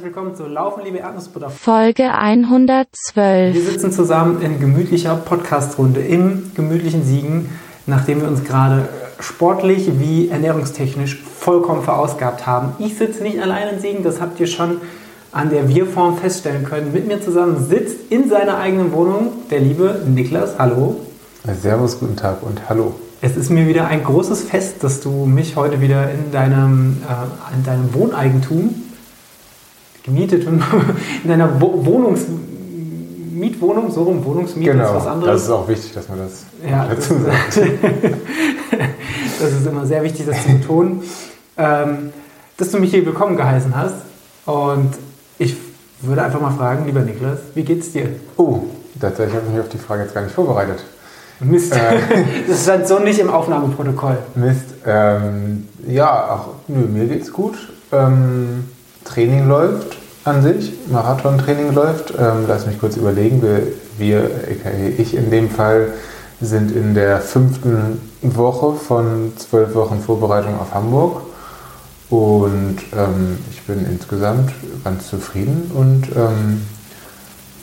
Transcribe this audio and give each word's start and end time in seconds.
Herzlich 0.00 0.16
willkommen 0.16 0.34
zu 0.34 0.46
Laufen, 0.46 0.82
liebe 0.82 0.96
Erdnussbutter. 0.96 1.50
Folge 1.50 2.10
112. 2.10 3.54
Wir 3.54 3.62
sitzen 3.62 3.92
zusammen 3.92 4.40
in 4.40 4.58
gemütlicher 4.58 5.14
Podcastrunde 5.14 6.00
im 6.00 6.52
gemütlichen 6.54 7.04
Siegen, 7.04 7.50
nachdem 7.84 8.22
wir 8.22 8.28
uns 8.28 8.42
gerade 8.42 8.88
sportlich 9.18 10.00
wie 10.00 10.30
ernährungstechnisch 10.30 11.20
vollkommen 11.20 11.82
verausgabt 11.82 12.46
haben. 12.46 12.72
Ich 12.78 12.96
sitze 12.96 13.22
nicht 13.22 13.42
allein 13.42 13.74
in 13.74 13.80
Siegen, 13.80 14.02
das 14.02 14.22
habt 14.22 14.40
ihr 14.40 14.46
schon 14.46 14.78
an 15.32 15.50
der 15.50 15.68
Wir-Form 15.68 16.16
feststellen 16.16 16.64
können. 16.64 16.94
Mit 16.94 17.06
mir 17.06 17.20
zusammen 17.20 17.62
sitzt 17.68 18.10
in 18.10 18.30
seiner 18.30 18.56
eigenen 18.56 18.94
Wohnung 18.94 19.32
der 19.50 19.60
liebe 19.60 20.00
Niklas. 20.06 20.58
Hallo. 20.58 20.96
Servus, 21.44 22.00
guten 22.00 22.16
Tag 22.16 22.42
und 22.42 22.70
hallo. 22.70 22.94
Es 23.20 23.36
ist 23.36 23.50
mir 23.50 23.66
wieder 23.66 23.86
ein 23.88 24.02
großes 24.02 24.44
Fest, 24.44 24.82
dass 24.82 25.02
du 25.02 25.26
mich 25.26 25.56
heute 25.56 25.82
wieder 25.82 26.10
in 26.10 26.32
deinem, 26.32 27.02
äh, 27.06 27.54
in 27.54 27.64
deinem 27.64 27.92
Wohneigentum 27.92 28.74
gemietet 30.10 30.46
und 30.46 30.62
in 31.24 31.30
deiner 31.30 31.60
Wo 31.60 31.84
Wohnungs 31.84 32.26
Mietwohnung, 33.40 33.90
so 33.90 34.02
rum, 34.02 34.24
Wohnungsmiete 34.24 34.72
genau, 34.72 34.84
ist 34.84 34.94
was 34.94 35.06
anderes. 35.06 35.32
Das 35.32 35.42
ist 35.44 35.50
auch 35.50 35.68
wichtig, 35.68 35.92
dass 35.94 36.08
man 36.08 36.18
das 36.18 36.44
ja, 36.68 36.86
dazu 36.90 37.14
das, 37.14 37.54
sagt. 37.54 37.70
das 39.40 39.52
ist 39.52 39.66
immer 39.66 39.86
sehr 39.86 40.02
wichtig, 40.02 40.26
das 40.26 40.42
zu 40.42 40.52
betonen. 40.52 41.02
Ähm, 41.56 42.12
dass 42.56 42.70
du 42.70 42.78
mich 42.78 42.90
hier 42.90 43.04
willkommen 43.06 43.36
geheißen 43.36 43.74
hast. 43.74 43.94
Und 44.44 44.90
ich 45.38 45.56
würde 46.02 46.22
einfach 46.22 46.40
mal 46.40 46.50
fragen, 46.50 46.84
lieber 46.84 47.00
Niklas, 47.00 47.38
wie 47.54 47.62
geht's 47.62 47.92
dir? 47.92 48.10
Oh, 48.36 48.60
tatsächlich 49.00 49.36
habe 49.36 49.46
ich 49.46 49.52
mich 49.52 49.60
auf 49.60 49.68
die 49.70 49.78
Frage 49.78 50.02
jetzt 50.02 50.14
gar 50.14 50.22
nicht 50.22 50.34
vorbereitet. 50.34 50.84
Mist. 51.40 51.72
Äh. 51.72 51.98
Das 52.46 52.64
stand 52.64 52.86
so 52.86 52.98
nicht 52.98 53.18
im 53.18 53.30
Aufnahmeprotokoll. 53.30 54.18
Mist. 54.34 54.66
Ähm, 54.84 55.68
ja, 55.86 56.28
ach, 56.30 56.46
nö, 56.68 56.80
mir 56.80 57.06
geht's 57.06 57.32
gut. 57.32 57.54
Ähm, 57.92 58.68
Training 59.04 59.48
läuft 59.48 59.96
an 60.24 60.42
sich, 60.42 60.72
Marathontraining 60.90 61.72
läuft. 61.74 62.12
Ähm, 62.18 62.44
lass 62.46 62.66
mich 62.66 62.78
kurz 62.78 62.96
überlegen. 62.96 63.42
Wir, 63.42 63.62
wir, 63.98 64.24
aka 64.24 64.70
ich 64.98 65.14
in 65.14 65.30
dem 65.30 65.50
Fall, 65.50 65.92
sind 66.40 66.74
in 66.74 66.94
der 66.94 67.20
fünften 67.20 68.00
Woche 68.22 68.74
von 68.74 69.32
zwölf 69.36 69.74
Wochen 69.74 70.00
Vorbereitung 70.00 70.58
auf 70.58 70.74
Hamburg. 70.74 71.22
Und 72.08 72.78
ähm, 72.96 73.38
ich 73.50 73.62
bin 73.62 73.86
insgesamt 73.86 74.52
ganz 74.82 75.08
zufrieden 75.08 75.70
und, 75.74 76.08
ähm, 76.16 76.66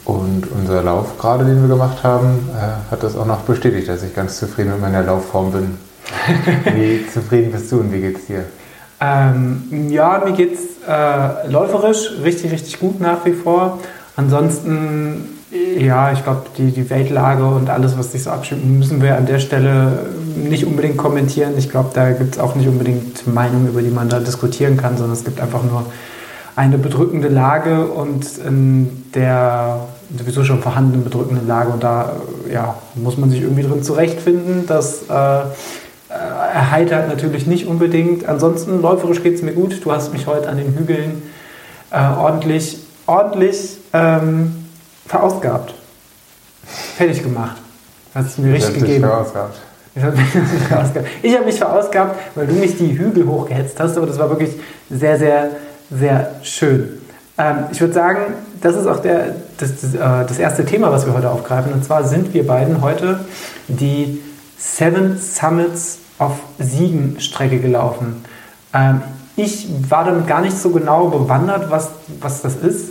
und 0.06 0.48
unser 0.52 0.84
Lauf 0.84 1.18
gerade, 1.18 1.44
den 1.44 1.62
wir 1.62 1.68
gemacht 1.68 2.02
haben, 2.04 2.50
äh, 2.56 2.92
hat 2.92 3.04
das 3.04 3.18
auch 3.18 3.26
noch 3.26 3.42
bestätigt, 3.42 3.90
dass 3.90 4.04
ich 4.04 4.16
ganz 4.16 4.40
zufrieden 4.40 4.72
mit 4.72 4.82
meiner 4.82 5.04
Laufform 5.04 5.52
bin. 5.52 5.78
wie 6.76 7.06
zufrieden 7.14 7.52
bist 7.52 7.70
du 7.72 7.82
und 7.82 7.92
wie 7.92 8.00
geht's 8.00 8.28
dir? 8.28 8.46
Ähm, 9.00 9.90
ja, 9.90 10.22
mir 10.26 10.34
geht's 10.34 10.62
äh, 10.88 11.48
läuferisch 11.50 12.12
richtig, 12.24 12.52
richtig 12.52 12.80
gut 12.80 13.00
nach 13.00 13.26
wie 13.26 13.34
vor. 13.34 13.80
Ansonsten, 14.16 15.40
ja, 15.78 16.12
ich 16.12 16.24
glaube, 16.24 16.44
die, 16.58 16.72
die 16.72 16.90
Weltlage 16.90 17.46
und 17.46 17.70
alles, 17.70 17.98
was 17.98 18.12
sich 18.12 18.24
so 18.24 18.32
abspielt, 18.32 18.66
müssen 18.66 19.02
wir 19.02 19.16
an 19.16 19.28
der 19.28 19.40
Stelle 19.40 20.08
nicht 20.36 20.66
unbedingt 20.66 20.98
kommentieren. 20.98 21.54
Ich 21.58 21.70
glaube, 21.70 21.90
da 21.94 22.12
gibt 22.12 22.36
es 22.36 22.42
auch 22.42 22.56
nicht 22.56 22.68
unbedingt 22.68 23.28
Meinungen, 23.28 23.68
über 23.68 23.82
die 23.82 23.92
man 23.92 24.10
da 24.10 24.20
diskutieren 24.20 24.78
kann, 24.78 24.98
sondern 24.98 25.14
es 25.14 25.24
gibt 25.24 25.40
einfach 25.40 25.64
nur 25.64 25.86
eine 26.56 26.80
bedrückende 26.80 27.28
Lage 27.28 27.86
und 27.86 28.26
in 28.40 29.06
der 29.14 29.82
sowieso 30.18 30.44
schon 30.44 30.62
vorhandenen 30.62 31.04
bedrückenden 31.04 31.48
Lage. 31.48 31.70
Und 31.70 31.84
da 31.84 32.14
ja, 32.52 32.76
muss 32.96 33.18
man 33.18 33.30
sich 33.30 33.42
irgendwie 33.42 33.62
drin 33.62 33.84
zurechtfinden. 33.84 34.66
Das 34.66 35.04
äh, 35.04 35.42
erheitert 36.48 37.08
natürlich 37.08 37.48
nicht 37.48 37.68
unbedingt. 37.68 38.26
Ansonsten 38.26 38.82
läuferisch 38.82 39.24
geht 39.24 39.36
es 39.36 39.42
mir 39.42 39.54
gut. 39.54 39.84
Du 39.84 39.92
hast 39.92 40.14
mich 40.14 40.28
heute 40.28 40.50
an 40.50 40.58
den 40.58 40.78
Hügeln 40.78 41.22
äh, 41.92 41.98
ordentlich, 41.98 42.80
ordentlich 43.06 43.78
ähm, 43.94 44.66
verausgabt. 45.06 45.74
Fertig 46.98 47.24
gemacht. 47.24 47.58
Hast 48.14 48.30
es 48.30 48.38
mir 48.38 48.54
richtig 48.54 48.80
gegeben. 48.80 49.06
verausgabt. 49.06 49.58
Ich 49.96 50.04
habe 50.04 50.18
mich 50.18 50.28
verausgabt. 50.68 51.08
Ich 51.22 51.36
habe 51.36 51.46
mich 51.46 51.58
verausgabt, 51.58 52.20
weil 52.36 52.48
du 52.48 52.54
mich 52.54 52.78
die 52.78 52.98
Hügel 52.98 53.26
hochgehetzt 53.26 53.80
hast, 53.80 53.98
aber 53.98 54.08
das 54.08 54.20
war 54.20 54.30
wirklich 54.30 54.52
sehr, 54.90 55.18
sehr, 55.18 55.50
sehr 55.90 56.32
schön. 56.44 57.02
Ähm, 57.38 57.66
ich 57.72 57.80
würde 57.80 57.94
sagen, 57.94 58.34
das 58.62 58.76
ist 58.76 58.88
auch 58.88 59.00
der, 59.00 59.36
das, 59.58 59.82
das, 59.82 59.94
äh, 59.94 60.00
das 60.28 60.40
erste 60.40 60.66
Thema, 60.66 60.92
was 60.92 61.06
wir 61.06 61.14
heute 61.14 61.30
aufgreifen. 61.30 61.72
Und 61.74 61.84
zwar 61.84 62.04
sind 62.04 62.34
wir 62.34 62.46
beiden 62.46 62.82
heute 62.82 63.20
die 63.68 64.22
Seven 64.58 65.18
Summits 65.20 66.00
of 66.20 66.40
Siegen 66.60 67.20
Strecke 67.20 67.60
gelaufen. 67.60 68.24
Ähm, 68.74 69.02
ich 69.36 69.68
war 69.90 70.06
damit 70.06 70.28
gar 70.28 70.42
nicht 70.42 70.58
so 70.58 70.72
genau 70.72 71.08
bewandert, 71.10 71.70
was, 71.70 71.92
was 72.20 72.42
das 72.42 72.56
ist. 72.56 72.90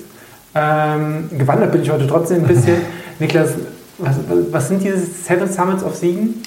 Ähm, 0.54 1.28
gewandert 1.36 1.72
bin 1.72 1.82
ich 1.82 1.91
heute 1.91 2.06
trotzdem 2.06 2.42
ein 2.42 2.47
bisschen. 2.47 2.76
Niklas, 3.19 3.50
was, 3.98 4.16
was 4.50 4.69
sind 4.69 4.82
diese 4.82 4.98
Seven 4.98 5.50
Summits 5.50 5.82
of 5.82 5.97
Siegen? 5.97 6.42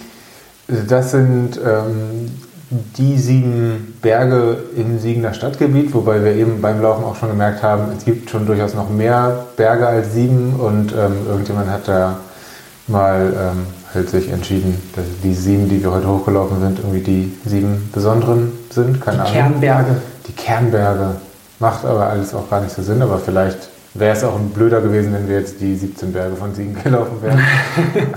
Das 0.87 1.11
sind 1.11 1.59
ähm, 1.63 2.31
die 2.69 3.17
sieben 3.17 3.97
Berge 4.01 4.57
im 4.75 4.99
Siegener 4.99 5.33
Stadtgebiet, 5.33 5.93
wobei 5.93 6.23
wir 6.23 6.33
eben 6.35 6.61
beim 6.61 6.81
Laufen 6.81 7.03
auch 7.03 7.15
schon 7.15 7.29
gemerkt 7.29 7.63
haben, 7.63 7.91
es 7.97 8.05
gibt 8.05 8.29
schon 8.29 8.45
durchaus 8.45 8.75
noch 8.75 8.89
mehr 8.89 9.47
Berge 9.57 9.87
als 9.87 10.13
sieben 10.13 10.53
und 10.53 10.91
ähm, 10.91 11.27
irgendjemand 11.27 11.69
hat 11.69 11.87
da 11.87 12.19
mal 12.87 13.33
ähm, 13.33 13.65
halt 13.93 14.09
sich 14.09 14.29
entschieden, 14.31 14.81
dass 14.95 15.05
die 15.23 15.33
sieben, 15.33 15.67
die 15.69 15.81
wir 15.83 15.91
heute 15.91 16.07
hochgelaufen 16.07 16.59
sind, 16.61 16.79
irgendwie 16.79 17.01
die 17.01 17.37
sieben 17.45 17.89
besonderen 17.93 18.51
sind. 18.69 19.01
Keine 19.01 19.17
Die 19.17 19.21
Ahnung. 19.21 19.33
Kernberge. 19.33 19.95
Die 20.27 20.31
Kernberge. 20.33 21.15
Macht 21.59 21.85
aber 21.85 22.07
alles 22.07 22.33
auch 22.33 22.49
gar 22.49 22.61
nicht 22.61 22.73
so 22.73 22.81
Sinn, 22.81 23.01
aber 23.01 23.17
vielleicht 23.17 23.69
wäre 23.95 24.15
es 24.15 24.23
auch 24.23 24.37
blöder 24.39 24.81
gewesen, 24.81 25.13
wenn 25.13 25.27
wir 25.27 25.39
jetzt 25.39 25.59
die 25.59 25.75
17 25.75 26.13
Berge 26.13 26.35
von 26.35 26.53
Siegen 26.53 26.75
gelaufen 26.83 27.21
wären. 27.21 27.39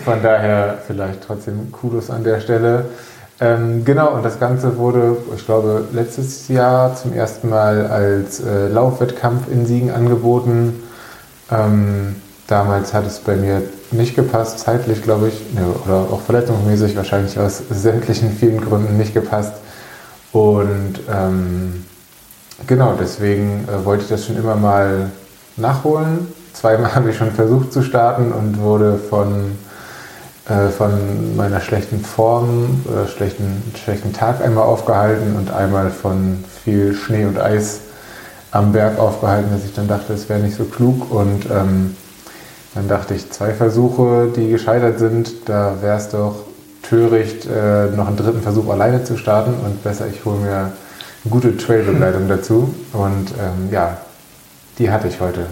von 0.04 0.22
daher 0.22 0.78
vielleicht 0.86 1.22
trotzdem 1.26 1.72
Kudos 1.72 2.10
an 2.10 2.22
der 2.22 2.40
Stelle. 2.40 2.86
Ähm, 3.40 3.84
genau, 3.84 4.14
und 4.14 4.24
das 4.24 4.38
Ganze 4.38 4.76
wurde, 4.76 5.16
ich 5.34 5.44
glaube, 5.44 5.84
letztes 5.92 6.46
Jahr 6.48 6.94
zum 6.94 7.12
ersten 7.12 7.48
Mal 7.48 7.86
als 7.86 8.38
äh, 8.40 8.68
Laufwettkampf 8.68 9.48
in 9.50 9.66
Siegen 9.66 9.90
angeboten. 9.90 10.80
Ähm, 11.50 12.16
damals 12.47 12.92
hat 12.92 13.06
es 13.06 13.19
bei 13.19 13.36
mir 13.36 13.62
nicht 13.91 14.14
gepasst, 14.14 14.58
zeitlich 14.58 15.03
glaube 15.03 15.28
ich, 15.28 15.42
oder 15.84 16.06
auch 16.10 16.20
verletzungsmäßig 16.22 16.97
wahrscheinlich 16.97 17.38
aus 17.38 17.62
sämtlichen 17.70 18.32
vielen 18.32 18.60
Gründen 18.60 18.97
nicht 18.97 19.14
gepasst. 19.14 19.54
Und 20.32 21.00
ähm, 21.10 21.84
genau, 22.66 22.94
deswegen 22.98 23.69
äh, 23.69 23.84
wollte 23.84 24.04
ich 24.04 24.08
das 24.08 24.26
schon 24.26 24.36
immer 24.36 24.56
mal 24.56 25.10
nachholen. 25.56 26.26
Zweimal 26.52 26.94
habe 26.94 27.10
ich 27.10 27.16
schon 27.16 27.32
versucht 27.32 27.72
zu 27.72 27.82
starten 27.82 28.32
und 28.32 28.58
wurde 28.60 28.98
von, 28.98 29.58
äh, 30.48 30.69
von 30.69 31.36
meiner 31.36 31.60
schlechten 31.60 32.00
Form 32.00 32.82
oder 32.91 33.06
schlechten, 33.08 33.62
schlechten 33.82 34.12
Tag 34.12 34.42
einmal 34.42 34.64
aufgehalten 34.64 35.36
und 35.36 35.50
einmal 35.50 35.91
von 35.91 36.42
viel 36.64 36.94
Schnee 36.94 37.26
und 37.26 37.38
Eis 37.38 37.81
am 38.50 38.72
Berg 38.72 38.98
aufgehalten, 38.98 39.50
dass 39.50 39.64
ich 39.64 39.75
dann 39.75 39.88
dachte, 39.88 40.12
es 40.12 40.28
wäre 40.28 40.41
nicht 40.41 40.56
so 40.56 40.64
klug. 40.64 41.10
Und 41.10 41.47
ähm, 41.50 41.97
dann 42.74 42.88
dachte 42.88 43.14
ich, 43.14 43.30
zwei 43.30 43.52
Versuche, 43.52 44.28
die 44.34 44.48
gescheitert 44.48 44.98
sind, 44.98 45.48
da 45.48 45.76
wäre 45.82 45.98
es 45.98 46.08
doch 46.08 46.36
töricht, 46.82 47.46
äh, 47.46 47.86
noch 47.94 48.08
einen 48.08 48.16
dritten 48.16 48.42
Versuch 48.42 48.68
alleine 48.70 49.04
zu 49.04 49.16
starten 49.16 49.54
und 49.64 49.82
besser, 49.82 50.06
ich 50.10 50.24
hole 50.24 50.38
mir 50.38 50.54
eine 50.54 50.72
gute 51.30 51.56
Trailbegleitung 51.56 52.28
dazu. 52.28 52.74
Und 52.92 53.30
ähm, 53.38 53.70
ja, 53.70 53.98
die 54.78 54.90
hatte 54.90 55.08
ich 55.08 55.20
heute. 55.20 55.46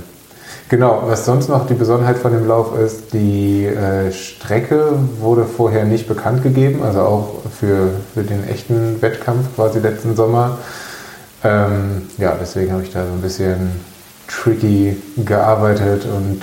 Genau, 0.69 1.03
was 1.05 1.25
sonst 1.25 1.49
noch 1.49 1.67
die 1.67 1.75
Besonderheit 1.75 2.19
von 2.19 2.33
dem 2.33 2.47
Lauf 2.47 2.79
ist, 2.79 3.13
die 3.13 3.67
äh, 3.67 4.13
Strecke 4.13 4.93
wurde 5.21 5.45
vorher 5.45 5.85
nicht 5.85 6.07
bekannt 6.09 6.43
gegeben, 6.43 6.83
also 6.83 7.01
auch 7.01 7.29
für, 7.59 7.91
für 8.15 8.23
den 8.23 8.49
echten 8.49 9.03
Wettkampf 9.03 9.55
quasi 9.57 9.81
letzten 9.81 10.15
Sommer. 10.15 10.59
Ähm, 11.43 12.03
ja, 12.19 12.37
deswegen 12.41 12.73
habe 12.73 12.83
ich 12.83 12.93
da 12.93 13.05
so 13.05 13.13
ein 13.13 13.21
bisschen 13.21 13.71
tricky 14.29 14.97
gearbeitet 15.25 16.05
und 16.05 16.43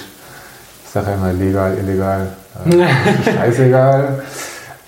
sage 1.03 1.13
immer 1.13 1.33
legal, 1.33 1.77
illegal, 1.77 2.27
äh, 2.65 3.31
scheißegal. 3.31 4.23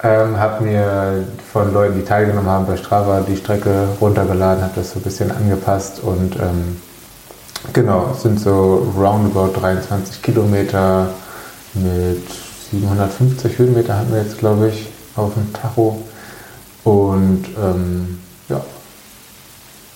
Ähm, 0.02 0.40
habe 0.40 0.64
mir 0.64 1.24
von 1.52 1.74
Leuten, 1.74 1.96
die 1.96 2.06
teilgenommen 2.06 2.50
haben 2.50 2.66
bei 2.66 2.78
Strava, 2.78 3.22
die 3.22 3.36
Strecke 3.36 3.90
runtergeladen, 4.00 4.64
habe 4.64 4.74
das 4.76 4.92
so 4.92 5.00
ein 5.00 5.04
bisschen 5.04 5.30
angepasst 5.30 6.00
und 6.02 6.38
ähm, 6.38 6.82
genau, 7.74 8.12
es 8.14 8.22
sind 8.24 8.40
so 8.40 8.92
roundabout 8.98 9.60
23 9.60 10.22
Kilometer 10.22 11.10
mit 11.74 12.24
750 12.72 13.58
Höhenmeter 13.58 13.98
hatten 13.98 14.14
wir 14.14 14.22
jetzt, 14.22 14.38
glaube 14.38 14.70
ich, 14.70 14.88
auf 15.16 15.34
dem 15.34 15.52
Tacho. 15.54 16.02
Und 16.86 17.46
ähm, 17.62 18.20
ja, 18.48 18.64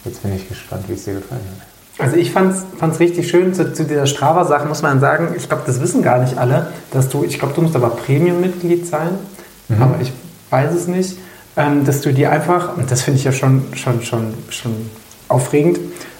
jetzt 0.03 0.21
bin 0.21 0.35
ich 0.35 0.49
gespannt, 0.49 0.83
wie 0.89 0.93
es 0.93 1.05
dir 1.05 1.13
gefallen 1.15 1.41
hat. 1.59 1.72
Also 1.99 2.15
ich 2.15 2.31
fand 2.31 2.55
es 2.55 2.99
richtig 2.99 3.29
schön 3.29 3.53
zu, 3.53 3.71
zu 3.73 3.85
dieser 3.85 4.07
Strava-Sache, 4.07 4.67
muss 4.67 4.81
man 4.81 4.99
sagen, 4.99 5.35
ich 5.37 5.47
glaube, 5.47 5.63
das 5.65 5.79
wissen 5.79 6.01
gar 6.01 6.19
nicht 6.19 6.37
alle, 6.37 6.67
dass 6.91 7.09
du, 7.09 7.23
ich 7.23 7.37
glaube, 7.37 7.53
du 7.53 7.61
musst 7.61 7.75
aber 7.75 7.89
Premium-Mitglied 7.89 8.87
sein, 8.87 9.09
Mhm. 9.69 9.81
aber 9.81 9.95
ich 10.01 10.11
weiß 10.49 10.73
es 10.73 10.87
nicht, 10.87 11.17
ähm, 11.55 11.85
dass 11.85 12.01
du 12.01 12.13
dir 12.13 12.31
einfach, 12.31 12.77
und 12.77 12.89
das 12.91 13.01
finde 13.01 13.19
ich 13.19 13.23
ja 13.25 13.31
schon, 13.31 13.63
schon, 13.75 14.01
schon, 14.01 14.33
schon 14.49 14.73
aufregend, 15.29 15.79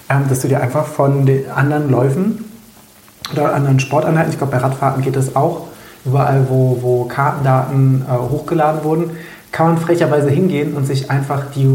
ähm, 0.10 0.24
dass 0.30 0.42
du 0.42 0.48
dir 0.48 0.62
einfach 0.62 0.86
von 0.86 1.26
den 1.26 1.50
anderen 1.52 1.90
Läufen 1.90 2.46
oder 3.32 3.54
anderen 3.54 3.80
Sporteinheiten, 3.80 4.32
ich 4.32 4.38
glaube 4.38 4.54
bei 4.54 4.60
Radfahrten 4.60 5.04
geht 5.04 5.16
das 5.16 5.36
auch, 5.36 5.68
überall 6.06 6.46
wo, 6.50 6.78
wo 6.82 7.06
Kartendaten 7.06 8.06
äh, 8.08 8.14
hochgeladen 8.14 8.84
wurden, 8.84 9.12
kann 9.52 9.68
man 9.68 9.78
frecherweise 9.78 10.30
hingehen 10.30 10.74
und 10.76 10.86
sich 10.86 11.12
einfach 11.12 11.52
die, 11.56 11.68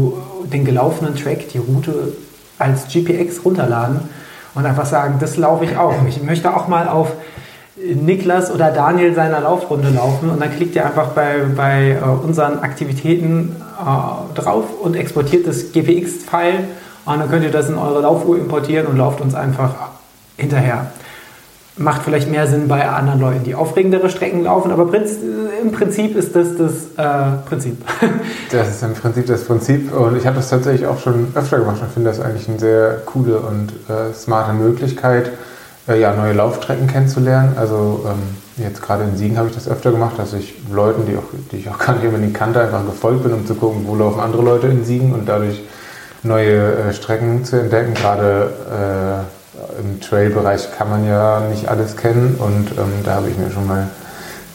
den 0.51 0.65
gelaufenen 0.65 1.15
Track, 1.15 1.49
die 1.49 1.59
Route 1.59 2.13
als 2.59 2.87
GPX 2.87 3.43
runterladen 3.43 4.01
und 4.53 4.65
einfach 4.65 4.85
sagen, 4.85 5.15
das 5.19 5.37
laufe 5.37 5.65
ich 5.65 5.77
auch. 5.77 5.95
Ich 6.07 6.21
möchte 6.21 6.55
auch 6.55 6.67
mal 6.67 6.87
auf 6.87 7.13
Niklas 7.77 8.51
oder 8.51 8.71
Daniel 8.71 9.15
seiner 9.15 9.39
Laufrunde 9.39 9.89
laufen 9.89 10.29
und 10.29 10.41
dann 10.41 10.51
klickt 10.51 10.75
ihr 10.75 10.85
einfach 10.85 11.09
bei, 11.09 11.37
bei 11.55 11.91
äh, 11.91 12.25
unseren 12.25 12.59
Aktivitäten 12.59 13.55
äh, 13.79 14.39
drauf 14.39 14.65
und 14.81 14.95
exportiert 14.95 15.47
das 15.47 15.71
GPX-File 15.71 16.65
und 17.05 17.19
dann 17.19 17.29
könnt 17.29 17.45
ihr 17.45 17.51
das 17.51 17.69
in 17.69 17.77
eure 17.77 18.01
Laufuhr 18.01 18.37
importieren 18.37 18.87
und 18.87 18.97
lauft 18.97 19.21
uns 19.21 19.33
einfach 19.33 19.73
hinterher. 20.37 20.87
Macht 21.79 22.03
vielleicht 22.03 22.29
mehr 22.29 22.45
Sinn 22.45 22.67
bei 22.67 22.87
anderen 22.87 23.21
Leuten, 23.21 23.43
die 23.43 23.55
aufregendere 23.55 24.09
Strecken 24.09 24.43
laufen, 24.43 24.71
aber 24.71 24.87
im 25.61 25.71
Prinzip 25.71 26.15
ist 26.15 26.35
das 26.35 26.57
das 26.57 26.73
äh, 26.97 27.37
Prinzip. 27.47 27.77
Das 28.51 28.69
ist 28.69 28.83
im 28.83 28.93
Prinzip 28.93 29.27
das 29.27 29.45
Prinzip 29.45 29.93
und 29.95 30.17
ich 30.17 30.25
habe 30.25 30.35
das 30.35 30.49
tatsächlich 30.49 30.87
auch 30.87 30.99
schon 30.99 31.27
öfter 31.35 31.59
gemacht 31.59 31.81
und 31.81 31.91
finde 31.91 32.09
das 32.09 32.19
eigentlich 32.19 32.49
eine 32.49 32.59
sehr 32.59 32.97
coole 33.05 33.37
und 33.39 33.71
äh, 33.89 34.13
smarte 34.13 34.53
Möglichkeit, 34.53 35.31
äh, 35.87 35.99
ja, 35.99 36.13
neue 36.13 36.33
Laufstrecken 36.33 36.87
kennenzulernen. 36.87 37.53
Also 37.57 38.05
ähm, 38.07 38.63
jetzt 38.63 38.81
gerade 38.81 39.03
in 39.03 39.15
Siegen 39.17 39.37
habe 39.37 39.47
ich 39.49 39.55
das 39.55 39.69
öfter 39.69 39.91
gemacht, 39.91 40.17
dass 40.17 40.33
ich 40.33 40.55
Leuten, 40.71 41.05
die, 41.05 41.15
auch, 41.15 41.23
die 41.51 41.57
ich 41.57 41.69
auch 41.69 41.77
gar 41.85 41.95
nicht 41.95 42.05
unbedingt 42.05 42.33
kannte, 42.33 42.59
einfach 42.61 42.85
gefolgt 42.85 43.23
bin, 43.23 43.33
um 43.33 43.45
zu 43.45 43.55
gucken, 43.55 43.83
wo 43.85 43.95
laufen 43.95 44.19
andere 44.19 44.41
Leute 44.41 44.67
in 44.67 44.83
Siegen 44.83 45.13
und 45.13 45.27
dadurch 45.27 45.61
neue 46.23 46.73
äh, 46.73 46.93
Strecken 46.93 47.45
zu 47.45 47.57
entdecken. 47.57 47.93
Gerade 47.93 48.49
äh, 49.25 49.38
im 49.79 49.99
Trail-Bereich 50.01 50.71
kann 50.77 50.89
man 50.89 51.07
ja 51.07 51.41
nicht 51.49 51.67
alles 51.67 51.97
kennen 51.97 52.35
und 52.39 52.71
ähm, 52.77 53.03
da 53.03 53.15
habe 53.15 53.29
ich 53.29 53.37
mir 53.37 53.51
schon 53.51 53.67
mal 53.67 53.87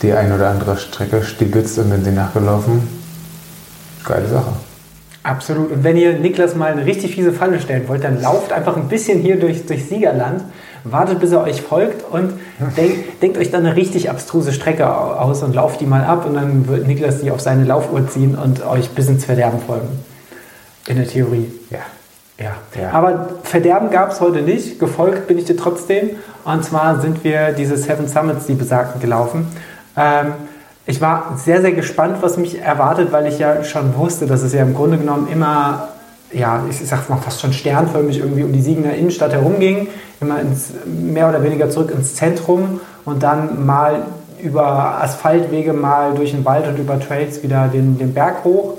die 0.02 0.12
ein 0.12 0.32
oder 0.32 0.50
andere 0.50 0.76
Strecke 0.76 1.22
stibitzt 1.22 1.78
und 1.78 1.90
bin 1.90 2.04
sie 2.04 2.12
nachgelaufen. 2.12 2.86
Geile 4.04 4.28
Sache. 4.28 4.52
Absolut. 5.22 5.72
Und 5.72 5.84
wenn 5.84 5.96
ihr 5.96 6.18
Niklas 6.18 6.54
mal 6.54 6.70
eine 6.70 6.84
richtig 6.84 7.14
fiese 7.14 7.32
Falle 7.32 7.58
stellen 7.58 7.88
wollt, 7.88 8.04
dann 8.04 8.20
lauft 8.20 8.52
einfach 8.52 8.76
ein 8.76 8.88
bisschen 8.88 9.20
hier 9.20 9.40
durch, 9.40 9.64
durch 9.64 9.86
Siegerland 9.86 10.44
wartet, 10.84 11.18
bis 11.18 11.32
er 11.32 11.42
euch 11.42 11.62
folgt 11.62 12.04
und 12.10 12.34
denk, 12.76 13.20
denkt 13.20 13.38
euch 13.38 13.50
dann 13.50 13.64
eine 13.64 13.74
richtig 13.74 14.10
abstruse 14.10 14.52
Strecke 14.52 14.94
aus 14.94 15.42
und 15.42 15.54
lauft 15.54 15.80
die 15.80 15.86
mal 15.86 16.04
ab 16.04 16.26
und 16.26 16.34
dann 16.34 16.68
wird 16.68 16.86
Niklas 16.86 17.22
die 17.22 17.30
auf 17.30 17.40
seine 17.40 17.64
Laufuhr 17.64 18.06
ziehen 18.06 18.36
und 18.36 18.66
euch 18.66 18.90
bis 18.90 19.08
ins 19.08 19.24
Verderben 19.24 19.60
folgen. 19.60 19.88
In 20.86 20.96
der 20.96 21.08
Theorie. 21.08 21.50
Ja. 21.70 21.78
Ja. 22.38 22.56
ja. 22.80 22.90
Aber 22.90 23.28
Verderben 23.42 23.90
gab 23.90 24.10
es 24.10 24.20
heute 24.20 24.42
nicht. 24.42 24.78
Gefolgt 24.78 25.28
bin 25.28 25.38
ich 25.38 25.44
dir 25.44 25.56
trotzdem. 25.56 26.10
Und 26.44 26.64
zwar 26.64 27.00
sind 27.00 27.22
wir 27.24 27.52
diese 27.52 27.76
Seven 27.76 28.08
Summits, 28.08 28.46
die 28.46 28.54
besagten, 28.54 29.00
gelaufen. 29.00 29.46
Ähm, 29.96 30.32
ich 30.86 31.00
war 31.00 31.34
sehr, 31.36 31.62
sehr 31.62 31.72
gespannt, 31.72 32.18
was 32.20 32.36
mich 32.36 32.60
erwartet, 32.60 33.12
weil 33.12 33.26
ich 33.26 33.38
ja 33.38 33.64
schon 33.64 33.96
wusste, 33.96 34.26
dass 34.26 34.42
es 34.42 34.52
ja 34.52 34.62
im 34.62 34.74
Grunde 34.74 34.98
genommen 34.98 35.28
immer 35.32 35.88
ja, 36.34 36.64
ich 36.68 36.78
sag 36.86 37.08
mal 37.08 37.16
fast 37.16 37.40
schon 37.40 37.52
sternförmig 37.52 38.18
irgendwie 38.18 38.42
um 38.42 38.52
die 38.52 38.60
Siegener 38.60 38.94
Innenstadt 38.94 39.32
herumging, 39.32 39.88
immer 40.20 40.40
ins, 40.40 40.72
mehr 40.84 41.28
oder 41.28 41.42
weniger 41.42 41.70
zurück 41.70 41.92
ins 41.96 42.16
Zentrum 42.16 42.80
und 43.04 43.22
dann 43.22 43.64
mal 43.64 44.02
über 44.42 45.02
Asphaltwege, 45.02 45.72
mal 45.72 46.14
durch 46.14 46.32
den 46.32 46.44
Wald 46.44 46.66
und 46.66 46.78
über 46.78 47.00
Trails 47.00 47.42
wieder 47.42 47.68
den, 47.68 47.98
den 47.98 48.12
Berg 48.12 48.44
hoch. 48.44 48.74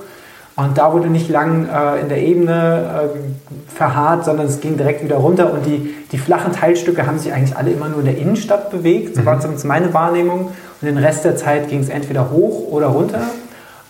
Und 0.58 0.78
da 0.78 0.94
wurde 0.94 1.08
nicht 1.10 1.30
lang 1.30 1.68
äh, 1.68 2.00
in 2.00 2.08
der 2.08 2.22
Ebene 2.22 3.12
äh, 3.14 3.74
verharrt, 3.76 4.24
sondern 4.24 4.46
es 4.46 4.62
ging 4.62 4.78
direkt 4.78 5.04
wieder 5.04 5.18
runter. 5.18 5.52
Und 5.52 5.66
die, 5.66 5.94
die 6.12 6.18
flachen 6.18 6.54
Teilstücke 6.54 7.06
haben 7.06 7.20
sich 7.20 7.34
eigentlich 7.34 7.58
alle 7.58 7.72
immer 7.72 7.90
nur 7.90 8.00
in 8.00 8.06
der 8.06 8.18
Innenstadt 8.18 8.72
bewegt. 8.72 9.16
So 9.16 9.22
mhm. 9.22 9.26
war 9.26 9.40
zumindest 9.40 9.66
meine 9.66 9.94
Wahrnehmung. 9.94 10.52
Und 10.82 10.88
den 10.88 10.98
Rest 10.98 11.26
der 11.26 11.36
Zeit 11.36 11.68
ging 11.68 11.82
es 11.82 11.90
entweder 11.90 12.32
hoch 12.32 12.72
oder 12.72 12.88
runter. 12.88 13.22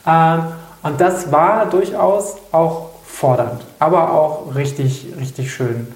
Äh, 0.05 0.37
und 0.87 1.01
das 1.01 1.31
war 1.31 1.67
durchaus 1.67 2.35
auch 2.51 2.89
fordernd, 3.05 3.65
aber 3.79 4.13
auch 4.13 4.55
richtig, 4.55 5.07
richtig 5.19 5.53
schön. 5.53 5.87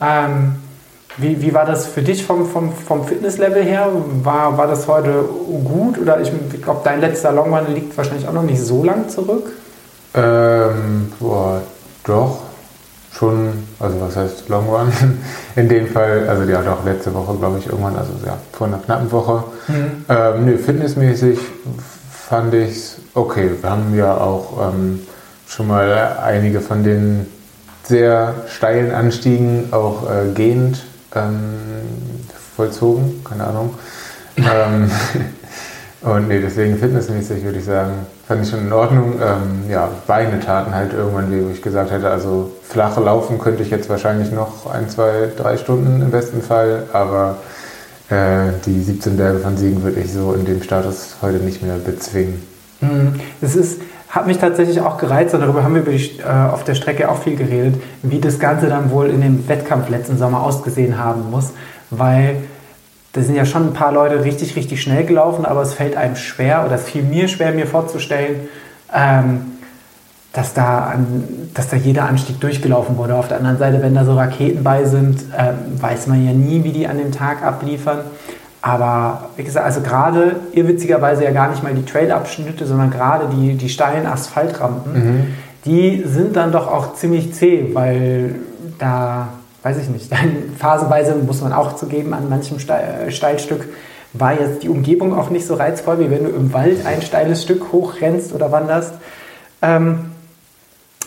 Ähm, 0.00 0.56
wie, 1.16 1.42
wie 1.42 1.52
war 1.52 1.66
das 1.66 1.86
für 1.86 2.02
dich 2.02 2.24
vom, 2.24 2.48
vom, 2.48 2.72
vom 2.72 3.04
Fitnesslevel 3.04 3.64
her? 3.64 3.88
War, 4.22 4.56
war 4.56 4.68
das 4.68 4.86
heute 4.86 5.24
gut 5.64 5.98
oder 5.98 6.20
ich, 6.20 6.30
ich 6.52 6.62
glaube, 6.62 6.80
dein 6.84 7.00
letzter 7.00 7.32
Longrun 7.32 7.74
liegt 7.74 7.96
wahrscheinlich 7.96 8.28
auch 8.28 8.32
noch 8.32 8.42
nicht 8.42 8.62
so 8.62 8.84
lang 8.84 9.08
zurück? 9.08 9.52
Ähm, 10.18 11.12
boah, 11.20 11.62
doch, 12.04 12.40
schon, 13.12 13.52
also 13.78 14.00
was 14.00 14.16
heißt 14.16 14.48
Long 14.48 14.66
Run? 14.68 14.92
In 15.56 15.68
dem 15.68 15.86
Fall, 15.86 16.28
also 16.28 16.42
ja 16.42 16.60
doch 16.60 16.84
letzte 16.84 17.14
Woche, 17.14 17.36
glaube 17.36 17.58
ich, 17.58 17.66
irgendwann, 17.66 17.96
also 17.96 18.12
ja, 18.26 18.36
vor 18.52 18.66
einer 18.66 18.78
knappen 18.78 19.12
Woche. 19.12 19.44
Mhm. 19.68 20.04
Ähm, 20.08 20.44
nö, 20.44 20.58
fitnessmäßig 20.58 21.38
fand 22.28 22.52
ich 22.54 22.70
es 22.70 22.96
okay. 23.14 23.50
Wir 23.60 23.70
haben 23.70 23.96
ja 23.96 24.16
auch 24.16 24.72
ähm, 24.72 25.00
schon 25.46 25.68
mal 25.68 26.18
einige 26.24 26.60
von 26.60 26.82
den 26.82 27.26
sehr 27.84 28.34
steilen 28.48 28.92
Anstiegen 28.92 29.72
auch 29.72 30.10
äh, 30.10 30.32
gehend 30.34 30.84
ähm, 31.14 31.60
vollzogen, 32.56 33.22
keine 33.24 33.44
Ahnung. 33.44 33.74
ähm, 34.36 34.90
und 36.02 36.28
nee, 36.28 36.40
deswegen 36.40 36.76
fitnessmäßig 36.76 37.44
würde 37.44 37.60
ich 37.60 37.64
sagen, 37.64 38.06
fand 38.28 38.44
ich 38.44 38.50
schon 38.50 38.60
in 38.60 38.72
Ordnung. 38.72 39.14
Ähm, 39.14 39.70
ja, 39.70 39.88
Beine 40.06 40.38
taten 40.38 40.74
halt 40.74 40.92
irgendwann 40.92 41.32
wie 41.32 41.50
ich 41.50 41.62
gesagt 41.62 41.90
hätte, 41.90 42.10
also 42.10 42.52
flache 42.62 43.00
Laufen 43.00 43.38
könnte 43.38 43.62
ich 43.62 43.70
jetzt 43.70 43.88
wahrscheinlich 43.88 44.30
noch 44.30 44.70
ein, 44.70 44.88
zwei, 44.90 45.30
drei 45.34 45.56
Stunden 45.56 46.02
im 46.02 46.10
besten 46.10 46.42
Fall, 46.42 46.84
aber 46.92 47.38
äh, 48.10 48.52
die 48.66 48.82
17 48.82 49.16
Berge 49.16 49.38
von 49.38 49.56
Siegen 49.56 49.82
würde 49.82 50.00
ich 50.00 50.12
so 50.12 50.34
in 50.34 50.44
dem 50.44 50.62
Status 50.62 51.16
heute 51.22 51.38
nicht 51.38 51.62
mehr 51.62 51.76
bezwingen. 51.76 52.42
Mhm. 52.82 53.14
Es 53.40 53.56
ist, 53.56 53.80
hat 54.10 54.26
mich 54.26 54.36
tatsächlich 54.36 54.82
auch 54.82 54.98
gereizt 54.98 55.32
und 55.34 55.40
darüber 55.40 55.64
haben 55.64 55.74
wir 55.74 55.82
die, 55.82 56.18
äh, 56.18 56.52
auf 56.52 56.64
der 56.64 56.74
Strecke 56.74 57.10
auch 57.10 57.22
viel 57.22 57.36
geredet, 57.36 57.80
wie 58.02 58.20
das 58.20 58.38
Ganze 58.38 58.66
dann 58.66 58.90
wohl 58.90 59.08
in 59.08 59.22
dem 59.22 59.48
Wettkampf 59.48 59.88
letzten 59.88 60.18
Sommer 60.18 60.42
ausgesehen 60.42 60.98
haben 60.98 61.30
muss, 61.30 61.52
weil 61.90 62.36
da 63.12 63.22
sind 63.22 63.34
ja 63.34 63.44
schon 63.44 63.68
ein 63.68 63.72
paar 63.72 63.92
Leute 63.92 64.24
richtig, 64.24 64.54
richtig 64.56 64.82
schnell 64.82 65.04
gelaufen, 65.04 65.46
aber 65.46 65.62
es 65.62 65.74
fällt 65.74 65.96
einem 65.96 66.16
schwer 66.16 66.64
oder 66.66 66.74
es 66.74 66.84
fiel 66.84 67.02
mir 67.02 67.28
schwer, 67.28 67.52
mir 67.52 67.66
vorzustellen, 67.66 68.48
ähm, 68.94 69.52
dass, 70.32 70.52
da 70.52 70.80
an, 70.80 71.50
dass 71.54 71.68
da 71.68 71.76
jeder 71.76 72.04
Anstieg 72.04 72.38
durchgelaufen 72.40 72.96
wurde. 72.98 73.14
Auf 73.14 73.28
der 73.28 73.38
anderen 73.38 73.58
Seite, 73.58 73.82
wenn 73.82 73.94
da 73.94 74.04
so 74.04 74.14
Raketen 74.14 74.62
bei 74.62 74.84
sind, 74.84 75.20
ähm, 75.36 75.80
weiß 75.80 76.06
man 76.06 76.24
ja 76.24 76.32
nie, 76.32 76.64
wie 76.64 76.72
die 76.72 76.86
an 76.86 76.98
dem 76.98 77.12
Tag 77.12 77.42
abliefern. 77.42 78.00
Aber 78.60 79.30
wie 79.36 79.44
gesagt, 79.44 79.64
also 79.64 79.80
gerade 79.80 80.36
irrwitzigerweise 80.52 81.24
ja 81.24 81.30
gar 81.30 81.48
nicht 81.48 81.62
mal 81.62 81.74
die 81.74 81.84
Trailabschnitte, 81.84 82.66
sondern 82.66 82.90
gerade 82.90 83.28
die, 83.34 83.54
die 83.54 83.68
steilen 83.68 84.06
Asphaltrampen, 84.06 84.92
mhm. 84.92 85.26
die 85.64 86.02
sind 86.04 86.36
dann 86.36 86.52
doch 86.52 86.66
auch 86.66 86.94
ziemlich 86.94 87.32
zäh, 87.34 87.70
weil 87.72 88.34
da, 88.78 89.28
weiß 89.62 89.78
ich 89.78 89.88
nicht, 89.88 90.12
phasenweise 90.58 91.14
muss 91.14 91.40
man 91.40 91.52
auch 91.52 91.76
zugeben, 91.76 92.14
an 92.14 92.28
manchem 92.28 92.58
äh, 92.58 93.10
Steilstück 93.10 93.68
war 94.14 94.38
jetzt 94.38 94.62
die 94.62 94.68
Umgebung 94.68 95.16
auch 95.16 95.30
nicht 95.30 95.46
so 95.46 95.54
reizvoll, 95.54 95.98
wie 95.98 96.10
wenn 96.10 96.24
du 96.24 96.30
im 96.30 96.52
Wald 96.52 96.86
ein 96.86 97.02
steiles 97.02 97.42
Stück 97.42 97.72
hochrennst 97.72 98.32
oder 98.32 98.50
wanderst. 98.50 98.94
Ähm, 99.60 100.12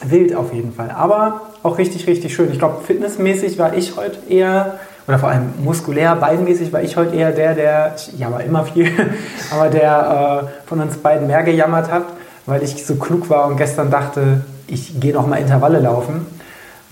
wild 0.03 0.35
auf 0.35 0.53
jeden 0.53 0.73
Fall, 0.73 0.91
aber 0.91 1.41
auch 1.63 1.77
richtig, 1.77 2.07
richtig 2.07 2.33
schön. 2.33 2.51
Ich 2.51 2.59
glaube, 2.59 2.83
fitnessmäßig 2.83 3.57
war 3.59 3.75
ich 3.75 3.95
heute 3.97 4.17
eher 4.29 4.79
oder 5.07 5.19
vor 5.19 5.29
allem 5.29 5.53
muskulär, 5.63 6.15
beinmäßig 6.15 6.71
war 6.73 6.81
ich 6.81 6.95
heute 6.95 7.15
eher 7.15 7.31
der, 7.31 7.55
der, 7.55 7.95
ich 7.95 8.17
jammer 8.19 8.43
immer 8.43 8.65
viel, 8.65 8.89
aber 9.51 9.69
der 9.69 10.43
äh, 10.43 10.67
von 10.67 10.79
uns 10.79 10.97
beiden 10.97 11.27
mehr 11.27 11.43
gejammert 11.43 11.91
hat, 11.91 12.05
weil 12.45 12.63
ich 12.63 12.85
so 12.85 12.95
klug 12.95 13.29
war 13.29 13.47
und 13.47 13.57
gestern 13.57 13.89
dachte, 13.89 14.41
ich 14.67 14.99
gehe 14.99 15.13
noch 15.13 15.27
mal 15.27 15.37
Intervalle 15.37 15.79
laufen, 15.79 16.25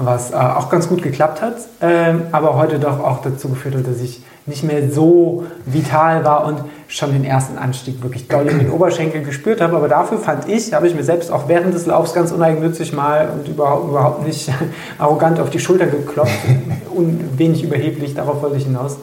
was 0.06 0.32
äh, 0.32 0.36
auch 0.36 0.70
ganz 0.70 0.88
gut 0.88 1.04
geklappt 1.04 1.42
hat, 1.42 1.56
äh, 1.82 2.14
aber 2.32 2.56
heute 2.56 2.80
doch 2.80 3.00
auch 3.00 3.22
dazu 3.22 3.50
geführt 3.50 3.76
hat, 3.76 3.88
dass 3.88 4.02
ich 4.02 4.22
nicht 4.46 4.64
mehr 4.64 4.90
so 4.90 5.44
vital 5.66 6.24
war 6.26 6.46
und 6.46 6.62
schon 6.88 7.12
den 7.12 7.24
ersten 7.24 7.58
Anstieg 7.58 8.02
wirklich 8.02 8.28
doll 8.28 8.48
in 8.48 8.60
den 8.60 8.72
Oberschenkel 8.72 9.22
gespürt 9.22 9.62
habe. 9.62 9.76
Aber 9.76 9.88
dafür 9.88 10.18
fand 10.18 10.50
ich, 10.50 10.74
habe 10.74 10.88
ich 10.88 10.96
mir 10.96 11.04
selbst 11.04 11.32
auch 11.32 11.48
während 11.48 11.74
des 11.74 11.86
Laufs 11.86 12.14
ganz 12.14 12.32
uneigennützig 12.32 12.94
mal 12.94 13.30
und 13.30 13.48
überhaupt, 13.48 13.90
überhaupt 13.90 14.26
nicht 14.26 14.52
arrogant 14.98 15.40
auf 15.40 15.50
die 15.50 15.60
Schulter 15.60 15.86
geklopft 15.86 16.40
und 16.96 17.38
wenig 17.38 17.64
überheblich, 17.64 18.16
darauf 18.16 18.42
wollte 18.42 18.58
ich 18.58 18.64
hinaus. 18.64 18.98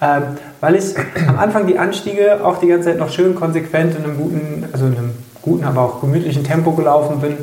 Ähm, 0.00 0.22
weil 0.60 0.76
ich 0.76 0.94
am 1.28 1.38
Anfang 1.38 1.66
die 1.66 1.78
Anstiege 1.78 2.40
auch 2.44 2.58
die 2.58 2.68
ganze 2.68 2.88
Zeit 2.88 2.98
noch 2.98 3.10
schön 3.10 3.34
konsequent 3.34 3.96
in 3.96 4.04
einem 4.04 4.16
guten, 4.16 4.64
also 4.72 4.86
in 4.86 4.96
einem 4.96 5.10
guten, 5.42 5.64
aber 5.64 5.82
auch 5.82 6.00
gemütlichen 6.00 6.44
Tempo 6.44 6.72
gelaufen 6.72 7.20
bin 7.20 7.36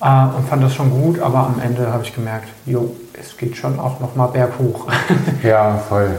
äh, 0.00 0.36
und 0.36 0.48
fand 0.48 0.62
das 0.62 0.74
schon 0.74 0.90
gut, 0.90 1.20
aber 1.20 1.38
am 1.38 1.60
Ende 1.62 1.92
habe 1.92 2.04
ich 2.04 2.14
gemerkt, 2.14 2.48
jo, 2.66 2.94
es 3.12 3.36
geht 3.36 3.56
schon 3.56 3.78
auch 3.78 4.00
noch 4.00 4.16
mal 4.16 4.28
berghoch. 4.28 4.86
ja, 5.42 5.76
voll. 5.88 6.18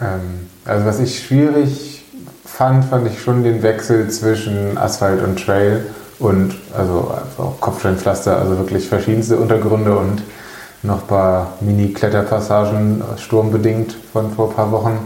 Ähm, 0.00 0.48
also 0.64 0.86
was 0.86 1.00
ich 1.00 1.24
schwierig 1.24 2.04
fand, 2.44 2.84
fand 2.84 3.06
ich 3.06 3.22
schon 3.22 3.44
den 3.44 3.62
Wechsel 3.62 4.08
zwischen 4.10 4.76
Asphalt 4.76 5.22
und 5.22 5.44
Trail 5.44 5.86
und 6.18 6.54
also 6.76 7.12
auch 7.38 7.60
Kopfsteinpflaster, 7.60 8.36
also 8.36 8.58
wirklich 8.58 8.88
verschiedenste 8.88 9.36
Untergründe 9.36 9.96
und 9.96 10.22
noch 10.82 11.02
ein 11.02 11.06
paar 11.06 11.54
Mini-Kletterpassagen 11.60 13.02
sturmbedingt 13.18 13.96
von 14.12 14.32
vor 14.32 14.50
ein 14.50 14.54
paar 14.54 14.72
Wochen. 14.72 14.98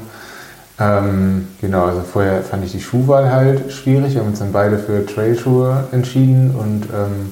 Ähm, 0.81 1.49
genau, 1.61 1.85
also 1.85 2.01
vorher 2.01 2.43
fand 2.43 2.65
ich 2.65 2.73
die 2.73 2.81
Schuhwahl 2.81 3.31
halt 3.31 3.73
schwierig. 3.73 4.15
Wir 4.15 4.21
haben 4.21 4.29
uns 4.29 4.41
dann 4.41 4.53
beide 4.53 4.79
für 4.79 5.07
Trailschuhe 5.07 5.85
entschieden 5.93 6.55
und 6.59 6.85
ähm, 6.93 7.31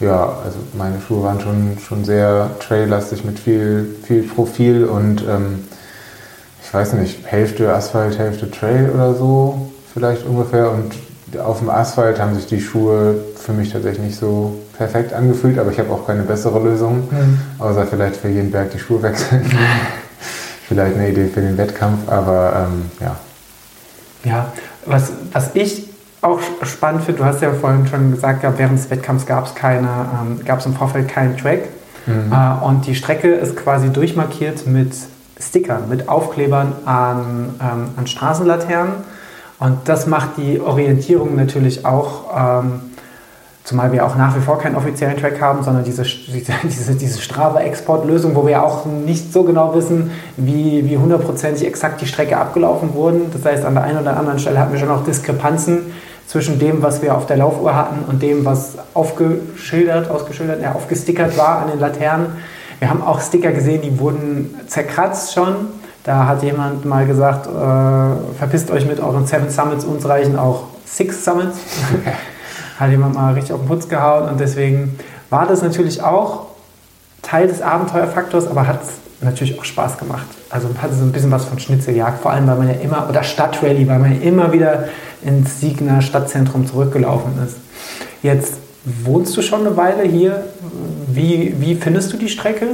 ja, 0.00 0.36
also 0.44 0.58
meine 0.74 1.00
Schuhe 1.00 1.24
waren 1.24 1.40
schon, 1.40 1.76
schon 1.84 2.04
sehr 2.04 2.50
traillastig 2.60 3.24
mit 3.24 3.38
viel, 3.38 3.96
viel 4.04 4.22
Profil 4.22 4.84
und 4.84 5.22
ähm, 5.22 5.64
ich 6.62 6.72
weiß 6.72 6.94
nicht, 6.94 7.26
Hälfte 7.26 7.72
Asphalt, 7.72 8.18
Hälfte 8.18 8.50
Trail 8.50 8.90
oder 8.94 9.14
so 9.14 9.70
vielleicht 9.92 10.26
ungefähr 10.26 10.70
und 10.70 10.92
auf 11.40 11.58
dem 11.58 11.70
Asphalt 11.70 12.20
haben 12.20 12.34
sich 12.34 12.46
die 12.46 12.60
Schuhe 12.60 13.16
für 13.36 13.52
mich 13.52 13.72
tatsächlich 13.72 14.06
nicht 14.06 14.18
so 14.18 14.56
perfekt 14.76 15.12
angefühlt, 15.12 15.58
aber 15.58 15.70
ich 15.70 15.78
habe 15.78 15.90
auch 15.90 16.06
keine 16.06 16.22
bessere 16.22 16.60
Lösung, 16.60 17.08
mhm. 17.10 17.38
außer 17.58 17.86
vielleicht 17.86 18.16
für 18.16 18.28
jeden 18.28 18.50
Berg 18.50 18.70
die 18.70 18.78
Schuhe 18.78 19.02
wechseln. 19.02 19.44
vielleicht 20.74 20.96
eine 20.96 21.08
Idee 21.08 21.28
für 21.28 21.40
den 21.40 21.56
Wettkampf, 21.56 22.08
aber 22.08 22.66
ähm, 22.66 22.90
ja. 23.00 23.16
Ja, 24.24 24.52
was, 24.86 25.12
was 25.32 25.54
ich 25.54 25.88
auch 26.20 26.40
spannend 26.62 27.04
finde, 27.04 27.20
du 27.20 27.26
hast 27.26 27.42
ja 27.42 27.52
vorhin 27.52 27.86
schon 27.86 28.10
gesagt, 28.10 28.42
während 28.42 28.78
des 28.78 28.90
Wettkampfs 28.90 29.26
gab 29.26 29.46
es 29.46 29.54
keine, 29.54 29.88
ähm, 29.88 30.44
gab 30.44 30.60
es 30.60 30.66
im 30.66 30.74
Vorfeld 30.74 31.08
keinen 31.08 31.36
Track. 31.36 31.68
Mhm. 32.06 32.32
Äh, 32.32 32.64
und 32.64 32.86
die 32.86 32.94
Strecke 32.94 33.28
ist 33.28 33.56
quasi 33.56 33.90
durchmarkiert 33.90 34.66
mit 34.66 34.94
Stickern, 35.38 35.88
mit 35.88 36.08
Aufklebern 36.08 36.72
an, 36.86 37.54
ähm, 37.60 37.88
an 37.96 38.06
Straßenlaternen. 38.06 38.94
Und 39.60 39.78
das 39.84 40.06
macht 40.06 40.36
die 40.38 40.60
Orientierung 40.60 41.36
natürlich 41.36 41.84
auch 41.84 42.62
ähm, 42.62 42.80
Zumal 43.64 43.92
wir 43.92 44.04
auch 44.04 44.14
nach 44.14 44.36
wie 44.36 44.40
vor 44.40 44.58
keinen 44.58 44.76
offiziellen 44.76 45.16
Track 45.16 45.40
haben, 45.40 45.62
sondern 45.62 45.84
diese, 45.84 46.02
diese, 46.02 46.94
diese 46.94 47.20
Strava-Export-Lösung, 47.20 48.36
wo 48.36 48.46
wir 48.46 48.62
auch 48.62 48.84
nicht 48.84 49.32
so 49.32 49.42
genau 49.42 49.74
wissen, 49.74 50.10
wie, 50.36 50.84
wie 50.88 50.98
hundertprozentig 50.98 51.66
exakt 51.66 52.02
die 52.02 52.06
Strecke 52.06 52.36
abgelaufen 52.36 52.92
wurden. 52.92 53.32
Das 53.32 53.44
heißt, 53.44 53.64
an 53.64 53.74
der 53.74 53.84
einen 53.84 53.98
oder 53.98 54.18
anderen 54.18 54.38
Stelle 54.38 54.58
hatten 54.58 54.72
wir 54.72 54.78
schon 54.78 54.90
auch 54.90 55.04
Diskrepanzen 55.04 55.92
zwischen 56.26 56.58
dem, 56.58 56.82
was 56.82 57.00
wir 57.00 57.16
auf 57.16 57.26
der 57.26 57.38
Laufuhr 57.38 57.74
hatten 57.74 58.04
und 58.06 58.22
dem, 58.22 58.44
was 58.44 58.76
aufgeschildert, 58.92 60.10
ausgeschildert, 60.10 60.60
ja, 60.62 60.72
aufgestickert 60.72 61.38
war 61.38 61.60
an 61.60 61.70
den 61.70 61.80
Laternen. 61.80 62.26
Wir 62.80 62.90
haben 62.90 63.02
auch 63.02 63.20
Sticker 63.20 63.52
gesehen, 63.52 63.80
die 63.80 63.98
wurden 63.98 64.54
zerkratzt 64.66 65.32
schon. 65.32 65.54
Da 66.02 66.26
hat 66.26 66.42
jemand 66.42 66.84
mal 66.84 67.06
gesagt, 67.06 67.46
äh, 67.46 68.36
verpisst 68.36 68.70
euch 68.70 68.86
mit 68.86 69.00
euren 69.00 69.26
Seven 69.26 69.48
Summits, 69.48 69.86
uns 69.86 70.06
reichen 70.06 70.38
auch 70.38 70.64
Six 70.84 71.24
Summits. 71.24 71.56
hat 72.78 72.90
jemand 72.90 73.14
mal 73.14 73.34
richtig 73.34 73.52
auf 73.52 73.60
den 73.60 73.68
Putz 73.68 73.88
gehauen 73.88 74.28
und 74.28 74.40
deswegen 74.40 74.98
war 75.30 75.46
das 75.46 75.62
natürlich 75.62 76.02
auch 76.02 76.46
Teil 77.22 77.48
des 77.48 77.62
Abenteuerfaktors, 77.62 78.46
aber 78.46 78.66
hat 78.66 78.80
natürlich 79.20 79.58
auch 79.58 79.64
Spaß 79.64 79.98
gemacht. 79.98 80.26
Also 80.50 80.68
hatte 80.80 80.94
so 80.94 81.02
ein 81.02 81.12
bisschen 81.12 81.30
was 81.30 81.44
von 81.46 81.58
Schnitzeljagd, 81.58 82.20
vor 82.20 82.32
allem 82.32 82.46
weil 82.46 82.56
man 82.56 82.68
ja 82.68 82.74
immer, 82.74 83.08
oder 83.08 83.22
Stadtrally, 83.22 83.88
weil 83.88 83.98
man 83.98 84.12
ja 84.12 84.20
immer 84.20 84.52
wieder 84.52 84.88
ins 85.24 85.60
Siegner 85.60 86.02
Stadtzentrum 86.02 86.66
zurückgelaufen 86.66 87.32
ist. 87.44 87.56
Jetzt 88.22 88.54
wohnst 88.84 89.36
du 89.36 89.42
schon 89.42 89.66
eine 89.66 89.76
Weile 89.76 90.02
hier. 90.02 90.44
Wie, 91.08 91.54
wie 91.58 91.74
findest 91.74 92.12
du 92.12 92.16
die 92.16 92.28
Strecke? 92.28 92.66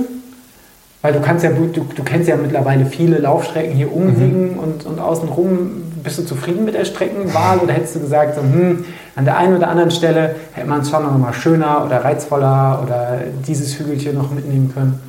Weil 1.02 1.12
du 1.12 1.21
kannst 1.21 1.45
ja, 1.45 1.50
du, 1.50 1.66
du 1.66 2.02
kennst 2.02 2.28
ja 2.28 2.37
mittlerweile 2.37 2.85
viele 2.85 3.19
Laufstrecken 3.19 3.75
hier 3.75 3.92
um 3.92 4.07
mhm. 4.07 4.59
und, 4.59 4.87
und 4.87 4.99
außenrum. 4.99 5.83
Bist 6.02 6.19
du 6.19 6.25
zufrieden 6.25 6.64
mit 6.64 6.75
der 6.75 6.85
Streckenwahl 6.85 7.59
oder 7.59 7.73
hättest 7.73 7.97
du 7.97 8.00
gesagt, 8.00 8.35
so, 8.37 8.42
hm, 8.42 8.85
an 9.16 9.25
der 9.25 9.37
einen 9.37 9.57
oder 9.57 9.69
anderen 9.69 9.90
Stelle 9.90 10.35
hätte 10.52 10.69
man 10.69 10.80
es 10.80 10.90
schon 10.90 11.02
noch 11.02 11.16
mal 11.19 11.33
schöner 11.33 11.85
oder 11.85 12.04
reizvoller 12.04 12.83
oder 12.85 13.19
dieses 13.47 13.78
Hügelchen 13.78 14.16
noch 14.16 14.30
mitnehmen 14.30 14.73
können? 14.73 15.00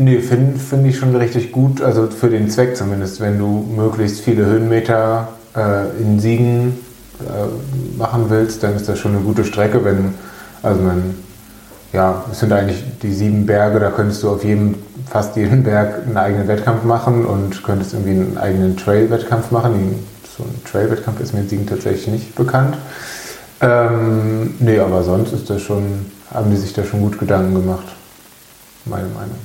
Nee, 0.00 0.20
finde 0.20 0.58
find 0.60 0.86
ich 0.86 0.96
schon 0.96 1.14
richtig 1.16 1.50
gut, 1.50 1.82
also 1.82 2.06
für 2.06 2.30
den 2.30 2.48
Zweck 2.48 2.76
zumindest, 2.76 3.20
wenn 3.20 3.36
du 3.36 3.68
möglichst 3.76 4.20
viele 4.20 4.46
Höhenmeter 4.46 5.26
äh, 5.56 6.00
in 6.00 6.20
Siegen 6.20 6.78
äh, 7.20 7.98
machen 7.98 8.26
willst, 8.28 8.62
dann 8.62 8.76
ist 8.76 8.88
das 8.88 9.00
schon 9.00 9.16
eine 9.16 9.22
gute 9.22 9.44
Strecke, 9.44 9.84
wenn, 9.84 10.14
also 10.62 10.80
man, 10.80 11.16
ja, 11.92 12.24
es 12.30 12.38
sind 12.38 12.52
eigentlich 12.52 12.84
die 13.02 13.12
sieben 13.12 13.44
Berge, 13.44 13.80
da 13.80 13.90
könntest 13.90 14.22
du 14.22 14.30
auf 14.30 14.44
jedem, 14.44 14.76
fast 15.10 15.34
jeden 15.34 15.64
Berg 15.64 16.06
einen 16.06 16.16
eigenen 16.16 16.46
Wettkampf 16.46 16.84
machen 16.84 17.26
und 17.26 17.64
könntest 17.64 17.92
irgendwie 17.92 18.12
einen 18.12 18.38
eigenen 18.38 18.76
Trail-Wettkampf 18.76 19.50
machen. 19.50 19.96
So 20.38 20.44
ein 20.44 20.62
Trail-Wettkampf 20.70 21.20
ist 21.20 21.34
mir 21.34 21.40
in 21.40 21.48
Siegen 21.48 21.66
tatsächlich 21.66 22.06
nicht 22.06 22.34
bekannt. 22.36 22.78
Ähm, 23.60 24.54
nee, 24.60 24.78
aber 24.78 25.02
sonst 25.02 25.32
ist 25.32 25.50
das 25.50 25.60
schon, 25.60 26.06
haben 26.32 26.50
die 26.50 26.56
sich 26.56 26.72
da 26.72 26.84
schon 26.84 27.00
gut 27.00 27.18
Gedanken 27.18 27.54
gemacht. 27.54 27.86
Meine 28.84 29.08
Meinung. 29.08 29.36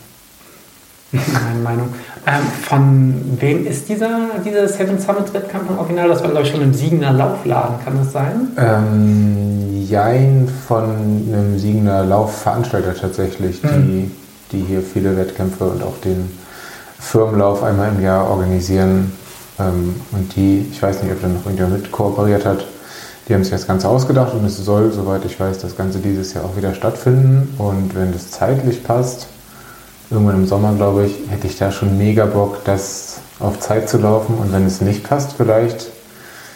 Meine 1.12 1.60
Meinung. 1.64 1.90
Ähm, 2.28 2.44
von 2.62 3.38
wem 3.40 3.66
ist 3.66 3.90
dieser, 3.90 4.30
dieser 4.46 4.68
Seven 4.68 5.00
Summits 5.00 5.34
Wettkampf 5.34 5.70
im 5.70 5.80
Original? 5.80 6.10
Das 6.10 6.22
war, 6.22 6.30
glaube 6.30 6.46
ich, 6.46 6.52
schon 6.52 6.62
im 6.62 6.74
Siegener 6.74 7.12
Laufladen, 7.12 7.76
kann 7.84 7.98
das 7.98 8.12
sein? 8.12 8.50
Ähm, 8.58 9.86
jein, 9.88 10.48
von 10.68 10.84
einem 10.84 11.58
Siegener 11.58 12.04
Laufveranstalter 12.04 12.96
tatsächlich, 12.96 13.64
mhm. 13.64 13.88
die, 13.88 14.12
die 14.52 14.64
hier 14.64 14.82
viele 14.82 15.18
Wettkämpfe 15.18 15.66
und 15.66 15.82
auch 15.84 16.00
den 16.02 16.32
Firmenlauf 17.00 17.64
einmal 17.64 17.90
im 17.90 18.02
Jahr 18.02 18.30
organisieren. 18.30 19.12
Ähm, 19.60 19.96
und 20.12 20.36
die, 20.36 20.68
ich 20.72 20.82
weiß 20.82 21.04
nicht, 21.04 21.12
ob 21.12 21.22
da 21.22 21.28
noch 21.28 21.46
irgendjemand 21.46 21.82
mit 21.82 21.92
kooperiert 21.92 22.46
hat, 22.46 22.66
die 23.28 23.34
haben 23.34 23.44
sich 23.44 23.54
das 23.54 23.68
Ganze 23.68 23.88
ausgedacht 23.88 24.34
und 24.34 24.46
es 24.46 24.58
soll, 24.58 24.92
soweit 24.92 25.24
ich 25.26 25.40
weiß, 25.40 25.60
das 25.60 25.78
Ganze 25.78 26.00
dieses 26.00 26.34
Jahr 26.34 26.44
auch 26.44 26.58
wieder 26.58 26.74
stattfinden. 26.74 27.54
Und 27.58 27.96
wenn 27.96 28.12
das 28.12 28.32
zeitlich 28.32 28.84
passt, 28.84 29.28
irgendwann 30.10 30.36
im 30.36 30.46
Sommer, 30.46 30.74
glaube 30.74 31.06
ich, 31.06 31.16
hätte 31.30 31.48
ich 31.48 31.58
da 31.58 31.72
schon 31.72 31.98
mega 31.98 32.26
Bock, 32.26 32.66
das 32.66 33.22
auf 33.40 33.60
Zeit 33.60 33.88
zu 33.88 33.98
laufen. 33.98 34.36
Und 34.36 34.52
wenn 34.52 34.66
es 34.66 34.82
nicht 34.82 35.04
passt, 35.08 35.34
vielleicht 35.38 35.90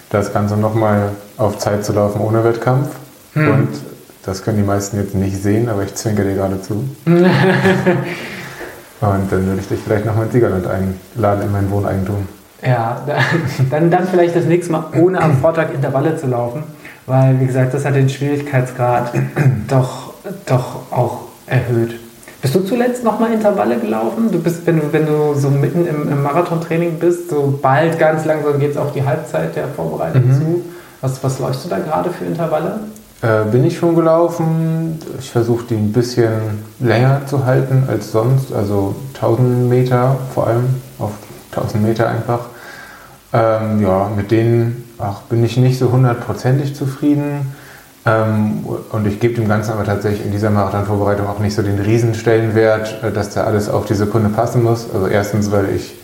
das 0.09 0.33
Ganze 0.33 0.57
nochmal 0.57 1.11
auf 1.37 1.57
Zeit 1.57 1.85
zu 1.85 1.93
laufen 1.93 2.19
ohne 2.19 2.43
Wettkampf. 2.43 2.89
Hm. 3.33 3.51
Und 3.51 3.69
das 4.23 4.43
können 4.43 4.57
die 4.57 4.63
meisten 4.63 4.97
jetzt 4.97 5.15
nicht 5.15 5.41
sehen, 5.41 5.69
aber 5.69 5.83
ich 5.83 5.95
zwinker 5.95 6.23
dir 6.23 6.35
gerade 6.35 6.61
zu. 6.61 6.73
und 7.05 7.23
dann 8.99 9.29
würde 9.29 9.61
ich 9.61 9.69
dich 9.69 9.79
vielleicht 9.83 10.05
nochmal 10.05 10.25
in 10.25 10.31
Siegerland 10.31 10.67
einladen 10.67 11.43
in 11.43 11.51
mein 11.51 11.71
Wohneigentum. 11.71 12.27
Ja, 12.65 13.01
dann, 13.69 13.91
dann 13.91 14.07
vielleicht 14.07 14.35
das 14.35 14.45
nächste 14.45 14.71
Mal 14.71 14.85
ohne 14.99 15.21
am 15.21 15.37
Vortag 15.37 15.73
Intervalle 15.73 16.17
zu 16.17 16.27
laufen, 16.27 16.63
weil, 17.05 17.39
wie 17.39 17.45
gesagt, 17.45 17.73
das 17.73 17.85
hat 17.85 17.95
den 17.95 18.09
Schwierigkeitsgrad 18.09 19.13
doch, 19.67 20.13
doch 20.45 20.91
auch 20.91 21.19
erhöht. 21.45 21.99
Bist 22.41 22.53
du 22.53 22.59
zuletzt 22.61 23.03
nochmal 23.03 23.33
Intervalle 23.33 23.77
gelaufen? 23.77 24.31
Du 24.31 24.39
bist, 24.39 24.65
wenn 24.65 24.79
du, 24.79 24.93
wenn 24.93 25.05
du 25.07 25.33
so 25.33 25.49
mitten 25.49 25.87
im, 25.87 26.07
im 26.07 26.21
Marathontraining 26.21 26.99
bist, 26.99 27.29
so 27.29 27.57
bald 27.61 27.97
ganz 27.97 28.25
langsam 28.25 28.59
geht 28.59 28.71
es 28.71 28.77
auf 28.77 28.93
die 28.93 29.03
Halbzeit 29.03 29.55
der 29.55 29.67
Vorbereitung 29.67 30.27
mhm. 30.27 30.33
zu. 30.33 30.61
Was, 31.01 31.23
was 31.23 31.39
läufst 31.39 31.65
du 31.65 31.69
da 31.69 31.79
gerade 31.79 32.09
für 32.11 32.25
Intervalle? 32.25 32.79
Äh, 33.21 33.49
bin 33.51 33.65
ich 33.65 33.77
schon 33.77 33.95
gelaufen. 33.95 34.99
Ich 35.19 35.31
versuche 35.31 35.65
die 35.69 35.75
ein 35.75 35.91
bisschen 35.91 36.63
länger 36.79 37.21
zu 37.25 37.45
halten 37.45 37.83
als 37.87 38.11
sonst, 38.11 38.53
also 38.53 38.95
1000 39.15 39.67
Meter 39.67 40.17
vor 40.33 40.47
allem 40.47 40.65
auf 40.99 41.11
1000 41.57 41.83
Meter 41.83 42.07
einfach. 42.09 42.39
Ähm, 43.33 43.81
ja, 43.81 44.09
mit 44.15 44.31
denen 44.31 44.89
ach, 44.97 45.21
bin 45.23 45.43
ich 45.43 45.57
nicht 45.57 45.79
so 45.79 45.91
hundertprozentig 45.91 46.75
zufrieden. 46.75 47.53
Ähm, 48.05 48.65
und 48.91 49.05
ich 49.05 49.19
gebe 49.19 49.35
dem 49.35 49.47
Ganzen 49.47 49.71
aber 49.71 49.83
tatsächlich 49.83 50.25
in 50.25 50.31
dieser 50.31 50.49
Marathonvorbereitung 50.49 51.27
auch 51.27 51.39
nicht 51.39 51.55
so 51.55 51.61
den 51.61 51.79
Riesenstellenwert, 51.79 53.03
äh, 53.03 53.11
dass 53.11 53.33
da 53.33 53.43
alles 53.43 53.69
auf 53.69 53.85
die 53.85 53.95
Sekunde 53.95 54.29
passen 54.29 54.63
muss. 54.63 54.87
Also 54.93 55.07
erstens, 55.07 55.51
weil 55.51 55.69
ich 55.75 55.95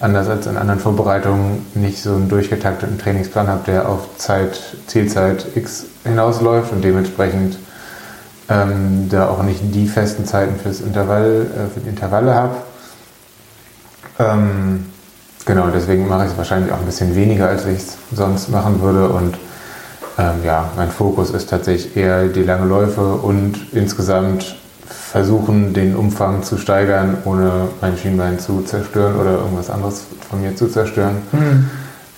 anders 0.00 0.28
als 0.28 0.46
in 0.46 0.56
anderen 0.56 0.80
Vorbereitungen 0.80 1.66
nicht 1.74 2.02
so 2.02 2.14
einen 2.14 2.28
durchgetakteten 2.28 2.98
Trainingsplan 2.98 3.48
habe, 3.48 3.60
der 3.66 3.88
auf 3.88 4.16
Zeit, 4.16 4.58
Zielzeit 4.86 5.46
X 5.54 5.86
hinausläuft 6.04 6.72
und 6.72 6.82
dementsprechend 6.82 7.58
ähm, 8.48 9.08
da 9.10 9.28
auch 9.28 9.42
nicht 9.42 9.60
die 9.74 9.86
festen 9.86 10.26
Zeiten 10.26 10.58
fürs 10.58 10.80
Intervall, 10.80 11.46
äh, 11.46 11.72
für 11.72 11.80
die 11.80 11.88
Intervalle 11.88 12.34
habe. 12.34 12.56
Ähm, 14.18 14.86
genau, 15.44 15.68
deswegen 15.68 16.08
mache 16.08 16.24
ich 16.26 16.32
es 16.32 16.36
wahrscheinlich 16.36 16.72
auch 16.72 16.78
ein 16.78 16.86
bisschen 16.86 17.14
weniger, 17.14 17.48
als 17.48 17.66
ich 17.66 17.78
es 17.78 17.96
sonst 18.12 18.48
machen 18.50 18.80
würde. 18.80 19.08
Und 19.08 19.36
ähm, 20.18 20.44
ja, 20.44 20.70
mein 20.76 20.90
Fokus 20.90 21.30
ist 21.30 21.50
tatsächlich 21.50 21.96
eher 21.96 22.28
die 22.28 22.42
lange 22.42 22.66
Läufe 22.66 23.14
und 23.14 23.72
insgesamt 23.72 24.56
versuchen, 24.86 25.74
den 25.74 25.96
Umfang 25.96 26.42
zu 26.42 26.58
steigern, 26.58 27.18
ohne 27.24 27.68
mein 27.80 27.96
Schienbein 27.96 28.38
zu 28.38 28.62
zerstören 28.62 29.16
oder 29.16 29.32
irgendwas 29.38 29.70
anderes 29.70 30.02
von 30.28 30.42
mir 30.42 30.54
zu 30.56 30.68
zerstören. 30.68 31.22
Mhm. 31.32 31.70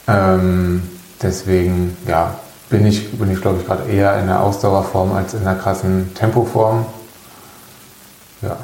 Ähm, 0.09 0.83
deswegen, 1.23 1.97
ja, 2.07 2.35
bin 2.69 2.87
ich, 2.87 3.13
bin 3.19 3.31
ich 3.31 3.41
glaube 3.41 3.61
ich, 3.61 3.67
gerade 3.67 3.89
eher 3.89 4.19
in 4.19 4.27
der 4.27 4.41
Ausdauerform 4.41 5.13
als 5.13 5.35
in 5.35 5.45
der 5.45 5.55
krassen 5.55 6.15
Tempoform. 6.15 6.87
Ja. 8.43 8.57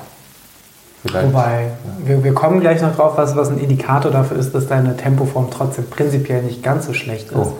Vielleicht. 1.04 1.28
Wobei, 1.28 1.70
wir, 2.04 2.22
wir 2.22 2.32
kommen 2.32 2.60
gleich 2.60 2.80
noch 2.80 2.94
drauf, 2.94 3.14
was, 3.16 3.34
was 3.34 3.48
ein 3.48 3.58
Indikator 3.58 4.12
dafür 4.12 4.36
ist, 4.36 4.54
dass 4.54 4.68
deine 4.68 4.96
Tempoform 4.96 5.48
trotzdem 5.50 5.90
prinzipiell 5.90 6.42
nicht 6.42 6.62
ganz 6.62 6.86
so 6.86 6.92
schlecht 6.92 7.30
ist. 7.30 7.36
Oh. 7.36 7.58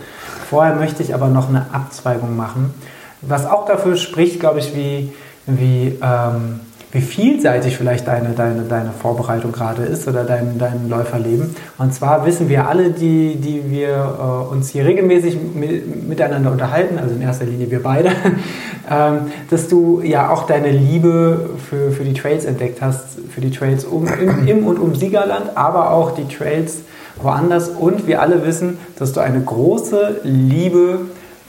Vorher 0.48 0.76
möchte 0.76 1.02
ich 1.02 1.14
aber 1.14 1.28
noch 1.28 1.48
eine 1.48 1.66
Abzweigung 1.72 2.36
machen, 2.36 2.72
was 3.20 3.46
auch 3.46 3.66
dafür 3.66 3.96
spricht, 3.96 4.38
glaube 4.38 4.60
ich, 4.60 4.76
wie, 4.76 5.12
wie, 5.46 5.98
ähm, 6.02 6.60
wie 6.92 7.00
vielseitig 7.00 7.78
vielleicht 7.78 8.06
deine, 8.06 8.30
deine, 8.30 8.64
deine 8.64 8.90
Vorbereitung 8.90 9.50
gerade 9.50 9.82
ist 9.82 10.06
oder 10.06 10.24
dein, 10.24 10.58
dein 10.58 10.90
Läuferleben. 10.90 11.56
Und 11.78 11.94
zwar 11.94 12.26
wissen 12.26 12.50
wir 12.50 12.68
alle, 12.68 12.90
die, 12.90 13.36
die 13.36 13.70
wir 13.70 13.88
äh, 13.88 14.52
uns 14.52 14.68
hier 14.68 14.84
regelmäßig 14.84 15.38
mit, 15.54 16.06
miteinander 16.06 16.52
unterhalten, 16.52 16.98
also 16.98 17.14
in 17.14 17.22
erster 17.22 17.46
Linie 17.46 17.70
wir 17.70 17.82
beide, 17.82 18.10
ähm, 18.90 19.32
dass 19.48 19.68
du 19.68 20.02
ja 20.04 20.28
auch 20.28 20.46
deine 20.46 20.70
Liebe 20.70 21.50
für, 21.70 21.92
für 21.92 22.04
die 22.04 22.12
Trails 22.12 22.44
entdeckt 22.44 22.82
hast, 22.82 23.18
für 23.30 23.40
die 23.40 23.50
Trails 23.50 23.86
um, 23.86 24.06
im, 24.06 24.46
im 24.46 24.66
und 24.66 24.78
um 24.78 24.94
Siegerland, 24.94 25.56
aber 25.56 25.92
auch 25.92 26.10
die 26.10 26.28
Trails 26.28 26.82
woanders. 27.22 27.70
Und 27.70 28.06
wir 28.06 28.20
alle 28.20 28.44
wissen, 28.46 28.76
dass 28.98 29.14
du 29.14 29.20
eine 29.20 29.40
große 29.40 30.20
Liebe 30.24 31.00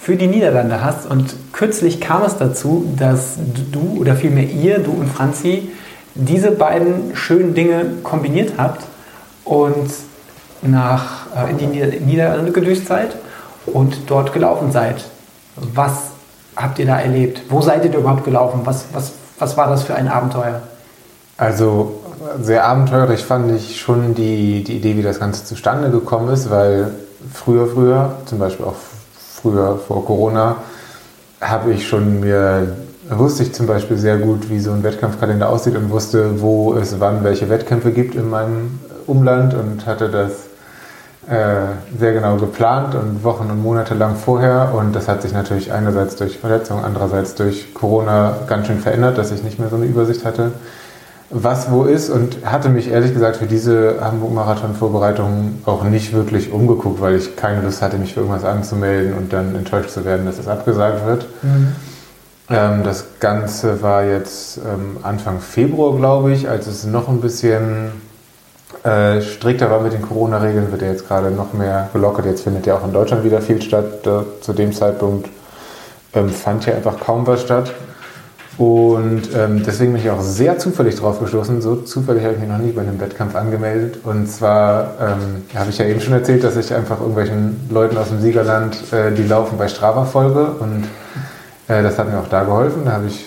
für 0.03 0.17
die 0.17 0.27
Niederlande 0.27 0.83
hast. 0.83 1.05
Und 1.09 1.33
kürzlich 1.53 2.01
kam 2.01 2.23
es 2.23 2.37
dazu, 2.37 2.93
dass 2.97 3.37
du 3.71 4.01
oder 4.01 4.15
vielmehr 4.15 4.43
ihr, 4.43 4.79
du 4.79 4.91
und 4.91 5.07
Franzi, 5.07 5.69
diese 6.13 6.51
beiden 6.51 7.15
schönen 7.15 7.53
Dinge 7.53 7.85
kombiniert 8.03 8.53
habt 8.57 8.83
und 9.45 9.89
nach, 10.61 11.27
äh, 11.35 11.51
in 11.51 11.57
die 11.57 11.99
Niederlande 12.01 12.51
gedüst 12.51 12.87
seid 12.87 13.15
und 13.65 13.95
dort 14.07 14.33
gelaufen 14.33 14.73
seid. 14.73 15.05
Was 15.55 16.09
habt 16.57 16.79
ihr 16.79 16.85
da 16.85 16.99
erlebt? 16.99 17.43
Wo 17.49 17.61
seid 17.61 17.85
ihr 17.85 17.97
überhaupt 17.97 18.25
gelaufen? 18.25 18.61
Was, 18.65 18.85
was, 18.91 19.13
was 19.39 19.55
war 19.55 19.69
das 19.69 19.83
für 19.83 19.95
ein 19.95 20.09
Abenteuer? 20.09 20.61
Also 21.37 22.01
sehr 22.41 22.65
abenteuerlich 22.65 23.23
fand 23.23 23.55
ich 23.55 23.79
schon 23.79 24.13
die, 24.13 24.65
die 24.65 24.77
Idee, 24.77 24.97
wie 24.97 25.01
das 25.01 25.19
Ganze 25.19 25.45
zustande 25.45 25.89
gekommen 25.89 26.27
ist, 26.33 26.49
weil 26.49 26.91
früher, 27.33 27.67
früher, 27.67 28.17
zum 28.25 28.39
Beispiel 28.39 28.65
auch 28.65 28.75
früher 29.43 29.77
vor 29.77 30.05
Corona, 30.05 30.55
habe 31.39 31.73
ich 31.73 31.87
schon 31.87 32.21
mir, 32.21 32.75
wusste 33.09 33.43
ich 33.43 33.53
zum 33.53 33.67
Beispiel 33.67 33.97
sehr 33.97 34.17
gut, 34.17 34.49
wie 34.49 34.59
so 34.59 34.71
ein 34.71 34.81
Wettkampfkalender 34.81 35.49
aussieht 35.49 35.75
und 35.75 35.91
wusste, 35.91 36.41
wo 36.41 36.73
es 36.73 36.99
wann 36.99 37.23
welche 37.23 37.49
Wettkämpfe 37.49 37.91
gibt 37.91 38.15
in 38.15 38.29
meinem 38.29 38.79
Umland 39.05 39.53
und 39.53 39.85
hatte 39.85 40.09
das 40.09 40.31
äh, 41.29 41.67
sehr 41.99 42.13
genau 42.13 42.37
geplant 42.37 42.95
und 42.95 43.23
Wochen 43.23 43.51
und 43.51 43.61
Monate 43.61 43.93
lang 43.93 44.15
vorher. 44.15 44.73
Und 44.73 44.95
das 44.95 45.09
hat 45.09 45.21
sich 45.21 45.33
natürlich 45.33 45.73
einerseits 45.73 46.15
durch 46.15 46.39
Verletzungen, 46.39 46.85
andererseits 46.85 47.35
durch 47.35 47.73
Corona 47.73 48.37
ganz 48.47 48.67
schön 48.67 48.79
verändert, 48.79 49.17
dass 49.17 49.31
ich 49.31 49.43
nicht 49.43 49.59
mehr 49.59 49.69
so 49.69 49.75
eine 49.75 49.85
Übersicht 49.85 50.25
hatte 50.25 50.51
was 51.33 51.71
wo 51.71 51.83
ist 51.83 52.09
und 52.09 52.45
hatte 52.45 52.69
mich 52.69 52.89
ehrlich 52.89 53.13
gesagt 53.13 53.37
für 53.37 53.47
diese 53.47 53.97
Hamburg-Marathon-Vorbereitung 54.01 55.61
auch 55.65 55.83
nicht 55.83 56.13
wirklich 56.13 56.51
umgeguckt, 56.51 57.01
weil 57.01 57.15
ich 57.15 57.35
keine 57.35 57.61
Lust 57.61 57.81
hatte, 57.81 57.97
mich 57.97 58.13
für 58.13 58.21
irgendwas 58.21 58.45
anzumelden 58.45 59.13
und 59.13 59.33
dann 59.33 59.55
enttäuscht 59.55 59.89
zu 59.89 60.05
werden, 60.05 60.25
dass 60.25 60.37
es 60.37 60.47
abgesagt 60.47 61.05
wird. 61.05 61.27
Mhm. 61.41 61.75
Ähm, 62.49 62.83
das 62.83 63.05
Ganze 63.19 63.81
war 63.81 64.03
jetzt 64.03 64.57
ähm, 64.57 64.97
Anfang 65.01 65.39
Februar, 65.39 65.95
glaube 65.97 66.33
ich, 66.33 66.49
als 66.49 66.67
es 66.67 66.85
noch 66.85 67.07
ein 67.07 67.21
bisschen 67.21 67.91
äh, 68.83 69.21
strikter 69.21 69.71
war 69.71 69.79
mit 69.79 69.93
den 69.93 70.01
Corona-Regeln, 70.01 70.71
wird 70.71 70.81
ja 70.81 70.89
jetzt 70.89 71.07
gerade 71.07 71.31
noch 71.31 71.53
mehr 71.53 71.89
gelockert. 71.93 72.25
Jetzt 72.25 72.43
findet 72.43 72.65
ja 72.65 72.75
auch 72.75 72.85
in 72.85 72.93
Deutschland 72.93 73.23
wieder 73.23 73.41
viel 73.41 73.61
statt. 73.61 74.01
Da, 74.03 74.25
zu 74.41 74.53
dem 74.53 74.73
Zeitpunkt 74.73 75.29
ähm, 76.13 76.29
fand 76.29 76.65
ja 76.65 76.75
einfach 76.75 76.99
kaum 76.99 77.25
was 77.25 77.41
statt. 77.41 77.71
Und 78.57 79.29
ähm, 79.35 79.63
deswegen 79.65 79.93
bin 79.93 80.01
ich 80.01 80.09
auch 80.11 80.21
sehr 80.21 80.59
zufällig 80.59 80.95
drauf 80.95 81.19
gestoßen. 81.19 81.61
So 81.61 81.77
zufällig 81.77 82.23
habe 82.23 82.35
ich 82.35 82.39
mich 82.39 82.49
noch 82.49 82.59
nie 82.59 82.71
bei 82.71 82.81
einem 82.81 82.99
Wettkampf 82.99 83.35
angemeldet. 83.35 83.99
Und 84.03 84.27
zwar 84.29 84.93
ähm, 85.01 85.43
habe 85.55 85.71
ich 85.71 85.77
ja 85.79 85.85
eben 85.85 85.99
schon 86.01 86.13
erzählt, 86.13 86.43
dass 86.43 86.55
ich 86.55 86.73
einfach 86.73 86.99
irgendwelchen 86.99 87.67
Leuten 87.71 87.97
aus 87.97 88.09
dem 88.09 88.21
Siegerland, 88.21 88.77
äh, 88.93 89.11
die 89.11 89.23
laufen 89.23 89.57
bei 89.57 89.67
Strava 89.67 90.05
folge. 90.05 90.45
Und 90.59 90.85
äh, 91.67 91.81
das 91.81 91.97
hat 91.97 92.09
mir 92.11 92.19
auch 92.19 92.29
da 92.29 92.43
geholfen. 92.43 92.83
Da 92.85 92.91
habe 92.91 93.07
ich 93.07 93.25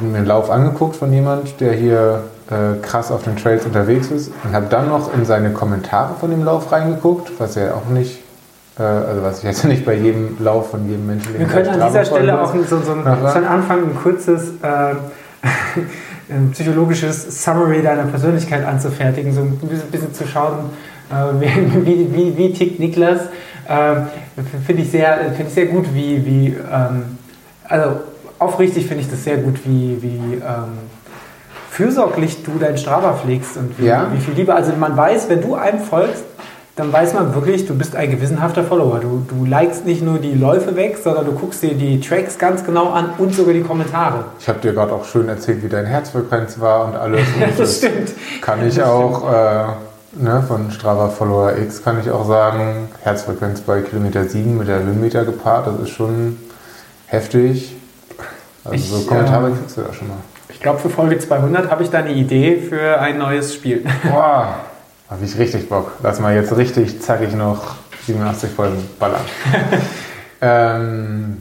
mir 0.00 0.18
einen 0.18 0.26
Lauf 0.26 0.50
angeguckt 0.50 0.94
von 0.94 1.12
jemand, 1.12 1.60
der 1.60 1.72
hier 1.72 2.22
äh, 2.48 2.80
krass 2.80 3.10
auf 3.10 3.24
den 3.24 3.36
Trails 3.36 3.66
unterwegs 3.66 4.12
ist. 4.12 4.30
Und 4.44 4.52
habe 4.52 4.66
dann 4.70 4.88
noch 4.88 5.12
in 5.12 5.24
seine 5.24 5.50
Kommentare 5.50 6.14
von 6.20 6.30
dem 6.30 6.44
Lauf 6.44 6.70
reingeguckt, 6.70 7.32
was 7.38 7.56
ja 7.56 7.74
auch 7.74 7.88
nicht 7.92 8.20
also 8.84 9.22
was 9.22 9.38
ich 9.38 9.44
jetzt 9.44 9.64
nicht 9.66 9.84
bei 9.84 9.94
jedem 9.94 10.36
Lauf 10.38 10.70
von 10.70 10.88
jedem 10.88 11.06
Menschen. 11.06 11.38
Wir 11.38 11.46
können 11.46 11.68
an 11.68 11.88
dieser 11.88 12.04
Stelle 12.04 12.40
auch 12.40 12.54
so, 12.54 12.62
so, 12.62 12.92
ein, 12.92 13.04
so 13.04 13.38
anfangen, 13.46 13.90
ein 13.90 13.96
kurzes 13.96 14.52
äh, 14.62 14.94
ein 16.30 16.50
psychologisches 16.52 17.42
Summary 17.42 17.82
deiner 17.82 18.04
Persönlichkeit 18.04 18.64
anzufertigen, 18.64 19.32
so 19.32 19.40
ein 19.40 19.58
bisschen 19.90 20.14
zu 20.14 20.26
schauen, 20.26 20.70
äh, 21.10 21.40
wie, 21.84 22.14
wie, 22.14 22.36
wie, 22.36 22.52
tickt 22.52 22.78
Niklas. 22.78 23.22
Äh, 23.68 24.02
finde 24.66 24.82
ich, 24.82 24.90
sehr, 24.90 25.32
find 25.36 25.48
ich 25.48 25.54
sehr 25.54 25.66
gut, 25.66 25.86
wie, 25.94 26.24
wie 26.24 26.46
ähm, 26.48 27.18
also 27.68 28.00
aufrichtig 28.38 28.86
finde 28.86 29.02
ich 29.02 29.10
das 29.10 29.22
sehr 29.22 29.36
gut, 29.36 29.60
wie, 29.64 30.02
wie 30.02 30.34
ähm, 30.34 30.78
fürsorglich 31.70 32.42
du 32.42 32.58
deinen 32.58 32.78
Strava 32.78 33.12
pflegst 33.14 33.56
und 33.56 33.78
wie, 33.78 33.86
ja? 33.86 34.10
wie 34.12 34.20
viel 34.20 34.34
Liebe. 34.34 34.54
Also 34.54 34.72
man 34.72 34.96
weiß, 34.96 35.28
wenn 35.28 35.40
du 35.40 35.54
einem 35.54 35.80
folgst, 35.80 36.24
dann 36.80 36.90
weiß 36.90 37.12
man 37.12 37.34
wirklich, 37.34 37.66
du 37.66 37.74
bist 37.74 37.94
ein 37.94 38.10
gewissenhafter 38.10 38.64
Follower. 38.64 39.00
Du, 39.00 39.22
du 39.28 39.44
likest 39.44 39.84
nicht 39.84 40.00
nur 40.02 40.18
die 40.18 40.32
Läufe 40.32 40.76
weg, 40.76 40.96
sondern 41.02 41.26
du 41.26 41.32
guckst 41.32 41.62
dir 41.62 41.74
die 41.74 42.00
Tracks 42.00 42.38
ganz 42.38 42.64
genau 42.64 42.88
an 42.88 43.10
und 43.18 43.34
sogar 43.34 43.52
die 43.52 43.60
Kommentare. 43.60 44.24
Ich 44.38 44.48
habe 44.48 44.60
dir 44.60 44.72
gerade 44.72 44.94
auch 44.94 45.04
schön 45.04 45.28
erzählt, 45.28 45.62
wie 45.62 45.68
dein 45.68 45.84
Herzfrequenz 45.84 46.58
war 46.58 46.86
und 46.86 46.96
alles. 46.96 47.20
Und 47.34 47.42
das, 47.42 47.56
das 47.58 47.76
stimmt. 47.76 48.12
Kann 48.40 48.66
ich 48.66 48.82
auch 48.82 49.30
äh, 49.30 49.64
ne, 50.12 50.42
von 50.48 50.70
Strava 50.70 51.08
Follower 51.08 51.52
X 51.58 51.84
kann 51.84 52.00
ich 52.00 52.10
auch 52.10 52.26
sagen, 52.26 52.88
Herzfrequenz 53.02 53.60
bei 53.60 53.82
Kilometer 53.82 54.24
7 54.24 54.56
mit 54.56 54.68
der 54.68 54.82
Höhenmeter 54.82 55.26
gepaart, 55.26 55.66
das 55.66 55.80
ist 55.80 55.90
schon 55.90 56.38
heftig. 57.06 57.76
Also 58.64 58.74
ich, 58.74 58.88
so 58.88 59.00
Kommentare 59.06 59.48
äh, 59.48 59.52
kriegst 59.52 59.76
du 59.76 59.82
da 59.82 59.92
schon 59.92 60.08
mal. 60.08 60.16
Ich 60.48 60.60
glaube, 60.60 60.78
für 60.78 60.88
Folge 60.88 61.18
200 61.18 61.70
habe 61.70 61.82
ich 61.82 61.90
da 61.90 61.98
eine 61.98 62.12
Idee 62.12 62.56
für 62.56 62.98
ein 63.00 63.18
neues 63.18 63.54
Spiel. 63.54 63.84
Boah, 64.10 64.54
habe 65.10 65.24
ich 65.24 65.36
richtig 65.36 65.68
Bock. 65.68 65.92
Lass 66.02 66.20
mal 66.20 66.34
jetzt 66.34 66.56
richtig 66.56 67.02
zackig 67.02 67.34
noch 67.34 67.74
87 68.06 68.50
Folgen 68.50 68.88
ballern. 68.98 69.20
ähm, 70.40 71.40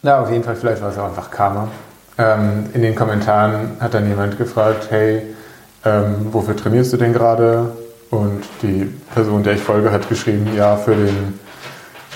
na, 0.00 0.20
auf 0.20 0.30
jeden 0.30 0.44
Fall, 0.44 0.56
vielleicht 0.56 0.80
war 0.80 0.90
es 0.90 0.98
auch 0.98 1.08
einfach 1.08 1.30
Karma. 1.30 1.68
Ähm, 2.18 2.66
in 2.72 2.82
den 2.82 2.94
Kommentaren 2.94 3.76
hat 3.80 3.94
dann 3.94 4.08
jemand 4.08 4.38
gefragt, 4.38 4.88
hey, 4.90 5.22
ähm, 5.84 6.28
wofür 6.30 6.56
trainierst 6.56 6.92
du 6.92 6.96
denn 6.96 7.12
gerade? 7.12 7.72
Und 8.10 8.42
die 8.62 8.92
Person, 9.14 9.42
der 9.42 9.54
ich 9.54 9.60
folge, 9.60 9.90
hat 9.90 10.08
geschrieben, 10.08 10.48
ja, 10.56 10.76
für 10.76 10.94
den 10.94 11.40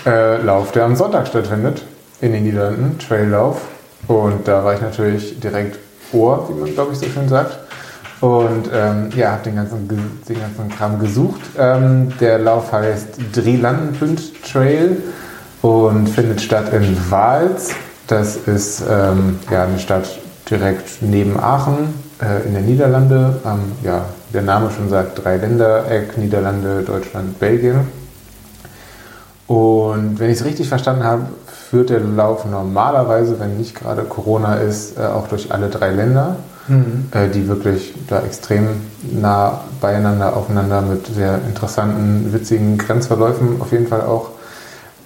äh, 0.04 0.40
Lauf, 0.42 0.70
der 0.72 0.85
am 0.85 0.94
Sonntag 0.94 1.26
stattfindet, 1.26 1.82
in 2.20 2.32
den 2.32 2.44
Niederlanden, 2.44 2.98
Traillauf. 2.98 3.62
Und 4.06 4.46
da 4.46 4.62
war 4.64 4.74
ich 4.74 4.80
natürlich 4.80 5.40
direkt 5.40 5.78
Ohr, 6.12 6.48
wie 6.48 6.54
man, 6.54 6.72
glaube 6.72 6.92
ich, 6.92 6.98
so 6.98 7.06
schön 7.06 7.28
sagt. 7.28 7.65
Und 8.20 8.70
ähm, 8.72 9.11
ja, 9.14 9.33
habe 9.33 9.42
den 9.44 9.57
ganzen, 9.57 9.88
den 9.88 10.40
ganzen 10.40 10.68
Kram 10.70 10.98
gesucht. 10.98 11.40
Ähm, 11.59 12.12
der 12.18 12.38
Lauf 12.38 12.72
heißt 12.72 13.18
Drielandenpunt 13.35 14.42
Trail 14.42 15.02
und 15.61 16.09
findet 16.09 16.40
statt 16.40 16.72
in 16.72 16.96
Wals. 17.11 17.70
Das 18.07 18.37
ist 18.37 18.83
ähm, 18.88 19.38
ja, 19.50 19.64
eine 19.64 19.79
Stadt 19.79 20.09
direkt 20.48 21.02
neben 21.02 21.38
Aachen 21.38 21.92
äh, 22.22 22.46
in 22.46 22.55
der 22.55 22.62
Niederlande. 22.62 23.40
ja, 23.83 24.07
der 24.33 24.42
Name 24.42 24.70
schon 24.70 24.88
sagt, 24.88 25.22
drei 25.22 25.37
Ländereck, 25.37 26.16
Niederlande, 26.16 26.83
Deutschland, 26.83 27.38
Belgien. 27.38 27.88
Und 29.46 30.18
wenn 30.18 30.31
ich 30.31 30.38
es 30.38 30.44
richtig 30.44 30.68
verstanden 30.68 31.05
habe, 31.05 31.26
führt 31.46 31.90
der 31.90 32.00
Lauf 32.00 32.44
normalerweise, 32.46 33.38
wenn 33.38 33.59
nicht 33.59 33.74
gerade 33.74 34.02
Corona 34.02 34.55
ist, 34.57 34.98
äh, 34.98 35.02
auch 35.02 35.29
durch 35.29 35.52
alle 35.52 35.68
drei 35.68 35.90
Länder 35.90 36.37
mhm. 36.68 37.09
äh, 37.12 37.29
die 37.29 37.48
wirklich 37.48 37.94
da 38.09 38.22
extrem 38.22 38.68
nah 39.12 39.61
beieinander, 39.81 40.37
aufeinander 40.37 40.83
mit 40.83 41.07
sehr 41.07 41.40
interessanten, 41.46 42.33
witzigen 42.33 42.79
Grenzverläufen 42.79 43.61
auf 43.61 43.72
jeden 43.72 43.87
Fall 43.87 44.02
auch. 44.02 44.31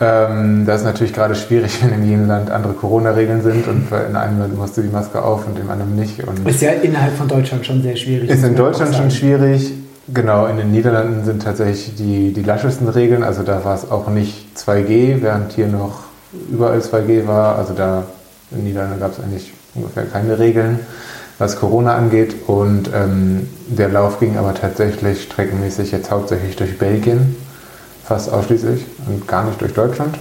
Ähm, 0.00 0.64
das 0.64 0.80
ist 0.80 0.86
natürlich 0.86 1.12
gerade 1.12 1.34
schwierig, 1.34 1.78
wenn 1.82 1.92
in 1.92 2.08
jedem 2.08 2.26
Land 2.26 2.50
andere 2.50 2.72
Corona-Regeln 2.72 3.42
sind 3.42 3.68
und 3.68 3.88
in 3.90 4.16
einem 4.16 4.38
Land 4.38 4.56
musst 4.56 4.76
du 4.76 4.82
die 4.82 4.88
Maske 4.88 5.22
auf 5.22 5.46
und 5.46 5.58
im 5.58 5.70
anderen 5.70 5.94
nicht. 5.94 6.26
Und 6.26 6.48
ist 6.48 6.62
ja 6.62 6.70
innerhalb 6.70 7.14
von 7.16 7.28
Deutschland 7.28 7.66
schon 7.66 7.82
sehr 7.82 7.96
schwierig. 7.96 8.30
Ist 8.30 8.44
in 8.44 8.56
Deutschland 8.56 8.94
schon 8.94 9.10
schwierig. 9.10 9.72
Genau, 10.12 10.46
in 10.46 10.56
den 10.56 10.72
Niederlanden 10.72 11.24
sind 11.24 11.42
tatsächlich 11.42 11.94
die, 11.94 12.32
die 12.32 12.42
laschesten 12.42 12.88
Regeln. 12.88 13.22
Also 13.22 13.42
da 13.42 13.64
war 13.64 13.74
es 13.74 13.90
auch 13.90 14.08
nicht 14.08 14.58
2G, 14.58 15.22
während 15.22 15.52
hier 15.52 15.68
noch 15.68 16.00
überall 16.50 16.78
2G 16.78 17.28
war. 17.28 17.56
Also 17.56 17.74
da 17.74 18.04
in 18.50 18.58
den 18.58 18.64
Niederlanden 18.64 18.98
gab 18.98 19.12
es 19.12 19.20
eigentlich 19.20 19.52
ungefähr 19.74 20.04
keine 20.06 20.38
Regeln 20.38 20.80
was 21.40 21.56
Corona 21.56 21.96
angeht. 21.96 22.36
Und 22.46 22.90
ähm, 22.94 23.48
der 23.66 23.88
Lauf 23.88 24.20
ging 24.20 24.36
aber 24.36 24.54
tatsächlich 24.54 25.24
streckenmäßig 25.24 25.90
jetzt 25.90 26.10
hauptsächlich 26.12 26.54
durch 26.54 26.78
Belgien, 26.78 27.34
fast 28.04 28.32
ausschließlich 28.32 28.84
und 29.08 29.26
gar 29.26 29.44
nicht 29.44 29.60
durch 29.60 29.74
Deutschland. 29.74 30.16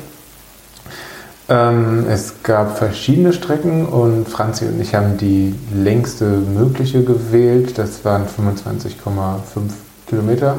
Ähm, 1.50 2.06
es 2.10 2.42
gab 2.44 2.78
verschiedene 2.78 3.34
Strecken 3.34 3.86
und 3.86 4.30
Franzi 4.30 4.66
und 4.66 4.80
ich 4.80 4.96
haben 4.96 5.18
die 5.18 5.56
längste 5.74 6.26
mögliche 6.26 7.04
gewählt. 7.04 7.78
Das 7.78 8.06
waren 8.06 8.24
25,5 8.24 8.94
Kilometer 10.08 10.56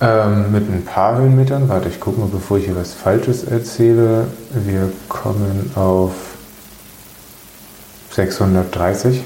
ähm, 0.00 0.52
mit 0.52 0.70
ein 0.70 0.84
paar 0.84 1.16
Höhenmetern. 1.16 1.68
Warte, 1.68 1.88
ich 1.88 2.00
gucke 2.00 2.20
mal, 2.20 2.28
bevor 2.30 2.58
ich 2.58 2.66
hier 2.66 2.76
was 2.76 2.92
Falsches 2.92 3.44
erzähle. 3.44 4.26
Wir 4.52 4.92
kommen 5.08 5.72
auf 5.74 6.12
630. 8.14 9.22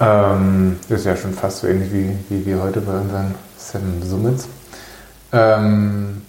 Ähm, 0.00 0.78
ist 0.88 1.06
ja 1.06 1.16
schon 1.16 1.32
fast 1.32 1.58
so 1.58 1.66
ähnlich 1.66 1.92
wie, 1.92 2.16
wie 2.28 2.46
wir 2.46 2.62
heute 2.62 2.80
bei 2.80 2.92
unseren 2.92 3.34
Seven 3.56 4.02
Summits. 4.02 4.48
Ähm, 5.32 6.22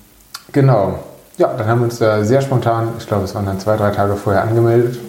genau. 0.51 1.03
Ja, 1.37 1.53
dann 1.53 1.67
haben 1.67 1.79
wir 1.81 1.85
uns 1.85 1.99
da 1.99 2.23
sehr 2.23 2.41
spontan, 2.41 2.89
ich 2.97 3.07
glaube, 3.07 3.25
es 3.25 3.35
waren 3.35 3.45
dann 3.45 3.59
zwei, 3.59 3.77
drei 3.77 3.91
Tage 3.91 4.15
vorher 4.15 4.41
angemeldet, 4.41 4.99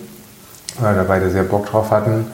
weil 0.78 0.94
wir 0.94 1.04
beide 1.04 1.30
sehr 1.30 1.42
Bock 1.42 1.66
drauf 1.66 1.90
hatten. 1.90 2.26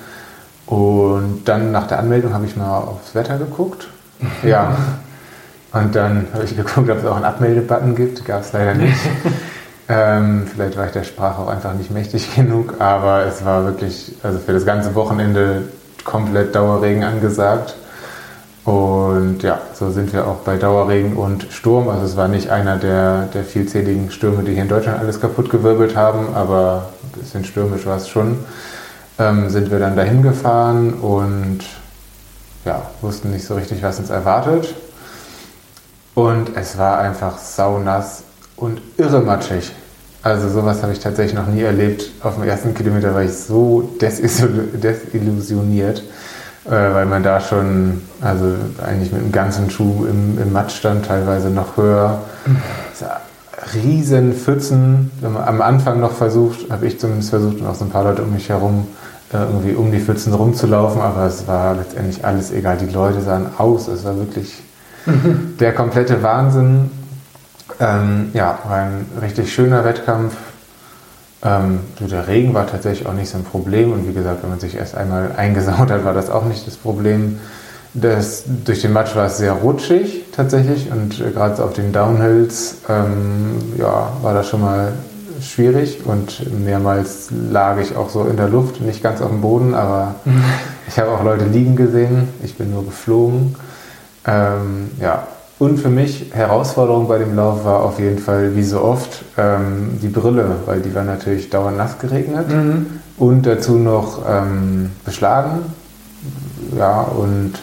Und 0.66 1.44
dann 1.44 1.70
nach 1.70 1.86
der 1.86 2.00
Anmeldung 2.00 2.34
habe 2.34 2.44
ich 2.44 2.56
mal 2.56 2.78
aufs 2.78 3.14
Wetter 3.14 3.38
geguckt. 3.38 3.88
Ja. 4.42 4.76
Und 5.72 5.94
dann 5.94 6.26
habe 6.32 6.44
ich 6.44 6.56
geguckt, 6.56 6.88
ob 6.88 6.98
es 6.98 7.04
auch 7.04 7.16
einen 7.16 7.24
Abmeldebutton 7.24 7.94
gibt. 7.94 8.24
Gab 8.24 8.40
es 8.40 8.52
leider 8.52 8.74
nicht. 8.74 8.96
ähm, 9.88 10.46
vielleicht 10.52 10.76
war 10.76 10.86
ich 10.86 10.92
der 10.92 11.04
Sprache 11.04 11.42
auch 11.42 11.48
einfach 11.48 11.74
nicht 11.74 11.90
mächtig 11.90 12.34
genug, 12.36 12.80
aber 12.80 13.24
es 13.26 13.44
war 13.44 13.64
wirklich, 13.64 14.14
also 14.22 14.38
für 14.38 14.52
das 14.52 14.66
ganze 14.66 14.94
Wochenende 14.94 15.62
komplett 16.04 16.54
Dauerregen 16.54 17.04
angesagt. 17.04 17.74
Und 18.64 19.44
ja, 19.44 19.60
so 19.74 19.92
sind 19.92 20.12
wir 20.12 20.26
auch 20.26 20.38
bei 20.38 20.56
Dauerregen 20.56 21.16
und 21.16 21.46
Sturm. 21.50 21.88
Also 21.88 22.04
es 22.04 22.16
war 22.16 22.26
nicht 22.26 22.50
einer 22.50 22.78
der, 22.78 23.26
der 23.32 23.44
vielzähligen 23.44 24.10
Stürme, 24.10 24.42
die 24.42 24.54
hier 24.54 24.62
in 24.62 24.68
Deutschland 24.68 24.98
alles 24.98 25.20
kaputt 25.20 25.50
gewirbelt 25.50 25.94
haben, 25.94 26.34
aber 26.34 26.88
ein 27.04 27.20
bisschen 27.20 27.44
stürmisch 27.44 27.86
war 27.86 27.98
es 27.98 28.08
schon. 28.08 28.38
Ähm, 29.20 29.50
sind 29.50 29.70
wir 29.70 29.78
dann 29.78 29.94
dahin 29.94 30.20
gefahren 30.22 30.94
und 30.94 31.60
ja, 32.64 32.82
wussten 33.02 33.30
nicht 33.30 33.46
so 33.46 33.54
richtig, 33.54 33.84
was 33.84 34.00
uns 34.00 34.10
erwartet. 34.10 34.74
Und 36.16 36.56
es 36.56 36.76
war 36.76 36.98
einfach 36.98 37.38
saunass 37.38 38.24
und 38.56 38.80
irre 38.96 39.20
matschig. 39.20 39.72
Also 40.22 40.48
sowas 40.48 40.82
habe 40.82 40.92
ich 40.92 40.98
tatsächlich 40.98 41.34
noch 41.34 41.46
nie 41.46 41.62
erlebt. 41.62 42.10
Auf 42.22 42.34
dem 42.34 42.44
ersten 42.44 42.74
Kilometer 42.74 43.14
war 43.14 43.22
ich 43.22 43.32
so 43.32 43.90
desillusioniert 44.00 46.02
äh, 46.66 46.70
weil 46.70 47.06
man 47.06 47.22
da 47.22 47.40
schon, 47.40 48.02
also 48.20 48.46
eigentlich 48.84 49.12
mit 49.12 49.22
dem 49.22 49.32
ganzen 49.32 49.70
Schuh 49.70 50.06
im, 50.06 50.38
im 50.40 50.52
Matsch 50.52 50.76
stand, 50.76 51.06
teilweise 51.06 51.50
noch 51.50 51.76
höher. 51.76 52.22
Riesen 53.74 54.32
Pfützen. 54.32 55.10
Am 55.22 55.62
Anfang 55.62 56.00
noch 56.00 56.12
versucht, 56.12 56.70
habe 56.70 56.86
ich 56.86 57.00
zumindest 57.00 57.30
versucht 57.30 57.60
und 57.60 57.66
auch 57.66 57.74
so 57.74 57.84
ein 57.84 57.90
paar 57.90 58.04
Leute 58.04 58.22
um 58.22 58.32
mich 58.32 58.48
herum, 58.48 58.86
äh, 59.32 59.38
irgendwie 59.38 59.74
um 59.74 59.92
die 59.92 60.00
Pfützen 60.00 60.34
rumzulaufen, 60.34 61.00
aber 61.00 61.26
es 61.26 61.46
war 61.46 61.76
letztendlich 61.76 62.24
alles 62.24 62.52
egal. 62.52 62.76
Die 62.76 62.92
Leute 62.92 63.20
sahen 63.20 63.46
aus, 63.58 63.88
es 63.88 64.04
war 64.04 64.16
wirklich 64.18 64.62
der 65.60 65.72
komplette 65.72 66.22
Wahnsinn. 66.22 66.90
Ähm, 67.80 68.30
ja, 68.32 68.58
war 68.64 68.76
ein 68.76 69.06
richtig 69.20 69.52
schöner 69.52 69.84
Wettkampf. 69.84 70.34
Ähm, 71.42 71.80
der 72.00 72.26
Regen 72.26 72.54
war 72.54 72.66
tatsächlich 72.66 73.06
auch 73.06 73.12
nicht 73.12 73.28
so 73.28 73.38
ein 73.38 73.44
Problem 73.44 73.92
und 73.92 74.08
wie 74.08 74.12
gesagt, 74.12 74.42
wenn 74.42 74.50
man 74.50 74.60
sich 74.60 74.74
erst 74.76 74.96
einmal 74.96 75.32
eingesaut 75.36 75.90
hat, 75.90 76.04
war 76.04 76.14
das 76.14 76.30
auch 76.30 76.44
nicht 76.44 76.66
das 76.66 76.76
Problem. 76.76 77.38
Das, 77.94 78.44
durch 78.64 78.82
den 78.82 78.92
Matsch 78.92 79.16
war 79.16 79.26
es 79.26 79.38
sehr 79.38 79.52
rutschig 79.52 80.24
tatsächlich 80.32 80.90
und 80.90 81.20
äh, 81.20 81.30
gerade 81.30 81.62
auf 81.64 81.72
den 81.72 81.92
Downhills 81.92 82.78
ähm, 82.88 83.74
ja, 83.78 84.12
war 84.22 84.34
das 84.34 84.48
schon 84.48 84.60
mal 84.60 84.92
schwierig 85.40 86.00
und 86.04 86.50
mehrmals 86.64 87.28
lag 87.30 87.78
ich 87.78 87.96
auch 87.96 88.10
so 88.10 88.24
in 88.24 88.36
der 88.36 88.48
Luft, 88.48 88.80
nicht 88.80 89.02
ganz 89.02 89.20
auf 89.20 89.28
dem 89.28 89.40
Boden, 89.40 89.74
aber 89.74 90.16
ich 90.88 90.98
habe 90.98 91.10
auch 91.10 91.22
Leute 91.22 91.44
liegen 91.44 91.76
gesehen, 91.76 92.28
ich 92.42 92.56
bin 92.56 92.70
nur 92.70 92.84
geflogen. 92.84 93.54
Ähm, 94.26 94.90
ja, 95.00 95.26
und 95.58 95.78
für 95.78 95.88
mich 95.88 96.32
Herausforderung 96.34 97.08
bei 97.08 97.18
dem 97.18 97.34
Lauf 97.34 97.64
war 97.64 97.82
auf 97.82 97.98
jeden 97.98 98.18
Fall, 98.18 98.54
wie 98.56 98.62
so 98.62 98.82
oft, 98.82 99.24
ähm, 99.38 99.98
die 100.02 100.08
Brille, 100.08 100.56
weil 100.66 100.80
die 100.80 100.94
war 100.94 101.04
natürlich 101.04 101.48
dauernd 101.48 101.78
nass 101.78 101.98
geregnet 101.98 102.48
mhm. 102.48 102.86
und 103.16 103.46
dazu 103.46 103.76
noch 103.76 104.22
ähm, 104.28 104.90
beschlagen. 105.04 105.60
Ja, 106.76 107.02
und 107.02 107.54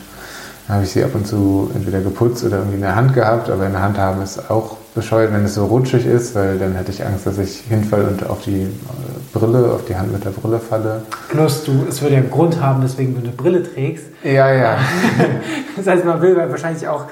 dann 0.68 0.78
habe 0.78 0.86
ich 0.86 0.92
sie 0.92 1.04
ab 1.04 1.12
und 1.14 1.28
zu 1.28 1.70
entweder 1.76 2.00
geputzt 2.00 2.44
oder 2.44 2.58
irgendwie 2.58 2.78
in 2.78 2.82
der 2.82 2.96
Hand 2.96 3.14
gehabt, 3.14 3.50
aber 3.50 3.66
in 3.68 3.74
der 3.74 3.84
Hand 3.84 3.98
haben 4.00 4.24
ist 4.24 4.50
auch 4.50 4.78
bescheuert, 4.96 5.32
wenn 5.34 5.46
es 5.46 5.56
so 5.56 5.66
rutschig 5.66 6.06
ist, 6.06 6.34
weil 6.36 6.58
dann 6.58 6.74
hätte 6.74 6.92
ich 6.92 7.06
Angst, 7.06 7.28
dass 7.28 7.38
ich 7.38 7.62
hinfalle 7.68 8.08
und 8.08 8.28
auf 8.28 8.42
die 8.42 8.62
äh, 8.62 8.68
Brille, 9.34 9.72
auf 9.72 9.86
die 9.86 9.96
Hand 9.96 10.12
mit 10.12 10.24
der 10.24 10.32
Brille 10.32 10.60
falle. 10.60 11.04
Plus, 11.30 11.64
du, 11.64 11.86
es 11.88 12.02
würde 12.02 12.16
ja 12.16 12.22
einen 12.22 12.32
Grund 12.32 12.60
haben, 12.60 12.84
weswegen 12.84 13.14
du 13.14 13.22
eine 13.22 13.32
Brille 13.32 13.62
trägst. 13.62 14.06
Ja, 14.24 14.52
ja. 14.52 14.78
das 15.76 15.86
heißt, 15.86 16.06
man 16.06 16.22
will 16.22 16.36
wahrscheinlich 16.38 16.88
auch 16.88 17.06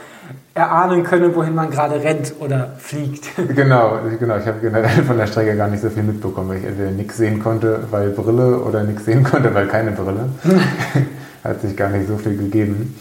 erahnen 0.53 1.03
können, 1.03 1.33
wohin 1.35 1.55
man 1.55 1.69
gerade 1.71 2.03
rennt 2.03 2.33
oder 2.39 2.73
fliegt. 2.77 3.29
Genau, 3.55 3.99
genau. 4.19 4.37
Ich 4.37 4.45
habe 4.45 4.59
generell 4.59 5.03
von 5.03 5.17
der 5.17 5.27
Strecke 5.27 5.55
gar 5.55 5.67
nicht 5.67 5.81
so 5.81 5.89
viel 5.89 6.03
mitbekommen, 6.03 6.49
weil 6.49 6.57
ich 6.57 6.65
entweder 6.65 6.91
nichts 6.91 7.17
sehen 7.17 7.41
konnte, 7.41 7.79
weil 7.89 8.09
Brille 8.09 8.59
oder 8.59 8.83
nichts 8.83 9.05
sehen 9.05 9.23
konnte, 9.23 9.53
weil 9.53 9.67
keine 9.67 9.91
Brille. 9.91 10.29
Hat 11.43 11.61
sich 11.61 11.75
gar 11.75 11.89
nicht 11.89 12.07
so 12.07 12.17
viel 12.17 12.37
gegeben. 12.37 12.95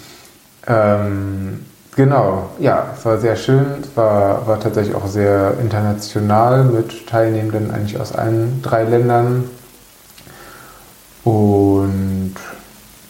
Ähm, 0.67 1.67
genau, 1.97 2.51
ja, 2.59 2.87
es 2.97 3.05
war 3.05 3.19
sehr 3.19 3.37
schön. 3.37 3.67
Es 3.83 3.97
war, 3.97 4.47
war 4.47 4.61
tatsächlich 4.61 4.95
auch 4.95 5.07
sehr 5.07 5.55
international 5.61 6.65
mit 6.65 7.07
Teilnehmenden 7.07 7.71
eigentlich 7.71 7.99
aus 8.01 8.13
allen 8.13 8.63
drei 8.63 8.85
Ländern. 8.85 9.45
Und 11.25 12.35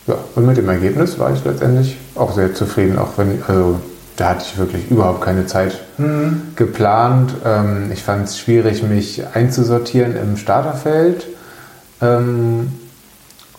ja, 0.06 0.14
und 0.34 0.46
mit 0.46 0.56
dem 0.56 0.68
Ergebnis 0.68 1.18
war 1.18 1.32
ich 1.32 1.44
letztendlich 1.44 1.98
auch 2.14 2.32
sehr 2.32 2.54
zufrieden, 2.54 2.98
auch 2.98 3.16
wenn, 3.16 3.42
also 3.46 3.80
da 4.20 4.28
hatte 4.28 4.44
ich 4.44 4.58
wirklich 4.58 4.90
überhaupt 4.90 5.22
keine 5.22 5.46
Zeit 5.46 5.80
mhm. 5.96 6.52
geplant. 6.54 7.34
Ähm, 7.42 7.90
ich 7.90 8.02
fand 8.02 8.28
es 8.28 8.38
schwierig, 8.38 8.82
mich 8.82 9.22
einzusortieren 9.32 10.14
im 10.14 10.36
Starterfeld. 10.36 11.26
Ähm, 12.02 12.70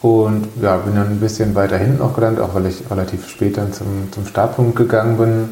und 0.02 0.48
ja, 0.62 0.78
bin 0.78 0.96
dann 0.96 1.08
ein 1.08 1.20
bisschen 1.20 1.56
weiter 1.56 1.80
hinten 1.80 2.02
auch 2.02 2.14
gelandet, 2.14 2.44
auch 2.44 2.54
weil 2.54 2.68
ich 2.68 2.84
relativ 2.92 3.28
spät 3.28 3.58
dann 3.58 3.74
zum, 3.74 4.12
zum 4.12 4.28
Startpunkt 4.28 4.76
gegangen 4.76 5.18
bin. 5.18 5.50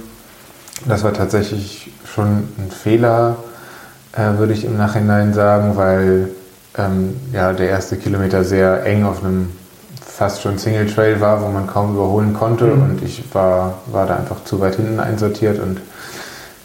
Das 0.88 1.04
war 1.04 1.14
tatsächlich 1.14 1.92
schon 2.06 2.28
ein 2.28 2.70
Fehler, 2.70 3.38
äh, 4.14 4.38
würde 4.38 4.54
ich 4.54 4.64
im 4.64 4.78
Nachhinein 4.78 5.34
sagen, 5.34 5.76
weil 5.76 6.30
ähm, 6.78 7.16
ja, 7.34 7.54
der 7.54 7.70
erste 7.70 7.98
Kilometer 7.98 8.44
sehr 8.44 8.86
eng 8.86 9.06
auf 9.06 9.24
einem 9.24 9.50
fast 10.20 10.42
schon 10.42 10.58
Single 10.58 10.86
Trail 10.86 11.22
war, 11.22 11.42
wo 11.42 11.48
man 11.48 11.66
kaum 11.66 11.96
überholen 11.96 12.34
konnte 12.34 12.66
mhm. 12.66 12.82
und 12.82 13.04
ich 13.04 13.24
war, 13.34 13.76
war 13.90 14.06
da 14.06 14.18
einfach 14.18 14.44
zu 14.44 14.60
weit 14.60 14.76
hinten 14.76 15.00
einsortiert 15.00 15.60
und 15.60 15.80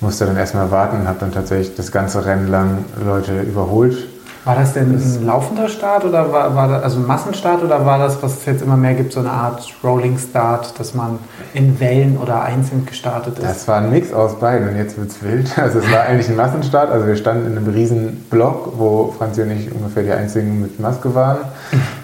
musste 0.01 0.27
dann 0.27 0.37
erstmal 0.37 0.73
warten 0.73 1.03
und 1.03 1.07
habe 1.07 1.21
dann 1.21 1.31
tatsächlich 1.31 1.77
das 1.77 1.93
ganze 1.93 2.27
Rennen 2.27 2.49
lang 2.49 2.85
Leute 3.05 3.43
überholt 3.43 4.09
war 4.45 4.55
das 4.57 4.75
denn 4.75 4.93
das 4.93 5.17
ein 5.17 5.25
laufender 5.25 5.69
Start 5.69 6.05
oder 6.05 6.31
war, 6.31 6.55
war 6.55 6.69
das 6.69 6.83
also 6.83 6.99
ein 6.99 7.07
Massenstart 7.07 7.63
oder 7.63 7.87
war 7.87 7.99
das, 7.99 8.23
was 8.23 8.39
es 8.39 8.45
jetzt 8.45 8.63
immer 8.63 8.77
mehr 8.77 8.93
gibt, 8.93 9.13
so 9.13 9.21
eine 9.21 9.31
Art 9.31 9.67
Rolling 9.83 10.19
Start, 10.19 10.79
dass 10.79 10.95
man 10.95 11.19
in 11.55 11.81
Wellen 11.81 12.19
oder 12.19 12.43
einzeln 12.43 12.85
gestartet 12.85 13.39
ist? 13.39 13.45
Das 13.45 13.67
war 13.69 13.79
ein 13.79 13.91
Mix 13.91 14.13
aus 14.13 14.39
beiden 14.39 14.69
und 14.69 14.77
jetzt 14.77 14.99
wird 14.99 15.09
es 15.09 15.23
wild. 15.23 15.51
Also 15.65 15.79
es 15.79 15.91
war 15.91 16.03
eigentlich 16.03 16.29
ein 16.29 16.37
Massenstart, 16.37 16.91
also 16.91 17.07
wir 17.07 17.17
standen 17.17 17.47
in 17.47 17.57
einem 17.57 17.69
riesen 17.69 18.27
Block, 18.29 18.75
wo 18.77 19.15
Franzi 19.17 19.43
und 19.43 19.51
ich 19.51 19.73
ungefähr 19.73 20.03
die 20.03 20.13
einzigen 20.13 20.61
mit 20.61 20.79
Maske 20.79 21.15
waren. 21.15 21.39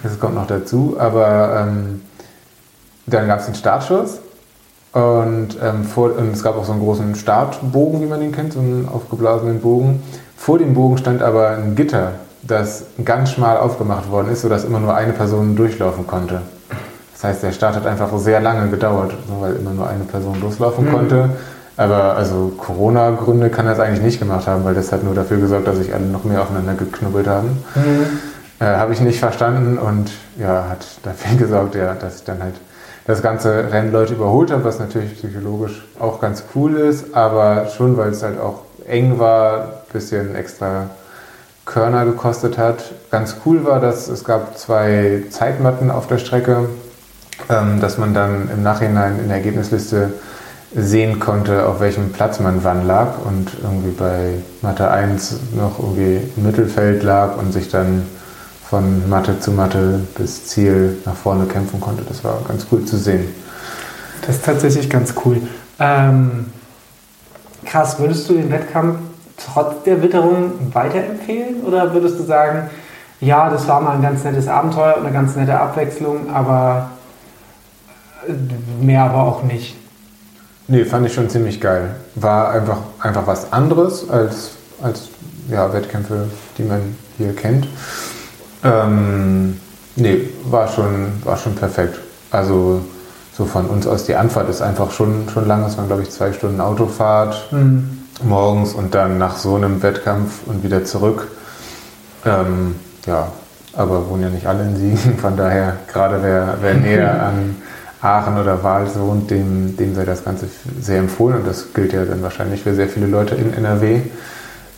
Das 0.01 0.19
kommt 0.19 0.33
noch 0.33 0.47
dazu, 0.47 0.95
aber 0.97 1.67
ähm, 1.67 2.01
dann 3.05 3.27
gab 3.27 3.39
es 3.39 3.45
den 3.45 3.55
Startschuss 3.55 4.19
und, 4.93 5.49
ähm, 5.61 5.83
vor, 5.83 6.17
und 6.17 6.33
es 6.33 6.41
gab 6.41 6.57
auch 6.57 6.65
so 6.65 6.71
einen 6.71 6.81
großen 6.81 7.13
Startbogen, 7.13 8.01
wie 8.01 8.07
man 8.07 8.19
den 8.19 8.31
kennt, 8.31 8.53
so 8.53 8.59
einen 8.59 8.89
aufgeblasenen 8.91 9.61
Bogen. 9.61 10.01
Vor 10.35 10.57
dem 10.57 10.73
Bogen 10.73 10.97
stand 10.97 11.21
aber 11.21 11.49
ein 11.49 11.75
Gitter 11.75 12.13
das 12.43 12.83
ganz 13.03 13.31
schmal 13.31 13.57
aufgemacht 13.57 14.09
worden 14.09 14.31
ist, 14.31 14.41
sodass 14.41 14.63
immer 14.63 14.79
nur 14.79 14.95
eine 14.95 15.13
Person 15.13 15.55
durchlaufen 15.55 16.07
konnte. 16.07 16.41
Das 17.13 17.23
heißt, 17.23 17.43
der 17.43 17.51
Start 17.51 17.75
hat 17.75 17.85
einfach 17.85 18.09
sehr 18.17 18.41
lange 18.41 18.69
gedauert, 18.69 19.13
weil 19.39 19.55
immer 19.55 19.71
nur 19.71 19.87
eine 19.87 20.05
Person 20.05 20.41
loslaufen 20.41 20.85
mhm. 20.85 20.91
konnte. 20.91 21.29
Aber 21.77 22.15
also 22.15 22.51
Corona-Gründe 22.57 23.49
kann 23.49 23.65
das 23.65 23.79
eigentlich 23.79 24.01
nicht 24.01 24.19
gemacht 24.19 24.47
haben, 24.47 24.63
weil 24.63 24.73
das 24.73 24.91
hat 24.91 25.03
nur 25.03 25.13
dafür 25.13 25.37
gesorgt, 25.37 25.67
dass 25.67 25.77
sich 25.77 25.93
alle 25.93 26.05
noch 26.05 26.23
mehr 26.23 26.41
aufeinander 26.41 26.73
geknubbelt 26.73 27.27
haben. 27.27 27.63
Mhm. 27.75 28.19
Äh, 28.59 28.65
Habe 28.65 28.93
ich 28.93 29.01
nicht 29.01 29.19
verstanden 29.19 29.77
und 29.77 30.11
ja, 30.37 30.65
hat 30.69 30.85
dafür 31.03 31.37
gesorgt, 31.37 31.75
ja, 31.75 31.93
dass 31.93 32.17
ich 32.17 32.23
dann 32.23 32.41
halt 32.41 32.55
das 33.07 33.21
ganze 33.21 33.71
Rennen 33.71 33.91
Leute 33.91 34.13
überholt 34.13 34.51
habe, 34.51 34.63
was 34.63 34.79
natürlich 34.79 35.15
psychologisch 35.15 35.87
auch 35.99 36.21
ganz 36.21 36.43
cool 36.55 36.75
ist, 36.75 37.13
aber 37.15 37.67
schon, 37.75 37.97
weil 37.97 38.09
es 38.09 38.21
halt 38.21 38.39
auch 38.39 38.61
eng 38.87 39.19
war, 39.19 39.59
ein 39.59 39.67
bisschen 39.93 40.35
extra 40.35 40.89
Körner 41.71 42.05
gekostet 42.05 42.57
hat. 42.57 42.91
Ganz 43.11 43.37
cool 43.45 43.63
war, 43.65 43.79
dass 43.79 44.07
es 44.07 44.23
gab 44.23 44.57
zwei 44.57 45.23
Zeitmatten 45.29 45.89
auf 45.89 46.07
der 46.07 46.17
Strecke, 46.17 46.69
ähm, 47.49 47.79
dass 47.79 47.97
man 47.97 48.13
dann 48.13 48.49
im 48.51 48.61
Nachhinein 48.61 49.19
in 49.19 49.27
der 49.27 49.37
Ergebnisliste 49.37 50.13
sehen 50.75 51.19
konnte, 51.19 51.67
auf 51.67 51.79
welchem 51.79 52.11
Platz 52.11 52.39
man 52.39 52.63
wann 52.63 52.85
lag 52.85 53.25
und 53.25 53.51
irgendwie 53.61 53.91
bei 53.91 54.33
Matte 54.61 54.89
1 54.89 55.35
noch 55.55 55.79
irgendwie 55.79 56.21
im 56.35 56.43
Mittelfeld 56.43 57.03
lag 57.03 57.37
und 57.37 57.51
sich 57.51 57.69
dann 57.69 58.05
von 58.69 59.09
Matte 59.09 59.39
zu 59.39 59.51
Matte 59.51 59.99
bis 60.17 60.45
Ziel 60.47 60.97
nach 61.05 61.15
vorne 61.15 61.45
kämpfen 61.45 61.81
konnte. 61.81 62.03
Das 62.07 62.23
war 62.23 62.39
ganz 62.47 62.65
cool 62.71 62.85
zu 62.85 62.97
sehen. 62.97 63.27
Das 64.25 64.37
ist 64.37 64.45
tatsächlich 64.45 64.89
ganz 64.89 65.13
cool. 65.25 65.41
Ähm, 65.79 66.45
krass, 67.65 67.99
würdest 67.99 68.29
du 68.29 68.33
den 68.33 68.49
Wettkampf 68.49 68.97
trotz 69.45 69.83
der 69.83 70.01
Witterung 70.01 70.53
weiterempfehlen? 70.73 71.63
Oder 71.63 71.93
würdest 71.93 72.19
du 72.19 72.23
sagen, 72.23 72.69
ja, 73.19 73.49
das 73.49 73.67
war 73.67 73.81
mal 73.81 73.95
ein 73.95 74.01
ganz 74.01 74.23
nettes 74.23 74.47
Abenteuer 74.47 74.97
und 74.97 75.05
eine 75.05 75.13
ganz 75.13 75.35
nette 75.35 75.59
Abwechslung, 75.59 76.33
aber 76.33 76.89
mehr 78.81 79.03
aber 79.03 79.23
auch 79.23 79.43
nicht. 79.43 79.75
Nee, 80.67 80.85
fand 80.85 81.05
ich 81.05 81.13
schon 81.13 81.29
ziemlich 81.29 81.59
geil. 81.59 81.95
War 82.15 82.51
einfach, 82.51 82.77
einfach 82.99 83.27
was 83.27 83.51
anderes 83.51 84.09
als, 84.09 84.51
als 84.81 85.09
ja, 85.49 85.71
Wettkämpfe, 85.73 86.29
die 86.57 86.63
man 86.63 86.95
hier 87.17 87.35
kennt. 87.35 87.67
Ähm, 88.63 89.59
nee, 89.95 90.29
war 90.45 90.67
schon, 90.67 91.11
war 91.23 91.37
schon 91.37 91.55
perfekt. 91.55 91.99
Also 92.31 92.81
so 93.33 93.45
von 93.45 93.65
uns 93.65 93.87
aus 93.87 94.05
die 94.05 94.15
Anfahrt 94.15 94.49
ist 94.49 94.61
einfach 94.61 94.91
schon, 94.91 95.27
schon 95.33 95.47
lang. 95.47 95.63
Es 95.65 95.77
waren, 95.77 95.87
glaube 95.87 96.03
ich, 96.03 96.11
zwei 96.11 96.31
Stunden 96.31 96.61
Autofahrt 96.61 97.51
mhm. 97.51 98.00
Morgens 98.23 98.73
und 98.73 98.95
dann 98.95 99.17
nach 99.17 99.37
so 99.37 99.55
einem 99.55 99.81
Wettkampf 99.81 100.41
und 100.45 100.63
wieder 100.63 100.83
zurück. 100.85 101.27
Ähm, 102.25 102.75
ja, 103.05 103.27
aber 103.73 104.09
wohnen 104.09 104.23
ja 104.23 104.29
nicht 104.29 104.47
alle 104.47 104.63
in 104.63 104.75
Siegen. 104.75 105.17
Von 105.17 105.37
daher, 105.37 105.77
gerade 105.91 106.21
wer, 106.21 106.57
wer 106.61 106.73
näher 106.75 107.23
an 107.23 107.55
Aachen 108.01 108.39
oder 108.39 108.63
Wals 108.63 108.97
wohnt, 108.99 109.29
dem, 109.29 109.77
dem 109.77 109.95
sei 109.95 110.05
das 110.05 110.23
Ganze 110.23 110.47
sehr 110.79 110.99
empfohlen. 110.99 111.37
Und 111.37 111.47
das 111.47 111.73
gilt 111.73 111.93
ja 111.93 112.03
dann 112.05 112.23
wahrscheinlich 112.23 112.63
für 112.63 112.73
sehr 112.73 112.87
viele 112.87 113.07
Leute 113.07 113.35
in 113.35 113.53
NRW, 113.53 114.01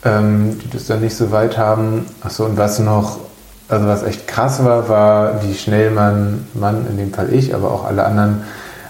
ähm, 0.03 0.59
die 0.59 0.69
das 0.69 0.87
dann 0.87 1.01
nicht 1.01 1.15
so 1.15 1.31
weit 1.31 1.57
haben. 1.57 2.05
Achso, 2.21 2.45
und 2.45 2.57
was 2.57 2.79
noch, 2.79 3.19
also 3.69 3.87
was 3.87 4.03
echt 4.03 4.27
krass 4.27 4.63
war, 4.63 4.89
war, 4.89 5.43
wie 5.43 5.53
schnell 5.53 5.91
man, 5.91 6.47
man, 6.53 6.85
in 6.87 6.97
dem 6.97 7.13
Fall 7.13 7.33
ich, 7.33 7.55
aber 7.55 7.71
auch 7.71 7.85
alle 7.85 8.05
anderen, 8.05 8.43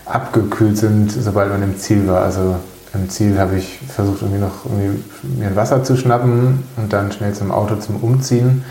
abgekühlt 0.06 0.78
sind, 0.78 1.12
sobald 1.12 1.50
man 1.50 1.64
im 1.64 1.78
Ziel 1.78 2.08
war. 2.08 2.24
Also 2.24 2.56
im 2.94 3.10
Ziel 3.10 3.40
habe 3.40 3.56
ich 3.56 3.80
versucht, 3.88 4.22
irgendwie 4.22 4.42
noch 4.42 4.66
irgendwie 4.66 5.04
mir 5.38 5.48
ein 5.48 5.56
Wasser 5.56 5.84
zu 5.84 5.98
schnappen 5.98 6.64
und 6.78 6.94
dann 6.94 7.12
schnell 7.12 7.34
zum 7.34 7.52
Auto 7.52 7.76
zum 7.76 7.98
Umziehen. 7.98 8.64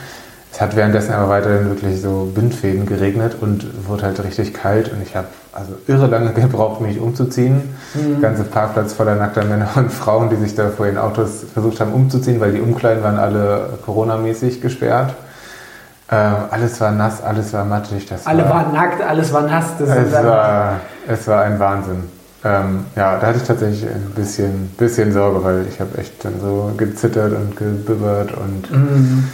Es 0.53 0.61
hat 0.61 0.77
währenddessen 0.77 1.15
aber 1.15 1.31
weiterhin 1.31 1.71
wirklich 1.71 2.01
so 2.01 2.31
Bindfäden 2.35 2.85
geregnet 2.85 3.37
und 3.41 3.89
wurde 3.89 4.05
halt 4.05 4.23
richtig 4.23 4.53
kalt 4.53 4.93
und 4.93 5.03
ich 5.03 5.17
habe 5.17 5.29
also 5.53 5.73
irre 5.87 6.07
lange 6.07 6.33
gebraucht, 6.35 6.81
mich 6.81 7.01
umzuziehen. 7.01 7.75
Mhm. 7.95 8.21
Ganze 8.21 8.45
Parkplatz 8.45 8.93
voller 8.93 9.17
nackter 9.17 9.45
Männer 9.45 9.69
und 9.77 9.91
Frauen, 9.93 10.29
die 10.29 10.37
sich 10.37 10.55
da 10.55 10.69
vor 10.69 10.87
ihren 10.87 10.99
Autos 10.99 11.45
versucht 11.53 11.81
haben 11.81 11.93
umzuziehen, 11.93 12.39
weil 12.41 12.53
die 12.53 12.61
Umkleiden 12.61 13.03
waren 13.03 13.19
alle 13.19 13.79
Corona-mäßig 13.85 14.61
gesperrt. 14.61 15.15
Ähm, 16.11 16.35
alles 16.51 16.79
war 16.81 16.93
nass, 16.93 17.23
alles 17.23 17.53
war 17.55 17.65
matschig. 17.65 18.07
Das 18.07 18.27
alle 18.27 18.45
war, 18.45 18.51
waren 18.51 18.73
nackt, 18.73 19.03
alles 19.03 19.33
war 19.33 19.43
nass. 19.43 19.65
es, 19.81 20.13
war, 20.13 20.81
es 21.09 21.27
war 21.27 21.43
ein 21.45 21.59
Wahnsinn. 21.59 22.05
Ähm, 22.45 22.87
ja, 22.97 23.19
da 23.19 23.29
hatte 23.29 23.39
ich 23.39 23.45
tatsächlich 23.45 23.85
ein 23.89 24.13
bisschen, 24.17 24.69
bisschen 24.77 25.13
Sorge, 25.13 25.45
weil 25.45 25.67
ich 25.69 25.81
habe 25.81 25.97
echt 25.99 26.25
dann 26.25 26.41
so 26.41 26.73
gezittert 26.77 27.33
und 27.33 27.57
gebibbert 27.57 28.33
und 28.33 28.71
mhm. 28.71 29.25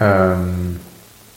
ähm, 0.00 0.80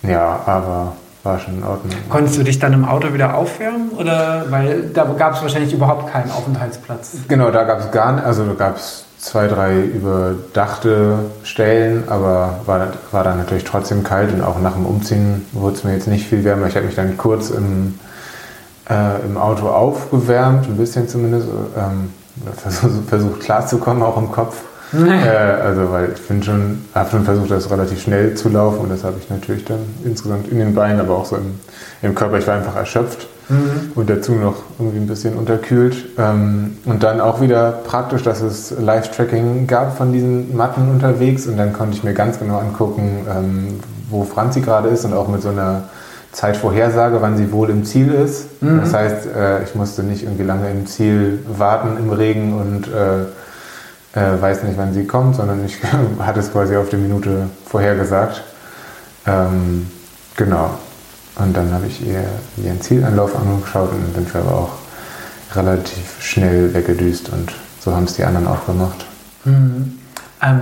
ja, 0.04 0.42
aber 0.46 0.94
war 1.24 1.40
schon 1.40 1.58
in 1.58 1.64
Ordnung. 1.64 1.94
Konntest 2.10 2.38
du 2.38 2.44
dich 2.44 2.60
dann 2.60 2.72
im 2.72 2.86
Auto 2.86 3.14
wieder 3.14 3.36
aufwärmen? 3.36 3.90
Oder 3.90 4.46
weil 4.50 4.90
da 4.94 5.04
gab 5.04 5.34
es 5.36 5.42
wahrscheinlich 5.42 5.74
überhaupt 5.74 6.12
keinen 6.12 6.32
Aufenthaltsplatz? 6.32 7.18
Genau, 7.28 7.52
da 7.52 7.66
gab 7.66 7.80
es 7.80 7.92
gar 7.92 8.14
nicht, 8.14 8.26
also 8.26 8.46
da 8.46 8.54
gab 8.54 8.78
es 8.78 9.04
zwei, 9.18 9.48
drei 9.48 9.82
überdachte 9.82 11.20
Stellen, 11.44 12.06
aber 12.08 12.62
war, 12.66 12.88
war 13.12 13.24
dann 13.24 13.38
natürlich 13.38 13.66
trotzdem 13.66 14.04
kalt 14.04 14.34
und 14.34 14.42
auch 14.42 14.60
nach 14.62 14.74
dem 14.74 14.86
Umziehen 14.86 15.46
wurde 15.52 15.76
es 15.76 15.84
mir 15.84 15.94
jetzt 15.94 16.08
nicht 16.08 16.28
viel 16.28 16.44
wärmer. 16.44 16.68
Ich 16.68 16.76
habe 16.76 16.86
mich 16.86 16.96
dann 16.96 17.18
kurz 17.18 17.50
im, 17.50 18.00
äh, 18.90 19.26
im 19.26 19.38
Auto 19.38 19.68
aufgewärmt, 19.68 20.68
ein 20.68 20.78
bisschen 20.78 21.08
zumindest, 21.08 21.48
ähm, 21.78 22.12
versucht, 22.56 22.92
versucht 23.10 23.40
klarzukommen, 23.42 24.04
auch 24.04 24.18
im 24.18 24.32
Kopf. 24.32 24.62
äh, 24.94 25.62
also, 25.62 25.92
weil 25.92 26.14
ich 26.16 26.28
bin 26.28 26.42
schon, 26.42 26.86
habe 26.96 27.10
schon 27.10 27.26
versucht, 27.26 27.52
das 27.52 27.70
relativ 27.70 28.02
schnell 28.02 28.36
zu 28.36 28.48
laufen 28.48 28.80
und 28.80 28.90
das 28.90 29.04
habe 29.04 29.18
ich 29.20 29.30
natürlich 29.30 29.66
dann 29.66 29.80
insgesamt 30.06 30.48
in 30.48 30.60
den 30.60 30.74
Beinen, 30.74 31.02
aber 31.02 31.16
auch 31.16 31.26
so 31.26 31.36
im, 31.36 31.60
im 32.02 32.16
Körper. 32.16 32.38
Ich 32.38 32.48
war 32.48 32.56
einfach 32.56 32.76
erschöpft 32.78 33.28
mhm. 33.50 33.92
und 33.96 34.10
dazu 34.10 34.34
noch 34.34 34.56
irgendwie 34.80 35.00
ein 35.00 35.08
bisschen 35.08 35.36
unterkühlt. 35.36 35.98
Ähm, 36.18 36.78
und 36.86 37.04
dann 37.04 37.20
auch 37.20 37.42
wieder 37.42 37.72
praktisch, 37.72 38.24
dass 38.24 38.42
es 38.42 38.74
Live-Tracking 38.80 39.68
gab 39.68 39.98
von 39.98 40.14
diesen 40.14 40.56
Matten 40.56 40.90
unterwegs 40.90 41.48
und 41.48 41.58
dann 41.58 41.74
konnte 41.74 41.98
ich 41.98 42.04
mir 42.06 42.14
ganz 42.14 42.40
genau 42.40 42.60
angucken, 42.60 43.28
ähm, 43.30 43.80
wo 44.10 44.24
Franzi 44.24 44.62
gerade 44.62 44.88
ist 44.88 45.04
und 45.04 45.14
auch 45.14 45.28
mit 45.28 45.42
so 45.42 45.50
einer 45.50 45.84
Zeitvorhersage, 46.38 47.20
wann 47.20 47.36
sie 47.36 47.52
wohl 47.52 47.72
im 47.72 47.84
Ziel 47.84 48.14
ist. 48.14 48.62
Mhm. 48.62 48.82
Das 48.82 48.94
heißt, 48.94 49.26
äh, 49.36 49.64
ich 49.64 49.74
musste 49.74 50.04
nicht 50.04 50.22
irgendwie 50.22 50.44
lange 50.44 50.70
im 50.70 50.86
Ziel 50.86 51.44
warten 51.48 51.98
im 51.98 52.12
Regen 52.12 52.54
und 52.54 52.88
äh, 52.88 53.22
äh, 54.14 54.40
weiß 54.40 54.62
nicht, 54.62 54.78
wann 54.78 54.94
sie 54.94 55.06
kommt, 55.06 55.36
sondern 55.36 55.66
ich 55.66 55.80
hatte 56.20 56.40
es 56.40 56.52
quasi 56.52 56.76
auf 56.76 56.90
die 56.90 56.98
Minute 56.98 57.50
vorhergesagt. 57.66 58.44
Ähm, 59.26 59.88
genau. 60.36 60.78
Und 61.38 61.58
dann 61.58 61.74
habe 61.74 61.88
ich 61.88 62.06
ihr 62.06 62.24
ihren 62.64 62.82
Zielanlauf 62.82 63.36
angeschaut 63.36 63.92
und 63.92 64.04
dann 64.04 64.14
sind 64.14 64.32
wir 64.32 64.42
aber 64.42 64.54
auch 64.54 65.56
relativ 65.56 66.22
schnell 66.22 66.72
weggedüst 66.72 67.30
und 67.30 67.52
so 67.80 67.96
haben 67.96 68.04
es 68.04 68.14
die 68.14 68.24
anderen 68.24 68.46
auch 68.46 68.64
gemacht. 68.68 69.08
Mhm. 69.44 69.98
Ähm, 70.44 70.62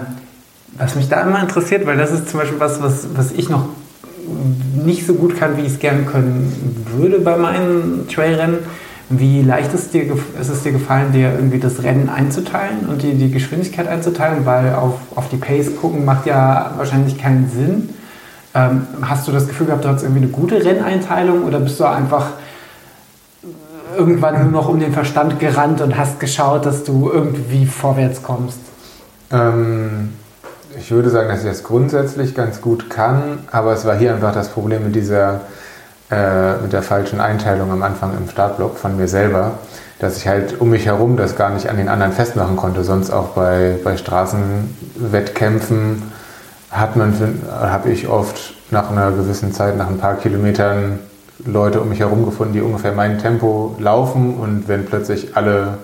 was 0.78 0.96
mich 0.96 1.10
da 1.10 1.22
immer 1.22 1.42
interessiert, 1.42 1.86
weil 1.86 1.98
das 1.98 2.12
ist 2.12 2.30
zum 2.30 2.40
Beispiel 2.40 2.62
was, 2.62 2.82
was, 2.82 3.08
was 3.14 3.34
ich 3.34 3.50
noch 3.50 3.68
nicht 4.86 5.06
so 5.06 5.14
gut 5.14 5.38
kann, 5.38 5.58
wie 5.58 5.62
ich 5.62 5.74
es 5.74 5.80
gerne 5.80 6.04
können 6.04 6.86
würde 6.98 7.20
bei 7.20 7.38
meinen 7.38 8.08
Trailrennen 8.08 8.60
wie 9.10 9.44
leicht 9.44 9.74
ist, 9.74 9.94
dir, 9.94 10.04
ist 10.40 10.50
es 10.50 10.64
dir 10.64 10.72
gefallen, 10.72 11.12
dir 11.12 11.34
irgendwie 11.34 11.60
das 11.60 11.84
Rennen 11.84 12.10
einzuteilen 12.10 12.88
und 12.88 13.04
die, 13.04 13.14
die 13.14 13.30
Geschwindigkeit 13.30 13.88
einzuteilen? 13.88 14.46
Weil 14.46 14.74
auf, 14.74 14.94
auf 15.16 15.30
die 15.30 15.38
Pace 15.38 15.76
gucken 15.80 16.06
macht 16.06 16.26
ja 16.26 16.74
wahrscheinlich 16.78 17.18
keinen 17.18 17.50
Sinn. 17.50 17.90
Ähm, 18.56 18.88
hast 19.04 19.28
du 19.28 19.32
das 19.32 19.48
Gefühl 19.48 19.68
gehabt, 19.68 19.86
du 19.86 19.90
hast 19.90 20.02
irgendwie 20.02 20.24
eine 20.24 20.32
gute 20.32 20.64
Renneinteilung 20.64 21.44
oder 21.44 21.60
bist 21.60 21.80
du 21.80 21.84
einfach 21.84 22.32
irgendwann 23.96 24.42
nur 24.42 24.52
noch 24.52 24.70
um 24.70 24.80
den 24.80 24.92
Verstand 24.92 25.40
gerannt 25.40 25.82
und 25.82 25.96
hast 25.98 26.20
geschaut, 26.20 26.66
dass 26.66 26.84
du 26.84 27.10
irgendwie 27.14 27.68
vorwärts 27.68 28.24
kommst? 28.24 28.58
Ähm, 29.32 30.14
ich 30.78 30.92
würde 30.92 31.10
sagen, 31.10 31.30
dass 31.30 31.40
ich 31.40 31.50
das 31.50 31.64
grundsätzlich 31.64 32.36
ganz 32.36 32.62
gut 32.62 32.90
kann, 32.90 33.40
aber 33.52 33.74
es 33.74 33.86
war 33.86 33.96
hier 33.96 34.14
einfach 34.14 34.34
das 34.34 34.50
Problem 34.50 34.84
mit 34.84 34.96
dieser 34.96 35.42
äh, 36.12 36.58
mit 36.62 36.72
der 36.72 36.84
falschen 36.84 37.20
Einteilung 37.20 37.72
am 37.72 37.82
Anfang 37.82 38.16
im 38.16 38.30
Startblock 38.30 38.78
von 38.78 38.96
mir 38.96 39.08
selber, 39.08 39.54
dass 39.98 40.18
ich 40.18 40.28
halt 40.28 40.62
um 40.62 40.70
mich 40.70 40.86
herum 40.86 41.18
das 41.18 41.36
gar 41.36 41.50
nicht 41.50 41.68
an 41.68 41.78
den 41.78 41.90
anderen 41.90 42.12
festmachen 42.12 42.58
konnte. 42.58 42.84
Sonst 42.84 43.10
auch 43.10 43.30
bei, 43.30 43.80
bei 43.84 43.98
Straßenwettkämpfen 43.98 46.04
hat 46.70 46.96
man, 46.96 47.42
habe 47.50 47.90
ich 47.90 48.08
oft 48.08 48.54
nach 48.70 48.92
einer 48.92 49.10
gewissen 49.12 49.52
Zeit, 49.52 49.78
nach 49.78 49.88
ein 49.88 49.98
paar 49.98 50.18
Kilometern 50.18 51.00
Leute 51.44 51.82
um 51.82 51.90
mich 51.90 52.02
herum 52.02 52.24
gefunden, 52.24 52.54
die 52.54 52.62
ungefähr 52.62 52.92
mein 52.92 53.18
Tempo 53.18 53.76
laufen 53.80 54.36
und 54.36 54.68
wenn 54.68 54.86
plötzlich 54.86 55.36
alle 55.36 55.80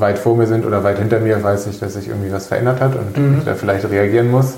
weit 0.00 0.18
vor 0.18 0.36
mir 0.36 0.46
sind 0.46 0.64
oder 0.64 0.84
weit 0.84 0.98
hinter 0.98 1.20
mir, 1.20 1.42
weiß 1.42 1.66
ich, 1.66 1.80
dass 1.80 1.94
sich 1.94 2.08
irgendwie 2.08 2.32
was 2.32 2.46
verändert 2.46 2.80
hat 2.80 2.96
und 2.96 3.16
mhm. 3.16 3.38
ich 3.38 3.44
da 3.44 3.54
vielleicht 3.54 3.88
reagieren 3.88 4.30
muss. 4.30 4.54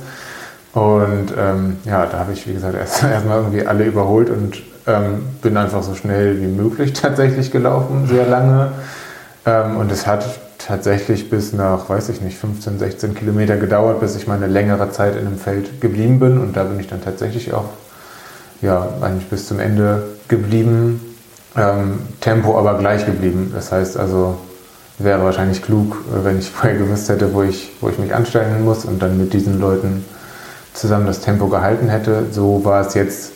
Und 0.72 1.32
ähm, 1.38 1.78
ja, 1.84 2.04
da 2.06 2.18
habe 2.18 2.32
ich, 2.32 2.46
wie 2.46 2.52
gesagt, 2.52 2.74
erstmal 2.78 3.12
erst 3.12 3.26
irgendwie 3.26 3.66
alle 3.66 3.84
überholt 3.84 4.30
und 4.30 4.62
ähm, 4.86 5.22
bin 5.42 5.56
einfach 5.56 5.82
so 5.82 5.94
schnell 5.94 6.40
wie 6.40 6.46
möglich 6.46 6.92
tatsächlich 7.00 7.50
gelaufen, 7.50 8.06
sehr 8.06 8.26
lange. 8.26 8.72
Ähm, 9.46 9.76
und 9.78 9.90
es 9.90 10.06
hat 10.06 10.26
tatsächlich 10.58 11.30
bis 11.30 11.52
nach, 11.52 11.88
weiß 11.88 12.08
ich 12.08 12.20
nicht, 12.20 12.36
15, 12.38 12.78
16 12.78 13.14
Kilometer 13.14 13.56
gedauert, 13.56 14.00
bis 14.00 14.16
ich 14.16 14.26
mal 14.26 14.34
eine 14.34 14.48
längere 14.48 14.90
Zeit 14.90 15.16
in 15.16 15.24
dem 15.24 15.38
Feld 15.38 15.80
geblieben 15.80 16.18
bin. 16.18 16.38
Und 16.38 16.56
da 16.56 16.64
bin 16.64 16.80
ich 16.80 16.88
dann 16.88 17.02
tatsächlich 17.02 17.54
auch, 17.54 17.70
ja, 18.60 18.88
eigentlich 19.00 19.28
bis 19.28 19.46
zum 19.46 19.60
Ende 19.60 20.02
geblieben. 20.28 21.00
Ähm, 21.56 22.00
Tempo 22.20 22.58
aber 22.58 22.78
gleich 22.78 23.06
geblieben. 23.06 23.52
Das 23.54 23.72
heißt 23.72 23.96
also, 23.96 24.38
wäre 24.98 25.22
wahrscheinlich 25.22 25.62
klug, 25.62 25.96
wenn 26.22 26.38
ich 26.38 26.50
vorher 26.52 26.78
gewusst 26.78 27.08
hätte, 27.08 27.32
wo 27.34 27.42
ich, 27.42 27.72
wo 27.80 27.88
ich 27.88 27.98
mich 27.98 28.14
anstellen 28.14 28.64
muss 28.64 28.84
und 28.84 29.02
dann 29.02 29.18
mit 29.18 29.32
diesen 29.32 29.60
Leuten 29.60 30.04
zusammen 30.74 31.06
das 31.06 31.20
Tempo 31.20 31.48
gehalten 31.48 31.88
hätte. 31.88 32.26
So 32.30 32.64
war 32.64 32.86
es 32.86 32.94
jetzt 32.94 33.32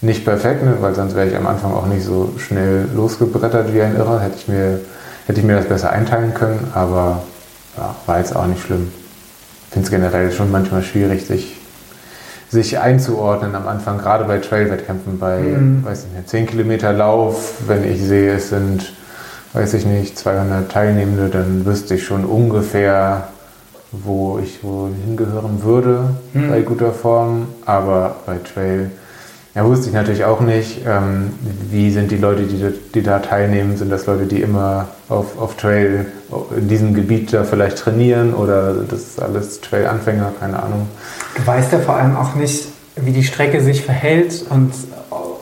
nicht 0.00 0.24
perfekt, 0.24 0.64
ne? 0.64 0.76
weil 0.80 0.94
sonst 0.94 1.14
wäre 1.14 1.28
ich 1.28 1.36
am 1.36 1.46
Anfang 1.46 1.72
auch 1.72 1.86
nicht 1.86 2.04
so 2.04 2.32
schnell 2.36 2.86
losgebrettert 2.94 3.72
wie 3.72 3.82
ein 3.82 3.96
Irrer. 3.96 4.20
Hätte 4.20 4.36
ich 4.36 4.48
mir, 4.48 4.80
hätte 5.26 5.40
ich 5.40 5.46
mir 5.46 5.56
das 5.56 5.66
besser 5.66 5.90
einteilen 5.90 6.34
können, 6.34 6.70
aber 6.74 7.22
ja, 7.76 7.94
war 8.06 8.18
jetzt 8.18 8.34
auch 8.36 8.46
nicht 8.46 8.62
schlimm. 8.62 8.92
Ich 9.68 9.74
finde 9.74 9.86
es 9.86 9.90
generell 9.90 10.32
schon 10.32 10.50
manchmal 10.50 10.82
schwierig, 10.82 11.24
sich, 11.24 11.56
sich 12.50 12.78
einzuordnen 12.78 13.54
am 13.54 13.66
Anfang, 13.66 13.98
gerade 13.98 14.24
bei 14.24 14.38
Trailwettkämpfen, 14.38 15.18
bei 15.18 15.38
mhm. 15.38 15.84
weiß 15.84 16.06
nicht, 16.14 16.28
10 16.28 16.46
Kilometer 16.46 16.92
Lauf, 16.92 17.54
wenn 17.66 17.90
ich 17.90 18.02
sehe, 18.02 18.34
es 18.34 18.50
sind, 18.50 18.92
weiß 19.52 19.74
ich 19.74 19.86
nicht, 19.86 20.18
200 20.18 20.70
Teilnehmende, 20.70 21.28
dann 21.28 21.66
wüsste 21.66 21.94
ich 21.96 22.04
schon 22.04 22.24
ungefähr, 22.24 23.28
wo 23.90 24.38
ich 24.42 24.64
wohl 24.64 24.90
hingehören 25.04 25.62
würde 25.62 26.14
mhm. 26.32 26.48
bei 26.48 26.62
guter 26.62 26.92
Form, 26.92 27.48
aber 27.66 28.16
bei 28.26 28.36
Trail 28.38 28.90
ja, 29.54 29.66
wusste 29.66 29.88
ich 29.88 29.92
natürlich 29.92 30.24
auch 30.24 30.40
nicht. 30.40 30.80
Ähm, 30.86 31.34
wie 31.70 31.90
sind 31.90 32.10
die 32.10 32.16
Leute, 32.16 32.44
die, 32.44 32.64
die 32.94 33.02
da 33.02 33.18
teilnehmen? 33.18 33.76
Sind 33.76 33.90
das 33.90 34.06
Leute, 34.06 34.24
die 34.24 34.40
immer 34.40 34.88
auf, 35.10 35.38
auf 35.38 35.56
Trail 35.56 36.06
in 36.56 36.68
diesem 36.68 36.94
Gebiet 36.94 37.34
da 37.34 37.44
vielleicht 37.44 37.76
trainieren 37.76 38.32
oder 38.32 38.72
das 38.72 39.00
ist 39.00 39.22
alles 39.22 39.60
Trail-Anfänger? 39.60 40.32
Keine 40.40 40.62
Ahnung. 40.62 40.88
Du 41.36 41.46
weißt 41.46 41.70
ja 41.70 41.80
vor 41.80 41.96
allem 41.96 42.16
auch 42.16 42.34
nicht, 42.34 42.68
wie 42.96 43.12
die 43.12 43.24
Strecke 43.24 43.60
sich 43.60 43.82
verhält. 43.82 44.42
Und 44.48 44.72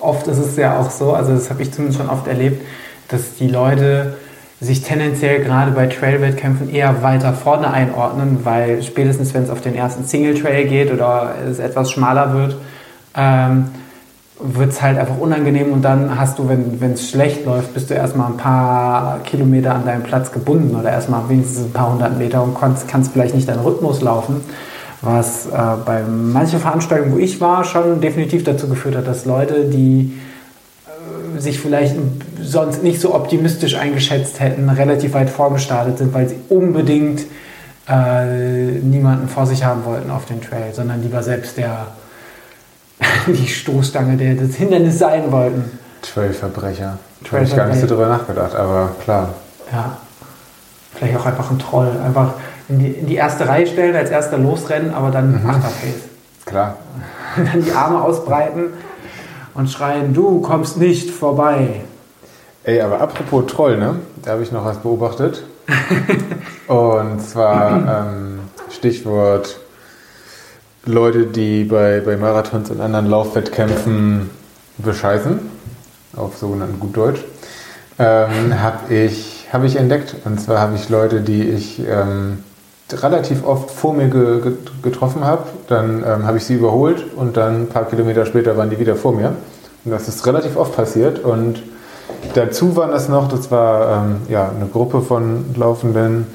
oft 0.01 0.27
ist 0.27 0.39
es 0.39 0.57
ja 0.57 0.77
auch 0.77 0.91
so, 0.91 1.13
also 1.13 1.33
das 1.33 1.49
habe 1.49 1.63
ich 1.63 1.73
zumindest 1.73 2.01
schon 2.01 2.11
oft 2.11 2.27
erlebt, 2.27 2.67
dass 3.11 3.35
die 3.35 3.49
Leute 3.49 4.15
sich 4.61 4.83
tendenziell 4.83 5.43
gerade 5.43 5.71
bei 5.71 5.87
Trail-Wettkämpfen 5.87 6.73
eher 6.73 7.03
weiter 7.03 7.33
vorne 7.33 7.71
einordnen, 7.71 8.41
weil 8.45 8.83
spätestens 8.83 9.33
wenn 9.33 9.45
es 9.45 9.51
auf 9.51 9.63
den 9.63 9.75
ersten 9.75 10.05
Single-Trail 10.05 10.69
geht 10.69 10.93
oder 10.93 11.35
es 11.49 11.59
etwas 11.59 11.91
schmaler 11.91 12.35
wird, 12.35 12.57
ähm, 13.17 13.71
wird 14.43 14.71
es 14.71 14.81
halt 14.81 14.99
einfach 14.99 15.19
unangenehm 15.19 15.73
und 15.73 15.83
dann 15.83 16.19
hast 16.19 16.39
du, 16.39 16.49
wenn 16.49 16.93
es 16.93 17.11
schlecht 17.11 17.45
läuft, 17.45 17.75
bist 17.75 17.91
du 17.91 17.95
erstmal 17.95 18.31
ein 18.31 18.37
paar 18.37 19.21
Kilometer 19.25 19.75
an 19.75 19.85
deinem 19.85 20.03
Platz 20.03 20.33
gebunden 20.33 20.75
oder 20.77 20.91
erstmal 20.91 21.29
wenigstens 21.29 21.67
ein 21.67 21.73
paar 21.73 21.93
hundert 21.93 22.19
Meter 22.19 22.43
und 22.43 22.59
kannst, 22.59 22.89
kannst 22.89 23.13
vielleicht 23.13 23.35
nicht 23.35 23.49
deinen 23.49 23.61
Rhythmus 23.61 24.01
laufen. 24.01 24.41
Was 25.03 25.47
äh, 25.47 25.51
bei 25.85 26.03
manchen 26.03 26.59
Veranstaltungen, 26.59 27.15
wo 27.15 27.19
ich 27.19 27.41
war, 27.41 27.65
schon 27.65 28.01
definitiv 28.01 28.45
dazu 28.45 28.69
geführt 28.69 28.97
hat, 28.97 29.07
dass 29.07 29.25
Leute, 29.25 29.65
die 29.65 30.19
äh, 30.87 31.41
sich 31.41 31.59
vielleicht 31.59 31.97
sonst 32.43 32.83
nicht 32.83 33.01
so 33.01 33.15
optimistisch 33.15 33.77
eingeschätzt 33.77 34.41
hätten, 34.41 34.69
relativ 34.69 35.15
weit 35.15 35.31
vorgestartet 35.31 35.99
sind, 35.99 36.15
weil 36.15 36.29
sie 36.29 36.37
unbedingt 36.49 37.23
äh, 37.89 38.25
niemanden 38.81 39.29
vor 39.29 39.47
sich 39.47 39.65
haben 39.65 39.85
wollten 39.85 40.11
auf 40.11 40.27
den 40.27 40.41
Trail, 40.41 40.73
sondern 40.73 41.03
lieber 41.03 41.23
selbst 41.23 41.57
der 41.57 41.89
die 43.27 43.49
Stoßstange, 43.49 44.17
der 44.17 44.35
das 44.35 44.55
Hindernis 44.55 44.99
sein 44.99 45.31
wollten. 45.33 45.79
Trailverbrecher. 46.03 46.99
Da 47.25 47.33
habe 47.33 47.45
ich 47.45 47.57
gar 47.57 47.67
nicht 47.67 47.81
so 47.81 47.87
drüber 47.87 48.09
nachgedacht, 48.09 48.55
aber 48.55 48.93
klar. 49.03 49.35
Ja. 49.73 49.99
Vielleicht 50.95 51.17
auch 51.17 51.27
einfach 51.27 51.51
ein 51.51 51.59
Troll. 51.59 51.91
Einfach 52.05 52.35
in 52.69 52.79
die, 52.79 52.89
in 52.89 53.07
die 53.07 53.17
erste 53.17 53.47
Reihe 53.47 53.67
stellen, 53.67 53.95
als 53.95 54.11
erster 54.11 54.39
losrennen, 54.39 54.95
aber 54.95 55.11
dann 55.11 55.43
mhm. 55.43 55.51
Achterface. 55.51 56.09
Klar. 56.47 56.77
dann 57.37 57.63
die 57.63 57.73
Arme 57.73 58.03
ausbreiten 58.03 58.65
und 59.55 59.71
schreien, 59.71 60.15
du 60.15 60.41
kommst 60.41 60.79
nicht 60.79 61.11
vorbei. 61.11 61.83
Ey, 62.71 62.81
aber 62.83 63.01
apropos 63.01 63.47
Troll, 63.47 63.77
ne? 63.79 63.97
Da 64.23 64.31
habe 64.31 64.45
ich 64.45 64.53
noch 64.53 64.65
was 64.65 64.77
beobachtet. 64.77 65.43
und 66.69 67.21
zwar 67.21 68.07
ähm, 68.07 68.39
Stichwort 68.71 69.59
Leute, 70.85 71.27
die 71.27 71.65
bei, 71.65 71.99
bei 71.99 72.17
Marathons 72.17 72.71
und 72.71 72.81
anderen 72.81 73.07
Laufwettkämpfen 73.07 74.31
bescheißen, 74.79 75.41
auf 76.15 76.37
sogenannten 76.37 76.79
Gutdeutsch, 76.79 77.25
ähm, 77.99 78.63
habe 78.63 78.95
ich, 78.95 79.49
hab 79.53 79.65
ich 79.65 79.75
entdeckt. 79.75 80.15
Und 80.25 80.41
zwar 80.41 80.61
habe 80.61 80.77
ich 80.77 80.89
Leute, 80.89 81.23
die 81.23 81.43
ich 81.51 81.81
ähm, 81.81 82.45
relativ 82.93 83.45
oft 83.45 83.73
vor 83.73 83.95
mir 83.95 84.07
ge, 84.07 84.53
getroffen 84.81 85.25
habe. 85.25 85.49
Dann 85.67 86.05
ähm, 86.07 86.25
habe 86.25 86.37
ich 86.37 86.45
sie 86.45 86.55
überholt 86.55 87.05
und 87.17 87.37
dann 87.37 87.63
ein 87.63 87.69
paar 87.69 87.87
Kilometer 87.87 88.27
später 88.27 88.57
waren 88.57 88.71
die 88.71 88.79
wieder 88.79 88.95
vor 88.95 89.13
mir. 89.13 89.35
Und 89.85 89.91
das 89.91 90.07
ist 90.07 90.25
relativ 90.25 90.57
oft 90.57 90.77
passiert. 90.77 91.19
Und 91.19 91.65
dazu 92.35 92.77
waren 92.77 92.91
das 92.91 93.09
noch, 93.09 93.29
das 93.29 93.51
war 93.51 94.05
ähm, 94.05 94.17
ja, 94.29 94.51
eine 94.51 94.67
Gruppe 94.67 95.03
von 95.03 95.45
Laufenden, 95.57 96.27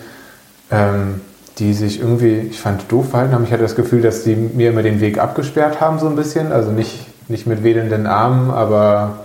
ähm, 0.72 1.22
die 1.58 1.74
sich 1.74 2.00
irgendwie, 2.00 2.38
ich 2.50 2.60
fand, 2.60 2.92
doof 2.92 3.10
verhalten 3.10 3.34
haben. 3.34 3.44
Ich 3.46 3.52
hatte 3.52 3.64
das 3.64 3.76
Gefühl, 3.76 4.02
dass 4.02 4.24
sie 4.24 4.36
mir 4.36 4.70
immer 4.70 4.84
den 4.84 5.00
Weg 5.00 5.20
abgesperrt 5.20 5.80
haben, 5.80 6.00
so 6.00 6.08
ein 6.08 6.16
bisschen. 6.16 6.52
Also 6.52 6.72
nicht, 6.72 7.08
nicht 7.30 7.48
mit 7.48 7.64
wedelnden 7.64 8.08
Armen, 8.08 8.52
aber, 8.52 9.20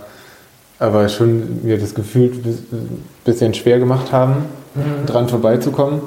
aber 0.79 1.09
schon 1.09 1.63
mir 1.63 1.77
das 1.77 1.93
Gefühl 1.93 2.31
ein 2.71 3.03
bisschen 3.25 3.53
schwer 3.53 3.79
gemacht 3.79 4.11
haben, 4.11 4.45
mhm. 4.75 5.05
dran 5.05 5.27
vorbeizukommen. 5.27 6.01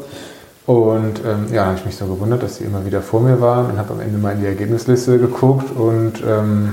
Und 0.66 1.20
ähm, 1.26 1.52
ja, 1.52 1.66
habe 1.66 1.76
ich 1.76 1.84
mich 1.84 1.96
so 1.96 2.06
gewundert, 2.06 2.42
dass 2.42 2.56
sie 2.56 2.64
immer 2.64 2.86
wieder 2.86 3.02
vor 3.02 3.20
mir 3.20 3.40
waren 3.40 3.70
und 3.70 3.78
habe 3.78 3.92
am 3.92 4.00
Ende 4.00 4.16
mal 4.16 4.32
in 4.32 4.40
die 4.40 4.46
Ergebnisliste 4.46 5.18
geguckt 5.18 5.70
und 5.76 6.22
ähm, 6.26 6.72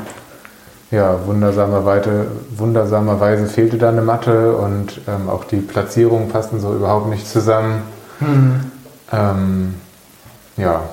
ja, 0.91 1.25
wundersamerweise, 1.25 2.27
wundersamerweise 2.57 3.47
fehlte 3.47 3.77
da 3.77 3.89
eine 3.89 4.01
Matte 4.01 4.55
und 4.57 5.01
ähm, 5.07 5.29
auch 5.29 5.45
die 5.45 5.57
Platzierungen 5.57 6.29
passten 6.29 6.59
so 6.59 6.73
überhaupt 6.73 7.07
nicht 7.09 7.27
zusammen. 7.27 7.83
Mhm. 8.19 8.71
Ähm, 9.11 9.75
ja, 10.57 10.83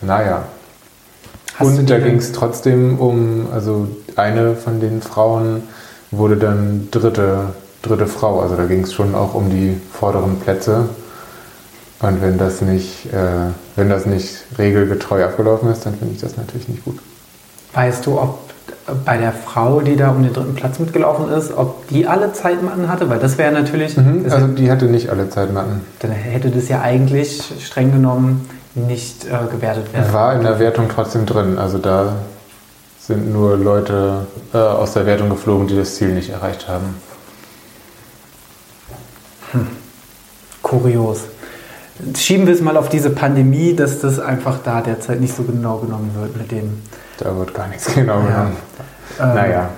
naja. 0.00 0.42
Hast 1.54 1.78
und 1.78 1.88
da 1.88 1.98
ging 1.98 2.16
es 2.16 2.32
trotzdem 2.32 2.98
um, 2.98 3.46
also 3.52 3.86
eine 4.16 4.56
von 4.56 4.80
den 4.80 5.02
Frauen 5.02 5.62
wurde 6.10 6.36
dann 6.36 6.88
dritte, 6.90 7.50
dritte 7.82 8.08
Frau. 8.08 8.40
Also 8.40 8.56
da 8.56 8.64
ging 8.64 8.82
es 8.82 8.92
schon 8.92 9.14
auch 9.14 9.34
um 9.34 9.50
die 9.50 9.80
vorderen 9.92 10.40
Plätze. 10.40 10.88
Und 12.00 12.20
wenn 12.20 12.38
das 12.38 12.60
nicht, 12.60 13.06
äh, 13.12 13.52
wenn 13.76 13.88
das 13.88 14.06
nicht 14.06 14.44
regelgetreu 14.58 15.24
abgelaufen 15.24 15.70
ist, 15.70 15.86
dann 15.86 15.94
finde 15.94 16.14
ich 16.14 16.20
das 16.20 16.36
natürlich 16.36 16.68
nicht 16.68 16.84
gut. 16.84 16.98
Weißt 17.74 18.04
du, 18.06 18.18
ob 18.18 18.51
bei 19.04 19.16
der 19.16 19.32
Frau, 19.32 19.80
die 19.80 19.96
da 19.96 20.10
um 20.10 20.22
den 20.22 20.32
dritten 20.32 20.54
Platz 20.54 20.78
mitgelaufen 20.78 21.30
ist, 21.30 21.56
ob 21.56 21.88
die 21.88 22.06
alle 22.06 22.32
Zeitmatten 22.32 22.88
hatte? 22.88 23.08
Weil 23.08 23.18
das 23.18 23.38
wäre 23.38 23.52
natürlich. 23.52 23.96
Mhm, 23.96 24.26
also 24.28 24.46
die 24.48 24.70
hatte 24.70 24.86
nicht 24.86 25.08
alle 25.10 25.28
Zeitmatten. 25.30 25.82
Dann 26.00 26.10
hätte 26.10 26.50
das 26.50 26.68
ja 26.68 26.80
eigentlich 26.80 27.52
streng 27.60 27.92
genommen 27.92 28.48
nicht 28.74 29.24
äh, 29.24 29.50
gewertet 29.50 29.92
werden. 29.92 30.12
War 30.12 30.34
in 30.34 30.42
der 30.42 30.58
Wertung 30.58 30.88
trotzdem 30.92 31.26
drin. 31.26 31.58
Also 31.58 31.78
da 31.78 32.14
sind 33.00 33.32
nur 33.32 33.56
Leute 33.56 34.26
äh, 34.54 34.58
aus 34.58 34.94
der 34.94 35.06
Wertung 35.06 35.28
geflogen, 35.28 35.66
die 35.66 35.76
das 35.76 35.96
Ziel 35.96 36.08
nicht 36.08 36.30
erreicht 36.30 36.68
haben. 36.68 36.96
Hm. 39.52 39.66
Kurios. 40.62 41.20
Schieben 42.16 42.46
wir 42.46 42.54
es 42.54 42.60
mal 42.60 42.76
auf 42.76 42.88
diese 42.88 43.10
Pandemie, 43.10 43.76
dass 43.76 44.00
das 44.00 44.18
einfach 44.18 44.58
da 44.64 44.80
derzeit 44.80 45.20
nicht 45.20 45.36
so 45.36 45.42
genau 45.42 45.78
genommen 45.78 46.10
wird 46.18 46.36
mit 46.36 46.50
dem 46.50 46.82
da 47.22 47.36
wird 47.36 47.54
gar 47.54 47.68
nichts 47.68 47.86
genau 47.94 48.20
ja. 48.20 48.26
genommen. 48.26 48.56
Ähm, 49.20 49.34
naja. 49.34 49.70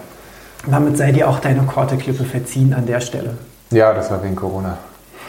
Damit 0.66 0.96
sei 0.96 1.12
dir 1.12 1.28
auch 1.28 1.40
deine 1.40 1.62
Korteklippe 1.62 2.24
verziehen 2.24 2.72
an 2.72 2.86
der 2.86 3.00
Stelle. 3.00 3.34
Ja, 3.70 3.92
das 3.92 4.10
war 4.10 4.22
wegen 4.22 4.36
Corona. 4.36 4.78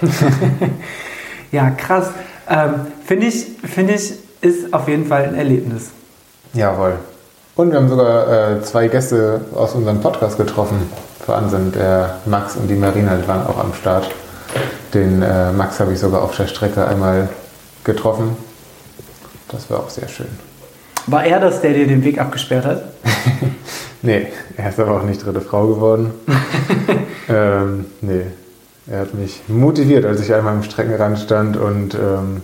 ja, 1.51 1.71
krass. 1.71 2.07
Ähm, 2.49 2.87
Finde 3.05 3.27
ich, 3.27 3.47
find 3.63 3.89
ich, 3.89 4.13
ist 4.41 4.73
auf 4.73 4.87
jeden 4.87 5.07
Fall 5.07 5.23
ein 5.23 5.35
Erlebnis. 5.35 5.89
Jawohl. 6.53 6.93
Und 7.55 7.71
wir 7.71 7.79
haben 7.79 7.89
sogar 7.89 8.51
äh, 8.57 8.61
zwei 8.61 8.87
Gäste 8.87 9.41
aus 9.55 9.73
unserem 9.73 9.99
Podcast 9.99 10.37
getroffen. 10.37 10.89
Wahnsinn, 11.25 11.71
der 11.71 12.17
Max 12.25 12.55
und 12.55 12.67
die 12.67 12.75
Marina, 12.75 13.15
die 13.15 13.27
waren 13.27 13.45
auch 13.47 13.57
am 13.57 13.73
Start. 13.73 14.09
Den 14.95 15.21
äh, 15.21 15.51
Max 15.51 15.81
habe 15.81 15.91
ich 15.91 15.99
sogar 15.99 16.21
auf 16.21 16.37
der 16.37 16.47
Strecke 16.47 16.87
einmal 16.87 17.27
getroffen. 17.83 18.37
Das 19.49 19.69
war 19.69 19.81
auch 19.81 19.89
sehr 19.89 20.07
schön. 20.07 20.29
War 21.07 21.25
er 21.25 21.41
das, 21.41 21.59
der 21.59 21.73
dir 21.73 21.85
den 21.85 22.01
Weg 22.05 22.17
abgesperrt 22.17 22.65
hat? 22.65 22.83
nee, 24.01 24.27
er 24.55 24.69
ist 24.69 24.79
aber 24.79 24.95
auch 24.97 25.03
nicht 25.03 25.23
dritte 25.23 25.41
Frau 25.41 25.67
geworden. 25.67 26.13
ähm, 27.29 27.87
nee, 27.99 28.21
er 28.87 29.01
hat 29.01 29.13
mich 29.13 29.41
motiviert, 29.49 30.05
als 30.05 30.21
ich 30.21 30.33
einmal 30.33 30.53
am 30.53 30.63
Streckenrand 30.63 31.19
stand 31.19 31.57
und 31.57 31.93
ähm, 31.95 32.41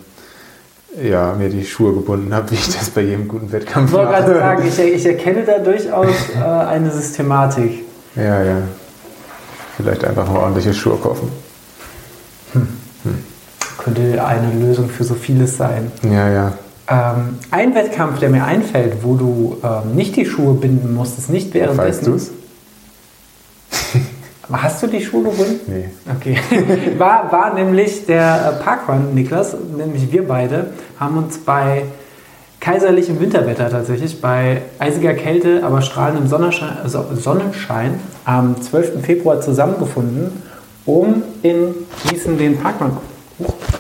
ja, 1.02 1.34
mir 1.34 1.48
die 1.48 1.66
Schuhe 1.66 1.94
gebunden 1.94 2.34
habe, 2.34 2.52
wie 2.52 2.56
ich 2.56 2.76
das 2.76 2.90
bei 2.90 3.02
jedem 3.02 3.30
guten 3.30 3.50
Wettkampf 3.54 3.94
mache. 3.94 4.04
Ich 4.04 4.10
wollte 4.10 4.26
gerade 4.26 4.40
sagen, 4.40 4.68
ich, 4.68 4.80
ich, 4.80 5.06
erkenne 5.06 5.46
da 5.46 5.58
durchaus 5.60 6.16
äh, 6.36 6.44
eine 6.44 6.92
Systematik. 6.92 7.86
Ja, 8.18 8.44
ja. 8.44 8.58
Vielleicht 9.78 10.04
einfach 10.04 10.30
mal 10.30 10.40
ordentliche 10.40 10.74
Schuhe 10.74 10.98
kaufen. 10.98 11.32
Könnte 13.84 14.24
eine 14.24 14.54
Lösung 14.54 14.90
für 14.90 15.04
so 15.04 15.16
vieles 15.16 15.58
sein. 15.58 15.92
Ja, 16.04 16.30
ja. 16.30 16.54
Ähm, 16.88 17.40
ein 17.52 17.74
Wettkampf, 17.74 18.20
der 18.20 18.30
mir 18.30 18.44
einfällt, 18.44 18.98
wo 19.02 19.16
du 19.16 19.58
ähm, 19.64 19.96
nicht 19.96 20.16
die 20.16 20.26
Schuhe 20.26 20.54
binden 20.54 20.94
musstest, 20.94 21.30
nicht 21.30 21.54
währenddessen. 21.54 21.88
Weißt 21.88 22.08
du 22.08 22.14
es? 22.16 22.32
Hast 24.52 24.84
du 24.84 24.88
die 24.88 25.02
Schuhe 25.04 25.24
gebunden? 25.24 25.60
Nee. 25.68 25.90
Okay. 26.14 26.38
War, 26.98 27.32
war 27.32 27.54
nämlich 27.54 28.06
der 28.06 28.58
äh, 28.60 28.64
Parkrun, 28.64 29.16
Niklas, 29.16 29.56
nämlich 29.78 30.12
wir 30.12 30.28
beide, 30.28 30.68
haben 31.00 31.18
uns 31.18 31.38
bei 31.38 31.84
kaiserlichem 32.60 33.20
Winterwetter 33.20 33.70
tatsächlich, 33.70 34.22
bei 34.22 34.62
eisiger 34.78 35.14
Kälte, 35.14 35.64
aber 35.64 35.82
strahlendem 35.82 36.28
Sonnenschein, 36.28 36.78
Sonnenschein 36.86 38.00
am 38.26 38.62
12. 38.62 39.04
Februar 39.04 39.42
zusammengefunden, 39.42 40.44
um 40.86 41.24
in 41.42 41.74
Gießen 42.08 42.38
den 42.38 42.58
Parkrun, 42.58 42.98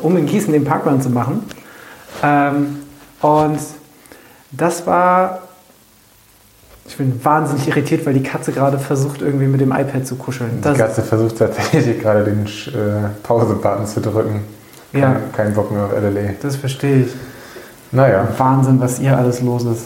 um 0.01 0.17
in 0.17 0.25
Gießen 0.25 0.51
den 0.51 0.63
Parkrun 0.63 1.01
zu 1.01 1.09
machen. 1.09 1.43
Ähm, 2.23 2.77
und 3.21 3.59
das 4.51 4.85
war. 4.85 5.39
Ich 6.87 6.97
bin 6.97 7.23
wahnsinnig 7.23 7.69
irritiert, 7.69 8.05
weil 8.05 8.13
die 8.13 8.23
Katze 8.23 8.51
gerade 8.51 8.77
versucht, 8.77 9.21
irgendwie 9.21 9.45
mit 9.45 9.61
dem 9.61 9.71
iPad 9.71 10.05
zu 10.05 10.15
kuscheln. 10.15 10.61
Die 10.61 10.73
Katze 10.73 11.01
versucht 11.01 11.37
tatsächlich 11.37 11.99
gerade 12.01 12.25
den 12.25 12.45
äh, 12.45 13.07
Pause-Button 13.23 13.85
zu 13.85 14.01
drücken. 14.01 14.41
Kein, 14.91 15.01
ja. 15.01 15.15
Kein 15.31 15.53
Bock 15.53 15.71
mehr 15.71 15.85
auf 15.85 15.93
LLE. 15.93 16.35
Das 16.41 16.57
verstehe 16.57 17.03
ich. 17.03 17.13
Naja. 17.91 18.27
Wahnsinn, 18.37 18.79
was 18.81 18.97
hier 18.97 19.17
alles 19.17 19.41
los 19.41 19.63
ist. 19.63 19.85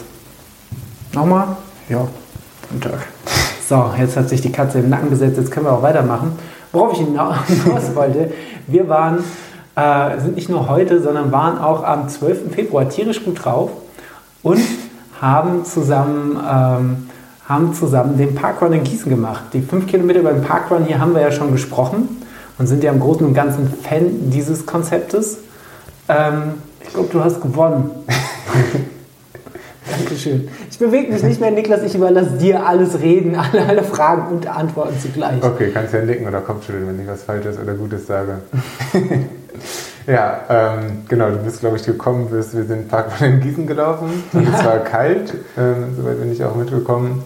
Nochmal? 1.12 1.56
Ja. 1.88 2.08
Guten 2.68 2.80
Tag. 2.80 3.06
So, 3.68 3.92
jetzt 3.98 4.16
hat 4.16 4.28
sich 4.28 4.40
die 4.40 4.52
Katze 4.52 4.78
im 4.78 4.88
Nacken 4.88 5.10
gesetzt, 5.10 5.38
jetzt 5.38 5.50
können 5.50 5.66
wir 5.66 5.72
auch 5.72 5.82
weitermachen. 5.82 6.38
Worauf 6.72 6.92
ich 6.92 6.98
hinaus 7.00 7.36
wollte, 7.94 8.32
wir 8.66 8.88
waren 8.88 9.24
äh, 9.76 10.18
sind 10.20 10.36
nicht 10.36 10.48
nur 10.48 10.68
heute, 10.68 11.00
sondern 11.00 11.30
waren 11.30 11.58
auch 11.58 11.84
am 11.84 12.08
12. 12.08 12.52
Februar 12.52 12.88
tierisch 12.88 13.22
gut 13.22 13.44
drauf 13.44 13.70
und 14.42 14.60
haben 15.20 15.64
zusammen, 15.64 16.36
ähm, 16.36 17.08
haben 17.46 17.74
zusammen 17.74 18.18
den 18.18 18.34
Parkrun 18.34 18.72
in 18.72 18.82
Gießen 18.84 19.10
gemacht. 19.10 19.44
Die 19.52 19.60
fünf 19.60 19.86
Kilometer 19.86 20.22
beim 20.22 20.42
Parkrun 20.42 20.84
hier 20.84 20.98
haben 20.98 21.14
wir 21.14 21.20
ja 21.20 21.30
schon 21.30 21.52
gesprochen 21.52 22.22
und 22.58 22.66
sind 22.66 22.82
ja 22.82 22.90
im 22.90 23.00
Großen 23.00 23.24
und 23.24 23.34
Ganzen 23.34 23.68
Fan 23.68 24.30
dieses 24.30 24.66
Konzeptes. 24.66 25.38
Ähm, 26.08 26.54
ich 26.80 26.92
glaube, 26.92 27.08
du 27.12 27.22
hast 27.22 27.40
gewonnen. 27.40 27.90
Dankeschön. 29.98 30.48
Ich 30.70 30.78
bewege 30.78 31.12
mich 31.12 31.22
nicht 31.22 31.40
mehr, 31.40 31.50
Niklas. 31.50 31.82
Ich 31.82 31.94
überlasse 31.94 32.32
dir 32.38 32.66
alles 32.66 33.00
Reden, 33.00 33.36
alle, 33.36 33.66
alle 33.66 33.84
Fragen 33.84 34.34
und 34.34 34.46
Antworten 34.46 34.98
zugleich. 35.00 35.42
Okay, 35.42 35.70
kannst 35.72 35.94
ja 35.94 36.02
nicken 36.02 36.26
oder 36.26 36.40
Kopfschütteln, 36.40 36.88
wenn 36.88 37.00
ich 37.00 37.06
was 37.06 37.22
Falsches 37.22 37.58
oder 37.58 37.74
Gutes 37.74 38.06
sage. 38.06 38.38
ja, 40.06 40.40
ähm, 40.48 41.02
genau, 41.08 41.30
du 41.30 41.38
bist, 41.38 41.60
glaube 41.60 41.76
ich, 41.76 41.84
gekommen, 41.84 42.28
bist, 42.30 42.56
wir 42.56 42.64
sind 42.64 42.88
Parkbahn 42.88 43.34
in 43.34 43.40
Gießen 43.40 43.66
gelaufen. 43.66 44.24
Und 44.32 44.48
es 44.48 44.64
war 44.64 44.78
kalt, 44.78 45.34
ähm, 45.58 45.94
soweit 45.96 46.20
bin 46.20 46.32
ich 46.32 46.44
auch 46.44 46.54
mitgekommen. 46.54 47.24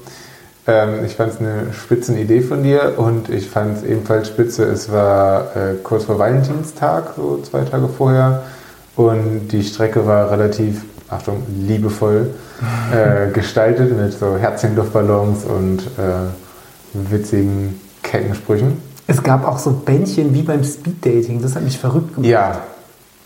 Ähm, 0.66 1.04
ich 1.04 1.16
fand 1.16 1.32
es 1.32 1.40
eine 1.40 1.72
spitzen 1.72 2.16
Idee 2.16 2.42
von 2.42 2.62
dir 2.62 2.94
und 2.98 3.30
ich 3.30 3.48
fand 3.48 3.78
es 3.78 3.82
ebenfalls 3.82 4.28
spitze. 4.28 4.64
Es 4.64 4.92
war 4.92 5.56
äh, 5.56 5.74
kurz 5.82 6.04
vor 6.04 6.18
Valentinstag, 6.18 7.14
so 7.16 7.40
zwei 7.42 7.62
Tage 7.64 7.88
vorher. 7.88 8.42
Und 8.94 9.48
die 9.48 9.62
Strecke 9.62 10.06
war 10.06 10.30
relativ 10.30 10.82
Achtung, 11.08 11.42
liebevoll 11.66 12.30
äh, 12.92 13.32
gestaltet 13.32 13.96
mit 13.96 14.12
so 14.12 14.36
Herzchenluftballons 14.36 15.44
und 15.44 15.80
äh, 15.98 17.10
witzigen 17.10 17.80
Kettensprüchen. 18.02 18.89
Es 19.10 19.24
gab 19.24 19.44
auch 19.44 19.58
so 19.58 19.72
Bändchen 19.72 20.32
wie 20.34 20.42
beim 20.42 20.62
Speeddating, 20.62 21.42
das 21.42 21.56
hat 21.56 21.64
mich 21.64 21.76
verrückt 21.76 22.14
gemacht. 22.14 22.30
Ja, 22.30 22.60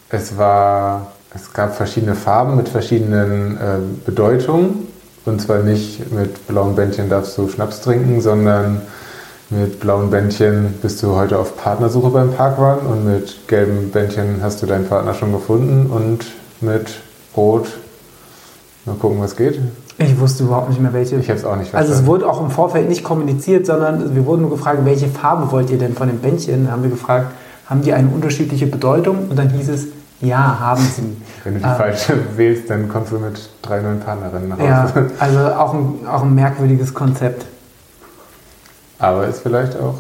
es 0.08 0.38
war, 0.38 1.08
es 1.34 1.52
gab 1.52 1.76
verschiedene 1.76 2.14
Farben 2.14 2.56
mit 2.56 2.70
verschiedenen 2.70 3.58
äh, 3.58 3.60
Bedeutungen. 4.06 4.88
Und 5.26 5.42
zwar 5.42 5.58
nicht 5.58 6.10
mit 6.10 6.46
blauen 6.46 6.74
Bändchen 6.74 7.10
darfst 7.10 7.36
du 7.36 7.50
Schnaps 7.50 7.82
trinken, 7.82 8.22
sondern 8.22 8.80
mit 9.50 9.78
blauen 9.80 10.08
Bändchen 10.08 10.72
bist 10.80 11.02
du 11.02 11.16
heute 11.16 11.38
auf 11.38 11.58
Partnersuche 11.58 12.08
beim 12.08 12.32
Parkrun 12.32 12.86
und 12.86 13.04
mit 13.04 13.46
gelben 13.46 13.90
Bändchen 13.90 14.38
hast 14.40 14.62
du 14.62 14.66
deinen 14.66 14.88
Partner 14.88 15.12
schon 15.12 15.32
gefunden 15.32 15.90
und 15.90 16.24
mit 16.62 16.86
Rot. 17.36 17.68
Mal 18.86 18.96
gucken, 18.96 19.20
was 19.20 19.36
geht. 19.36 19.60
Ich 19.98 20.18
wusste 20.18 20.44
überhaupt 20.44 20.70
nicht 20.70 20.80
mehr 20.80 20.92
welche. 20.92 21.16
Ich 21.16 21.28
habe 21.28 21.38
es 21.38 21.44
auch 21.44 21.56
nicht 21.56 21.70
verstanden. 21.70 21.92
Also 21.92 22.02
es 22.02 22.06
wurde 22.06 22.28
auch 22.28 22.40
im 22.40 22.50
Vorfeld 22.50 22.88
nicht 22.88 23.04
kommuniziert, 23.04 23.66
sondern 23.66 24.14
wir 24.14 24.26
wurden 24.26 24.42
nur 24.42 24.50
gefragt, 24.50 24.80
welche 24.84 25.08
Farbe 25.08 25.50
wollt 25.52 25.70
ihr 25.70 25.78
denn 25.78 25.94
von 25.94 26.08
den 26.08 26.18
Bändchen? 26.18 26.66
Da 26.66 26.72
haben 26.72 26.82
wir 26.82 26.90
gefragt, 26.90 27.32
haben 27.66 27.82
die 27.82 27.92
eine 27.92 28.08
unterschiedliche 28.08 28.66
Bedeutung? 28.66 29.28
Und 29.30 29.38
dann 29.38 29.50
hieß 29.50 29.68
es, 29.68 29.86
ja, 30.20 30.58
haben 30.58 30.82
sie. 30.82 31.16
Wenn 31.44 31.54
du 31.54 31.60
die 31.60 31.66
äh, 31.66 31.74
falsche 31.74 32.14
wählst, 32.36 32.70
dann 32.70 32.88
kommst 32.88 33.12
du 33.12 33.18
mit 33.18 33.48
drei 33.62 33.80
neuen 33.80 34.00
Partnerinnen 34.00 34.48
nach 34.48 34.58
Hause. 34.58 34.68
Ja, 34.68 35.04
also 35.18 35.38
auch 35.38 35.74
ein, 35.74 36.06
auch 36.10 36.22
ein 36.22 36.34
merkwürdiges 36.34 36.92
Konzept. 36.92 37.46
Aber 38.98 39.26
ist 39.26 39.40
vielleicht 39.40 39.78
auch 39.78 39.96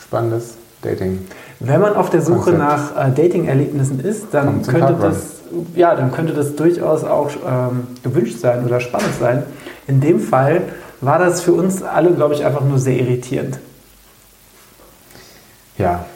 spannendes 0.00 0.54
Dating. 0.82 1.26
Wenn 1.60 1.80
man 1.80 1.94
auf 1.94 2.10
der 2.10 2.22
Suche 2.22 2.52
Konzept. 2.52 2.58
nach 2.58 2.96
äh, 2.96 3.10
Dating-Erlebnissen 3.10 4.00
ist, 4.00 4.26
dann 4.32 4.62
könnte 4.62 4.96
das 5.00 5.35
ja, 5.74 5.94
dann 5.94 6.12
könnte 6.12 6.32
das 6.32 6.56
durchaus 6.56 7.04
auch 7.04 7.30
ähm, 7.46 7.86
gewünscht 8.02 8.38
sein 8.38 8.64
oder 8.64 8.80
spannend 8.80 9.14
sein. 9.20 9.42
In 9.86 10.00
dem 10.00 10.20
Fall 10.20 10.62
war 11.00 11.18
das 11.18 11.40
für 11.42 11.52
uns 11.52 11.82
alle, 11.82 12.12
glaube 12.12 12.34
ich, 12.34 12.44
einfach 12.44 12.62
nur 12.62 12.78
sehr 12.78 12.98
irritierend. 12.98 13.58
Ja, 15.78 16.06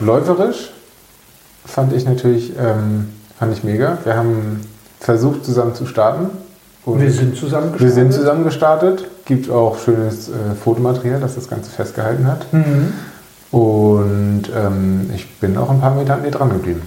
läuferisch 0.00 0.70
fand 1.64 1.92
ich 1.92 2.04
natürlich 2.04 2.52
ähm, 2.58 3.08
fand 3.38 3.52
ich 3.52 3.64
mega. 3.64 3.98
Wir 4.04 4.16
haben 4.16 4.60
versucht, 5.00 5.44
zusammen 5.44 5.74
zu 5.74 5.86
starten. 5.86 6.30
wir 6.84 7.10
sind 7.10 7.36
zusammen 7.36 7.72
gestartet. 7.72 7.80
Wir 7.80 7.90
sind 7.90 8.12
zusammen 8.12 8.44
gestartet. 8.44 9.04
Gibt 9.24 9.50
auch 9.50 9.78
schönes 9.78 10.28
äh, 10.28 10.54
Fotomaterial, 10.62 11.20
das 11.20 11.34
das 11.34 11.48
Ganze 11.48 11.70
festgehalten 11.70 12.26
hat. 12.26 12.52
Mhm. 12.52 12.92
Und 13.50 14.44
ähm, 14.54 15.10
ich 15.14 15.38
bin 15.38 15.56
auch 15.56 15.70
ein 15.70 15.80
paar 15.80 15.94
Meter 15.94 16.14
an 16.14 16.22
dir 16.22 16.30
dran 16.30 16.50
geblieben. 16.50 16.82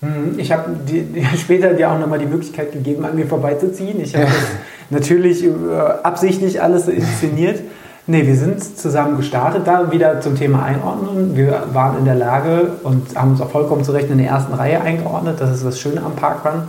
Mhm. 0.00 0.38
Ich 0.38 0.52
habe 0.52 0.70
später 1.36 1.74
dir 1.74 1.90
auch 1.90 1.98
nochmal 1.98 2.18
die 2.18 2.26
Möglichkeit 2.26 2.72
gegeben, 2.72 3.04
an 3.04 3.14
mir 3.16 3.26
vorbeizuziehen. 3.26 4.00
Ich 4.00 4.14
habe 4.14 4.26
natürlich 4.90 5.44
äh, 5.44 5.50
absichtlich 6.02 6.62
alles 6.62 6.88
inszeniert. 6.88 7.60
Nee, 8.06 8.26
wir 8.26 8.34
sind 8.34 8.64
zusammen 8.64 9.18
gestartet, 9.18 9.66
da 9.66 9.92
wieder 9.92 10.20
zum 10.20 10.34
Thema 10.34 10.64
Einordnung. 10.64 11.36
Wir 11.36 11.64
waren 11.72 11.98
in 11.98 12.04
der 12.06 12.16
Lage 12.16 12.72
und 12.82 13.16
haben 13.16 13.32
uns 13.32 13.40
auch 13.40 13.50
vollkommen 13.50 13.84
zu 13.84 13.92
Recht 13.92 14.10
in 14.10 14.18
der 14.18 14.26
ersten 14.26 14.54
Reihe 14.54 14.80
eingeordnet. 14.80 15.40
Das 15.40 15.50
ist 15.50 15.64
das 15.64 15.78
Schöne 15.78 16.02
am 16.02 16.16
Parkrun, 16.16 16.62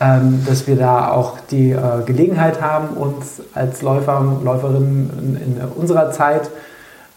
ähm, 0.00 0.44
dass 0.46 0.66
wir 0.66 0.76
da 0.76 1.10
auch 1.10 1.40
die 1.50 1.72
äh, 1.72 2.04
Gelegenheit 2.06 2.62
haben, 2.62 2.96
uns 2.96 3.42
als 3.54 3.82
Läufer, 3.82 4.38
Läuferinnen 4.42 5.10
in, 5.18 5.56
in 5.58 5.68
unserer 5.76 6.10
Zeit 6.12 6.48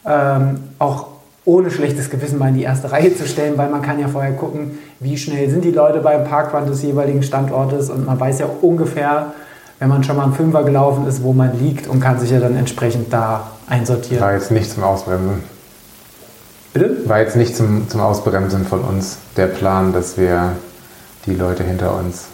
ähm, 0.06 0.64
auch 0.80 1.08
ohne 1.44 1.72
schlechtes 1.72 2.10
Gewissen 2.10 2.38
mal 2.38 2.50
in 2.50 2.56
die 2.56 2.64
erste 2.64 2.92
Reihe 2.92 3.16
zu 3.16 3.26
stellen, 3.26 3.58
weil 3.58 3.70
man 3.70 3.82
kann 3.82 4.00
ja 4.00 4.08
vorher 4.08 4.34
gucken, 4.34 4.78
wie 5.00 5.18
schnell 5.18 5.50
sind 5.50 5.64
die 5.64 5.72
Leute 5.72 6.00
beim 6.00 6.24
Parkrun 6.24 6.68
des 6.68 6.84
jeweiligen 6.84 7.24
Standortes 7.24 7.90
und 7.90 8.06
man 8.06 8.20
weiß 8.20 8.40
ja 8.40 8.46
ungefähr, 8.62 9.34
wenn 9.80 9.90
man 9.90 10.04
schon 10.04 10.16
mal 10.16 10.26
einen 10.26 10.34
Fünfer 10.34 10.64
gelaufen 10.64 11.08
ist, 11.08 11.24
wo 11.24 11.34
man 11.34 11.60
liegt 11.60 11.88
und 11.88 12.00
kann 12.00 12.20
sich 12.20 12.30
ja 12.30 12.40
dann 12.40 12.56
entsprechend 12.56 13.12
da 13.12 13.52
einsortieren. 13.68 14.22
War 14.22 14.34
jetzt 14.34 14.52
nicht 14.52 14.70
zum 14.70 14.84
Ausbremsen. 14.84 15.44
Bitte? 16.74 16.98
War 17.10 17.20
jetzt 17.20 17.36
nicht 17.36 17.56
zum, 17.56 17.90
zum 17.90 18.02
Ausbremsen 18.02 18.66
von 18.66 18.82
uns 18.82 19.18
der 19.36 19.48
Plan, 19.48 19.92
dass 19.92 20.18
wir 20.18 20.52
die 21.26 21.34
Leute 21.34 21.64
hinter 21.64 21.98
uns 21.98 22.26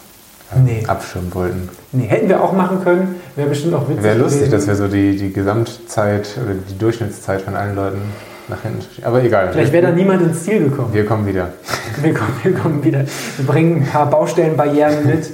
äh, 0.54 0.60
nee. 0.60 0.84
abschirmen 0.86 1.34
wollten. 1.34 1.70
Nee, 1.92 2.06
hätten 2.06 2.28
wir 2.28 2.42
auch 2.42 2.52
machen 2.52 2.84
können, 2.84 3.16
wäre 3.34 3.48
bestimmt 3.48 3.74
auch 3.74 3.88
witzig. 3.88 4.04
Wäre 4.04 4.18
lustig, 4.18 4.40
gewesen. 4.40 4.52
dass 4.52 4.66
wir 4.66 4.76
so 4.76 4.86
die, 4.86 5.16
die 5.16 5.32
Gesamtzeit 5.32 6.28
oder 6.44 6.54
die 6.54 6.78
Durchschnittszeit 6.78 7.40
von 7.40 7.56
allen 7.56 7.74
Leuten 7.74 8.02
nach 8.48 8.62
hinten 8.62 8.84
Aber 9.04 9.22
egal. 9.22 9.50
Vielleicht 9.52 9.72
wäre 9.72 9.86
da 9.88 9.92
niemand 9.92 10.22
ins 10.22 10.44
Ziel 10.44 10.70
gekommen. 10.70 10.92
Wir 10.92 11.04
kommen 11.04 11.26
wieder. 11.26 11.52
Wir 12.02 12.14
kommen, 12.14 12.34
wir 12.44 12.54
kommen 12.54 12.84
wieder. 12.84 13.04
Wir 13.36 13.46
bringen 13.46 13.82
ein 13.82 13.86
paar 13.86 14.06
Baustellenbarrieren 14.06 15.04
mit, 15.06 15.26
äh, 15.26 15.30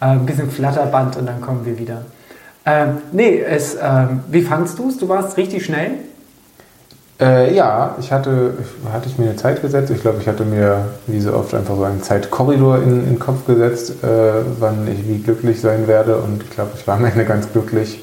ein 0.00 0.26
bisschen 0.26 0.50
Flatterband 0.50 1.16
und 1.16 1.26
dann 1.26 1.40
kommen 1.40 1.64
wir 1.64 1.78
wieder. 1.78 2.02
Ähm, 2.66 2.98
nee, 3.12 3.40
es, 3.40 3.76
ähm, 3.80 4.20
wie 4.28 4.42
fandst 4.42 4.80
du 4.80 4.88
es? 4.88 4.98
Du 4.98 5.08
warst 5.08 5.36
richtig 5.36 5.64
schnell? 5.64 5.92
Äh, 7.20 7.54
ja, 7.54 7.96
ich 7.98 8.12
hatte, 8.12 8.54
hatte 8.92 9.08
ich 9.08 9.18
mir 9.18 9.26
eine 9.26 9.36
Zeit 9.36 9.62
gesetzt. 9.62 9.90
Ich 9.90 10.00
glaube, 10.00 10.18
ich 10.20 10.28
hatte 10.28 10.44
mir 10.44 10.86
wie 11.06 11.20
so 11.20 11.34
oft 11.34 11.54
einfach 11.54 11.76
so 11.76 11.84
einen 11.84 12.02
Zeitkorridor 12.02 12.78
in, 12.78 13.00
in 13.00 13.06
den 13.06 13.18
Kopf 13.18 13.46
gesetzt, 13.46 14.02
äh, 14.04 14.06
wann 14.58 14.86
ich 14.86 15.08
wie 15.08 15.18
glücklich 15.18 15.60
sein 15.60 15.88
werde. 15.88 16.16
Und 16.16 16.42
ich 16.42 16.50
glaube, 16.50 16.72
ich 16.76 16.86
war 16.86 16.96
am 16.96 17.04
Ende 17.04 17.24
ganz 17.24 17.50
glücklich. 17.50 18.02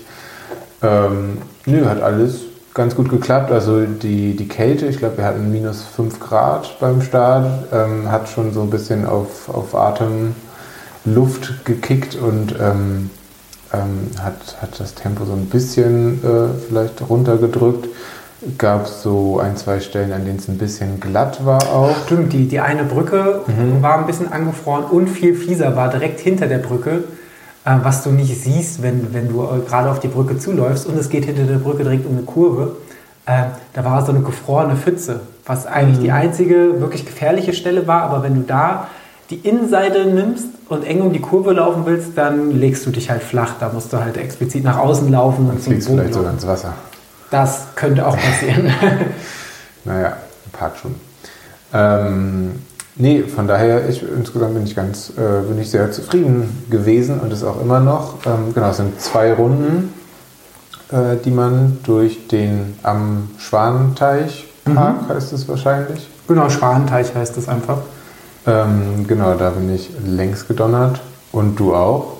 Ähm, 0.81 1.37
nö, 1.65 1.85
hat 1.85 2.01
alles 2.01 2.41
ganz 2.75 2.95
gut 2.95 3.09
geklappt. 3.09 3.51
Also 3.51 3.85
die, 3.85 4.35
die 4.35 4.47
Kälte, 4.47 4.85
ich 4.85 4.97
glaube, 4.97 5.17
wir 5.17 5.25
hatten 5.25 5.51
minus 5.51 5.81
5 5.83 6.19
Grad 6.19 6.79
beim 6.79 7.01
Start, 7.01 7.47
ähm, 7.73 8.11
hat 8.11 8.29
schon 8.29 8.53
so 8.53 8.61
ein 8.61 8.69
bisschen 8.69 9.07
auf, 9.07 9.49
auf 9.49 9.73
Atemluft 9.73 11.65
gekickt 11.65 12.15
und 12.15 12.53
ähm, 12.61 13.09
ähm, 13.73 14.11
hat, 14.21 14.61
hat 14.61 14.79
das 14.79 14.93
Tempo 14.93 15.25
so 15.25 15.33
ein 15.33 15.47
bisschen 15.47 16.23
äh, 16.23 16.49
vielleicht 16.67 17.09
runtergedrückt. 17.09 17.87
Gab 18.57 18.87
so 18.87 19.39
ein, 19.39 19.57
zwei 19.57 19.79
Stellen, 19.79 20.11
an 20.11 20.25
denen 20.25 20.37
es 20.37 20.49
ein 20.49 20.57
bisschen 20.57 20.99
glatt 20.99 21.45
war 21.45 21.63
auch. 21.73 21.95
Stimmt, 22.05 22.33
die, 22.33 22.47
die 22.47 22.59
eine 22.59 22.83
Brücke 22.83 23.41
mhm. 23.47 23.81
war 23.81 23.97
ein 23.97 24.05
bisschen 24.05 24.31
angefroren 24.31 24.83
und 24.83 25.07
viel 25.07 25.33
fieser 25.33 25.75
war 25.75 25.89
direkt 25.89 26.19
hinter 26.19 26.45
der 26.45 26.59
Brücke. 26.59 27.05
Äh, 27.65 27.79
was 27.81 28.03
du 28.03 28.11
nicht 28.11 28.41
siehst, 28.41 28.83
wenn, 28.83 29.13
wenn 29.13 29.27
du 29.27 29.43
äh, 29.43 29.67
gerade 29.67 29.89
auf 29.89 29.99
die 29.99 30.07
Brücke 30.07 30.37
zuläufst 30.37 30.85
und 30.85 30.97
es 30.97 31.09
geht 31.09 31.25
hinter 31.25 31.43
der 31.43 31.57
Brücke 31.57 31.83
direkt 31.83 32.05
um 32.05 32.13
eine 32.13 32.21
Kurve. 32.21 32.77
Äh, 33.25 33.45
da 33.73 33.83
war 33.83 34.05
so 34.05 34.11
eine 34.11 34.21
gefrorene 34.21 34.75
Pfütze, 34.75 35.21
was 35.47 35.65
eigentlich 35.65 35.97
mhm. 35.97 36.03
die 36.03 36.11
einzige 36.11 36.79
wirklich 36.79 37.05
gefährliche 37.05 37.53
Stelle 37.53 37.87
war. 37.87 38.03
Aber 38.03 38.21
wenn 38.21 38.35
du 38.35 38.41
da 38.41 38.87
die 39.31 39.37
Innenseite 39.37 40.05
nimmst 40.05 40.45
und 40.69 40.85
eng 40.85 41.01
um 41.01 41.11
die 41.11 41.19
Kurve 41.19 41.53
laufen 41.53 41.87
willst, 41.87 42.15
dann 42.15 42.51
legst 42.51 42.85
du 42.85 42.91
dich 42.91 43.09
halt 43.09 43.23
flach. 43.23 43.55
Da 43.59 43.69
musst 43.73 43.91
du 43.91 43.97
halt 43.97 44.17
explizit 44.17 44.63
nach 44.63 44.77
außen 44.77 45.09
laufen. 45.11 45.49
Und 45.49 45.59
fliegst 45.59 45.87
vielleicht 45.87 46.13
sogar 46.13 46.33
ins 46.33 46.45
Wasser. 46.45 46.73
Das 47.31 47.69
könnte 47.75 48.05
auch 48.05 48.15
passieren. 48.31 48.71
naja, 49.83 50.17
schon. 50.79 50.95
Ähm, 51.73 52.51
Nee, 52.97 53.23
von 53.23 53.47
daher, 53.47 53.89
ich, 53.89 54.03
insgesamt 54.03 54.53
bin 54.53 54.63
ich 54.63 54.75
ganz, 54.75 55.11
äh, 55.17 55.41
bin 55.47 55.59
ich 55.59 55.69
sehr 55.69 55.91
zufrieden 55.91 56.65
gewesen 56.69 57.19
und 57.19 57.33
ist 57.33 57.43
auch 57.43 57.61
immer 57.61 57.81
noch. 57.81 58.25
Ähm, 58.25 58.53
genau, 58.53 58.69
es 58.69 58.77
sind 58.77 58.99
zwei 59.01 59.33
Runden, 59.33 59.93
äh, 60.91 61.17
die 61.23 61.31
man 61.31 61.79
durch 61.83 62.27
den 62.27 62.75
am 62.83 63.29
Schwanenteich 63.37 64.47
Park 64.73 65.03
mhm. 65.03 65.09
heißt 65.09 65.33
es 65.33 65.47
wahrscheinlich. 65.47 66.07
Genau, 66.27 66.49
Schwanenteich 66.49 67.13
heißt 67.13 67.37
es 67.37 67.47
einfach. 67.47 67.79
Ähm, 68.47 69.05
genau, 69.07 69.35
da 69.35 69.51
bin 69.51 69.73
ich 69.73 69.91
längs 70.05 70.47
gedonnert 70.47 71.01
und 71.31 71.59
du 71.59 71.75
auch. 71.75 72.13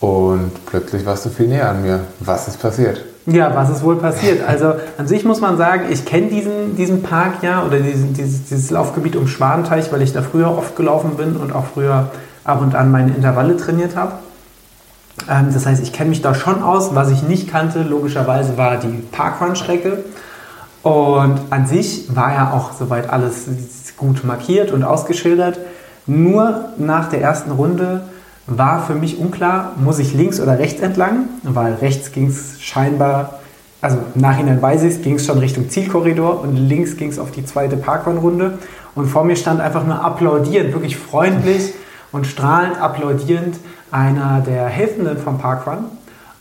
Und 0.00 0.52
plötzlich 0.64 1.04
warst 1.04 1.26
du 1.26 1.28
viel 1.28 1.48
näher 1.48 1.68
an 1.68 1.82
mir. 1.82 2.00
Was 2.20 2.48
ist 2.48 2.60
passiert? 2.60 3.04
Ja, 3.26 3.54
was 3.54 3.70
ist 3.70 3.84
wohl 3.84 3.96
passiert? 3.96 4.46
Also 4.46 4.74
an 4.96 5.06
sich 5.06 5.24
muss 5.24 5.40
man 5.40 5.56
sagen, 5.56 5.84
ich 5.90 6.04
kenne 6.04 6.28
diesen, 6.28 6.76
diesen 6.76 7.02
Park 7.02 7.42
ja 7.42 7.64
oder 7.64 7.78
diesen, 7.78 8.14
dieses, 8.14 8.44
dieses 8.44 8.70
Laufgebiet 8.70 9.14
um 9.14 9.28
Schwanenteich, 9.28 9.92
weil 9.92 10.02
ich 10.02 10.12
da 10.12 10.22
früher 10.22 10.56
oft 10.56 10.74
gelaufen 10.74 11.16
bin 11.16 11.36
und 11.36 11.52
auch 11.52 11.66
früher 11.66 12.10
ab 12.44 12.62
und 12.62 12.74
an 12.74 12.90
meine 12.90 13.14
Intervalle 13.14 13.56
trainiert 13.56 13.94
habe. 13.94 14.12
Ähm, 15.28 15.48
das 15.52 15.66
heißt, 15.66 15.82
ich 15.82 15.92
kenne 15.92 16.10
mich 16.10 16.22
da 16.22 16.34
schon 16.34 16.62
aus. 16.62 16.94
Was 16.94 17.10
ich 17.10 17.22
nicht 17.22 17.50
kannte, 17.50 17.82
logischerweise, 17.82 18.56
war 18.56 18.76
die 18.76 19.02
Parkrun-Strecke. 19.12 20.04
Und 20.82 21.40
an 21.50 21.66
sich 21.66 22.14
war 22.14 22.32
ja 22.32 22.52
auch 22.52 22.72
soweit 22.72 23.10
alles 23.10 23.44
gut 23.96 24.24
markiert 24.24 24.72
und 24.72 24.82
ausgeschildert. 24.82 25.58
Nur 26.06 26.70
nach 26.78 27.10
der 27.10 27.20
ersten 27.20 27.50
Runde 27.50 28.02
war 28.58 28.84
für 28.84 28.94
mich 28.94 29.18
unklar, 29.18 29.72
muss 29.76 29.98
ich 29.98 30.12
links 30.12 30.40
oder 30.40 30.58
rechts 30.58 30.80
entlang, 30.80 31.28
weil 31.42 31.74
rechts 31.74 32.12
ging 32.12 32.26
es 32.26 32.60
scheinbar, 32.60 33.40
also 33.80 33.98
im 34.14 34.20
Nachhinein 34.20 34.60
weiß 34.60 34.82
ich 34.82 34.96
es, 34.96 35.02
ging 35.02 35.14
es 35.14 35.24
schon 35.24 35.38
Richtung 35.38 35.70
Zielkorridor 35.70 36.40
und 36.40 36.56
links 36.56 36.96
ging 36.96 37.08
es 37.08 37.18
auf 37.18 37.30
die 37.30 37.44
zweite 37.44 37.76
Parkrun-Runde. 37.76 38.58
Und 38.94 39.06
vor 39.06 39.24
mir 39.24 39.36
stand 39.36 39.60
einfach 39.60 39.86
nur 39.86 40.04
applaudierend, 40.04 40.72
wirklich 40.72 40.96
freundlich 40.96 41.72
und 42.12 42.26
strahlend 42.26 42.80
applaudierend 42.80 43.56
einer 43.90 44.42
der 44.44 44.66
Helfenden 44.66 45.16
vom 45.18 45.38
Parkrun. 45.38 45.84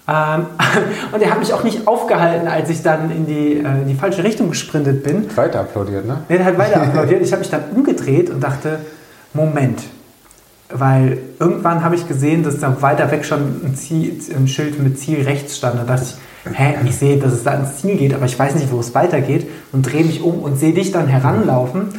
Ähm, 0.07 0.47
und 1.11 1.21
er 1.21 1.31
hat 1.31 1.39
mich 1.39 1.53
auch 1.53 1.63
nicht 1.63 1.87
aufgehalten, 1.87 2.47
als 2.47 2.69
ich 2.69 2.81
dann 2.81 3.11
in 3.11 3.27
die, 3.27 3.57
äh, 3.57 3.81
in 3.81 3.87
die 3.87 3.93
falsche 3.93 4.23
Richtung 4.23 4.49
gesprintet 4.49 5.03
bin. 5.03 5.25
Weiter 5.37 5.61
applaudiert, 5.61 6.07
ne? 6.07 6.23
Er 6.27 6.43
hat 6.43 6.57
weiter 6.57 6.81
applaudiert. 6.81 7.21
Ich 7.21 7.31
habe 7.31 7.41
mich 7.41 7.51
dann 7.51 7.65
umgedreht 7.75 8.31
und 8.31 8.43
dachte, 8.43 8.79
Moment. 9.33 9.83
Weil 10.71 11.17
irgendwann 11.39 11.83
habe 11.83 11.95
ich 11.95 12.07
gesehen, 12.07 12.43
dass 12.43 12.59
da 12.59 12.81
weiter 12.81 13.09
weg 13.11 13.25
schon 13.25 13.61
ein, 13.65 13.75
Ziel, 13.75 14.19
ein 14.35 14.47
Schild 14.47 14.79
mit 14.79 14.99
Ziel 14.99 15.23
rechts 15.23 15.57
stand. 15.57 15.79
Da 15.79 15.83
dachte 15.83 16.05
ich, 16.05 16.57
hä, 16.57 16.75
ich 16.85 16.95
sehe, 16.95 17.17
dass 17.17 17.33
es 17.33 17.43
da 17.43 17.55
ins 17.55 17.77
Ziel 17.77 17.97
geht, 17.97 18.13
aber 18.13 18.25
ich 18.25 18.37
weiß 18.37 18.55
nicht, 18.55 18.71
wo 18.71 18.79
es 18.79 18.93
weitergeht. 18.93 19.49
Und 19.71 19.91
drehe 19.91 20.03
mich 20.03 20.21
um 20.21 20.39
und 20.39 20.59
sehe 20.59 20.73
dich 20.73 20.91
dann 20.91 21.07
heranlaufen. 21.07 21.89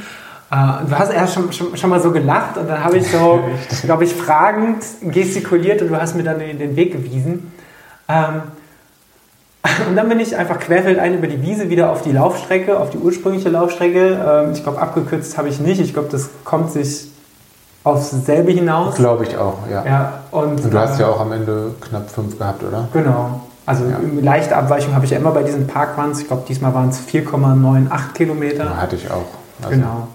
Uh, 0.53 0.85
du 0.89 0.99
hast 0.99 1.13
erst 1.13 1.35
schon, 1.35 1.53
schon, 1.53 1.77
schon, 1.77 1.91
mal 1.91 2.01
so 2.01 2.11
gelacht 2.11 2.59
und 2.59 2.69
dann 2.69 2.83
habe 2.83 2.99
ich 2.99 3.09
so, 3.09 3.39
glaube 3.85 4.03
ich, 4.03 4.13
fragend 4.13 4.83
gestikuliert 5.01 5.81
und 5.81 5.89
du 5.89 5.97
hast 5.97 6.17
mir 6.17 6.25
dann 6.25 6.41
den, 6.41 6.59
den 6.59 6.75
Weg 6.75 6.91
gewiesen. 6.91 7.53
Ähm, 8.09 8.43
und 9.89 9.95
dann 9.95 10.09
bin 10.09 10.19
ich 10.19 10.37
einfach 10.37 10.59
querfeldein 10.59 11.19
über 11.19 11.29
die 11.29 11.41
Wiese 11.43 11.71
wieder 11.71 11.93
auf 11.93 12.03
die 12.03 12.11
Laufstrecke, 12.11 12.81
auf 12.81 12.91
die 12.91 12.99
ursprüngliche 12.99 13.49
Laufstrecke. 13.49 14.45
Ähm, 14.45 14.53
ich 14.53 14.65
glaube, 14.65 14.81
abgekürzt 14.81 15.39
habe 15.39 15.49
ich 15.49 15.61
nicht. 15.61 15.81
Ich 15.81 15.93
glaube, 15.93 16.09
das 16.11 16.31
kommt 16.43 16.73
sich 16.73 17.10
aufs 17.85 18.11
selbe 18.11 18.53
hinaus. 18.53 18.97
Glaube 18.97 19.25
ich 19.25 19.37
auch, 19.37 19.59
ja. 19.71 19.85
ja 19.85 20.13
und, 20.31 20.65
und, 20.65 20.73
du 20.73 20.79
hast 20.79 20.99
ja 21.01 21.09
auch 21.09 21.21
am 21.21 21.33
Ende 21.33 21.75
knapp 21.81 22.11
fünf 22.11 22.39
gehabt, 22.39 22.63
oder? 22.63 22.89
Genau. 22.93 23.41
Also 23.67 23.85
ja. 23.85 23.99
leichte 24.21 24.57
Abweichung 24.57 24.95
habe 24.95 25.05
ich 25.05 25.13
ja 25.13 25.19
immer 25.19 25.31
bei 25.31 25.43
diesen 25.43 25.67
Parkruns. 25.67 26.21
Ich 26.21 26.27
glaube, 26.27 26.43
diesmal 26.49 26.75
waren 26.75 26.89
es 26.89 27.01
4,98 27.01 28.13
Kilometer. 28.15 28.65
Ja, 28.65 28.77
hatte 28.77 28.97
ich 28.97 29.11
auch. 29.11 29.27
Also 29.63 29.71
genau. 29.71 30.09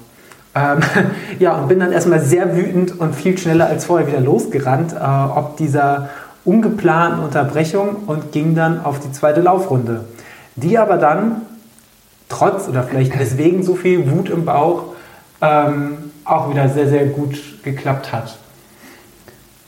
Ähm, 0.55 0.80
ja, 1.39 1.55
und 1.55 1.68
bin 1.68 1.80
dann 1.80 1.91
erstmal 1.91 2.20
sehr 2.20 2.55
wütend 2.55 2.99
und 2.99 3.16
viel 3.16 3.38
schneller 3.38 3.68
als 3.68 3.86
vorher 3.86 4.07
wieder 4.07 4.20
losgerannt, 4.20 4.93
äh, 4.93 4.97
ob 4.99 5.57
dieser 5.57 6.09
ungeplanten 6.43 7.24
Unterbrechung 7.24 8.03
und 8.07 8.32
ging 8.32 8.55
dann 8.55 8.84
auf 8.84 8.99
die 8.99 9.11
zweite 9.11 9.41
Laufrunde. 9.41 10.05
Die 10.55 10.78
aber 10.78 10.97
dann, 10.97 11.41
trotz 12.30 12.68
oder 12.68 12.84
vielleicht 12.84 13.13
deswegen 13.20 13.63
so 13.63 13.76
viel 13.76 14.11
Wut 14.11 14.30
im 14.30 14.45
Bauch, 14.45 14.84
ähm, 15.41 16.11
auch 16.26 16.49
wieder 16.49 16.67
sehr, 16.69 16.89
sehr 16.89 17.05
gut 17.05 17.63
geklappt 17.63 18.11
hat. 18.11 18.38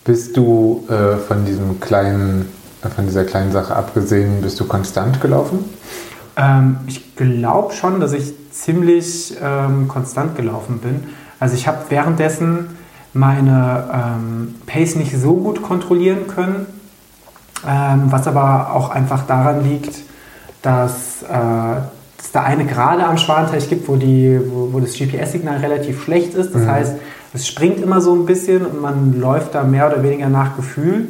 Bist 0.04 0.36
du 0.36 0.86
äh, 0.90 1.18
von 1.18 1.46
diesem 1.46 1.80
kleinen, 1.80 2.52
von 2.96 3.06
dieser 3.06 3.26
kleinen 3.26 3.52
Sache 3.52 3.76
abgesehen, 3.76 4.42
bist 4.42 4.60
du 4.60 4.66
konstant 4.66 5.22
gelaufen? 5.22 5.66
Ähm, 6.36 6.78
ich 6.88 7.16
glaube 7.16 7.74
schon, 7.74 8.00
dass 8.00 8.14
ich 8.14 8.34
ziemlich 8.52 9.36
ähm, 9.42 9.88
konstant 9.88 10.36
gelaufen 10.36 10.80
bin. 10.80 11.04
Also 11.40 11.56
ich 11.56 11.68
habe 11.68 11.80
währenddessen 11.90 12.78
meine 13.14 13.90
ähm, 13.92 14.56
Pace 14.66 14.96
nicht 14.96 15.16
so 15.18 15.36
gut 15.36 15.62
kontrollieren 15.62 16.28
können, 16.28 16.68
ähm, 17.68 18.04
was 18.12 18.28
aber 18.28 18.74
auch 18.74 18.90
einfach 18.90 19.26
daran 19.26 19.64
liegt, 19.64 19.98
dass 20.62 21.24
äh, 21.24 21.82
es 22.28 22.34
da 22.34 22.44
eine 22.44 22.66
Gerade 22.66 23.06
am 23.06 23.18
Schwanteich 23.18 23.70
gibt, 23.70 23.88
wo, 23.88 23.96
die, 23.96 24.40
wo, 24.46 24.74
wo 24.74 24.80
das 24.80 24.94
GPS-Signal 24.98 25.58
relativ 25.58 26.04
schlecht 26.04 26.34
ist. 26.34 26.54
Das 26.54 26.64
mhm. 26.64 26.72
heißt, 26.72 26.96
es 27.34 27.48
springt 27.48 27.82
immer 27.82 28.02
so 28.02 28.14
ein 28.14 28.26
bisschen 28.26 28.66
und 28.66 28.82
man 28.82 29.20
läuft 29.20 29.56
da 29.56 29.64
mehr 29.64 29.88
oder 29.88 30.04
weniger 30.04 30.28
nach 30.28 30.56
Gefühl. 30.58 31.08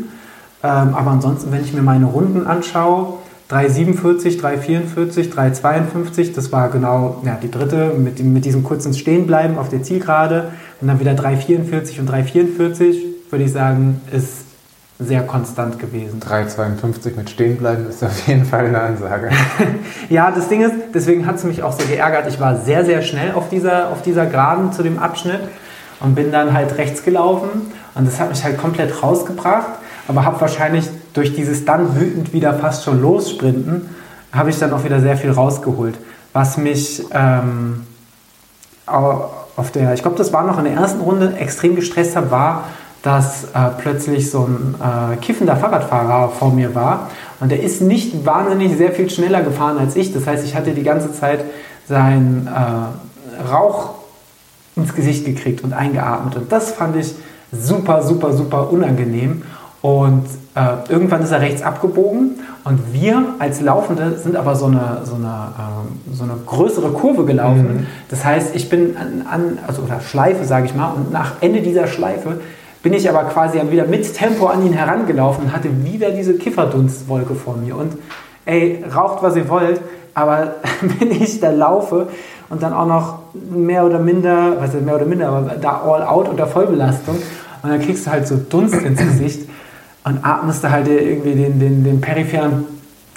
Ähm, 0.64 0.94
aber 0.94 1.12
ansonsten, 1.12 1.52
wenn 1.52 1.64
ich 1.64 1.74
mir 1.74 1.82
meine 1.82 2.06
Runden 2.06 2.46
anschaue, 2.46 3.16
3,47, 3.50 4.40
3,44, 4.40 5.34
3,52, 5.34 6.34
das 6.36 6.52
war 6.52 6.70
genau 6.70 7.22
ja, 7.26 7.38
die 7.42 7.50
dritte 7.50 7.94
mit, 7.98 8.22
mit 8.24 8.46
diesem 8.46 8.64
kurzen 8.64 8.94
Stehenbleiben 8.94 9.58
auf 9.58 9.70
der 9.70 9.82
Zielgerade 9.82 10.52
und 10.82 10.88
dann 10.88 11.00
wieder 11.00 11.14
3,44 11.14 12.00
und 12.00 12.12
3,44, 12.12 12.96
würde 13.32 13.46
ich 13.46 13.52
sagen, 13.52 14.02
ist 14.12 14.47
sehr 15.00 15.22
konstant 15.24 15.78
gewesen. 15.78 16.20
3,52 16.20 17.16
mit 17.16 17.30
Stehenbleiben 17.30 17.88
ist 17.88 18.04
auf 18.04 18.28
jeden 18.28 18.46
Fall 18.46 18.66
eine 18.66 18.82
Ansage. 18.82 19.30
ja, 20.10 20.32
das 20.32 20.48
Ding 20.48 20.62
ist, 20.62 20.74
deswegen 20.94 21.28
hat 21.28 21.36
es 21.36 21.44
mich 21.44 21.62
auch 21.62 21.74
so 21.74 21.86
geärgert. 21.86 22.28
Ich 22.28 22.40
war 22.40 22.58
sehr, 22.58 22.84
sehr 22.84 23.04
schnell 23.04 23.34
auf 23.34 23.50
dieser, 23.50 23.90
auf 23.90 24.02
dieser 24.02 24.26
Geraden 24.26 24.74
zu 24.74 24.82
dem 24.82 24.98
Abschnitt 24.98 25.42
und 26.00 26.16
bin 26.16 26.32
dann 26.32 26.54
halt 26.54 26.78
rechts 26.78 27.04
gelaufen 27.04 27.72
und 27.94 28.08
das 28.08 28.20
hat 28.20 28.30
mich 28.30 28.44
halt 28.44 28.58
komplett 28.58 29.04
rausgebracht, 29.04 29.70
aber 30.08 30.26
habe 30.26 30.42
wahrscheinlich 30.42 30.90
durch 31.14 31.36
dieses 31.36 31.66
dann 31.66 32.00
wütend 32.00 32.34
wieder 32.34 32.54
fast 32.56 32.84
schon 32.84 33.02
lossprinten, 33.02 33.90
habe 34.32 34.50
ich 34.50 34.58
dann 34.58 34.74
auch 34.74 34.84
wieder 34.84 35.00
sehr 35.00 35.18
viel 35.18 35.32
rausgeholt. 35.32 35.96
Was 36.34 36.58
mich 36.58 37.04
ähm, 37.12 37.86
auf 38.86 39.72
der, 39.74 39.94
ich 39.94 40.02
glaube, 40.02 40.18
das 40.18 40.32
war 40.34 40.44
noch 40.44 40.58
in 40.60 40.66
der 40.66 40.74
ersten 40.74 41.02
Runde, 41.02 41.34
extrem 41.38 41.76
gestresst 41.76 42.16
hat, 42.16 42.30
war, 42.30 42.66
dass 43.08 43.46
äh, 43.46 43.70
plötzlich 43.78 44.30
so 44.30 44.50
ein 44.50 44.76
äh, 44.82 45.16
kiffender 45.16 45.56
Fahrradfahrer 45.56 46.28
vor 46.28 46.52
mir 46.52 46.76
war. 46.76 47.10
Und 47.40 47.50
der 47.50 47.64
ist 47.64 47.82
nicht 47.82 48.26
wahnsinnig 48.26 48.76
sehr 48.76 48.92
viel 48.92 49.10
schneller 49.10 49.44
gefahren 49.44 49.78
als 49.78 49.96
ich. 49.96 50.12
Das 50.12 50.28
heißt, 50.28 50.44
ich 50.44 50.58
hatte 50.58 50.72
die 50.72 50.84
ganze 50.84 51.14
Zeit 51.14 51.46
seinen 51.88 52.48
äh, 52.48 53.50
Rauch 53.50 53.92
ins 54.76 54.94
Gesicht 54.94 55.24
gekriegt 55.24 55.64
und 55.64 55.72
eingeatmet. 55.72 56.36
Und 56.36 56.52
das 56.52 56.72
fand 56.72 56.98
ich 56.98 57.16
super, 57.54 58.04
super, 58.04 58.34
super 58.34 58.70
unangenehm. 58.74 59.44
Und 59.82 60.26
äh, 60.56 60.92
irgendwann 60.92 61.22
ist 61.22 61.32
er 61.32 61.40
rechts 61.40 61.62
abgebogen 61.62 62.42
und 62.66 62.92
wir 62.92 63.24
als 63.40 63.62
Laufende 63.62 64.18
sind 64.18 64.36
aber 64.36 64.58
so 64.58 64.66
eine, 64.66 65.04
so 65.06 65.16
eine, 65.16 65.28
äh, 65.28 66.14
so 66.14 66.26
eine 66.26 66.34
größere 66.46 66.90
Kurve 66.90 67.24
gelaufen. 67.24 67.78
Mhm. 67.78 67.88
Das 68.10 68.26
heißt, 68.26 68.54
ich 68.54 68.68
bin 68.70 68.98
an, 68.98 69.26
an 69.32 69.60
also 69.66 69.84
oder 69.84 70.02
Schleife, 70.02 70.44
sage 70.44 70.66
ich 70.66 70.76
mal, 70.76 70.92
und 70.92 71.14
nach 71.14 71.36
Ende 71.40 71.62
dieser 71.62 71.88
Schleife 71.88 72.42
bin 72.88 72.94
ich 72.94 73.10
aber 73.10 73.26
quasi 73.26 73.60
wieder 73.70 73.84
mit 73.84 74.14
Tempo 74.14 74.46
an 74.46 74.66
ihn 74.66 74.72
herangelaufen 74.72 75.44
und 75.44 75.54
hatte 75.54 75.68
wieder 75.84 76.12
diese 76.12 76.36
Kifferdunstwolke 76.36 77.36
vor 77.36 77.58
mir. 77.58 77.76
Und 77.76 77.98
ey, 78.46 78.82
raucht, 78.96 79.22
was 79.22 79.36
ihr 79.36 79.50
wollt, 79.50 79.82
aber 80.14 80.56
wenn 81.00 81.12
ich 81.12 81.42
da 81.42 81.50
laufe 81.50 82.08
und 82.48 82.64
dann 82.64 82.72
auch 82.72 82.86
noch 82.86 83.20
mehr 83.34 83.86
oder 83.86 84.00
minder, 84.00 84.54
was 84.58 84.74
ist 84.74 84.86
mehr 84.86 84.96
oder 84.96 85.04
minder, 85.04 85.28
aber 85.28 85.56
da 85.56 85.82
all 85.82 86.02
out 86.02 86.30
unter 86.30 86.48
Vollbelastung 86.48 87.18
und 87.62 87.70
dann 87.70 87.82
kriegst 87.82 88.08
du 88.08 88.12
halt 88.12 88.26
so 88.26 88.38
Dunst 88.38 88.76
ins 88.76 89.02
Gesicht 89.02 89.50
und 90.06 90.24
atmest 90.24 90.64
da 90.64 90.72
halt 90.72 90.88
irgendwie 90.88 91.36
den, 91.36 91.60
den, 91.60 91.84
den 91.84 92.00
peripheren 92.00 92.64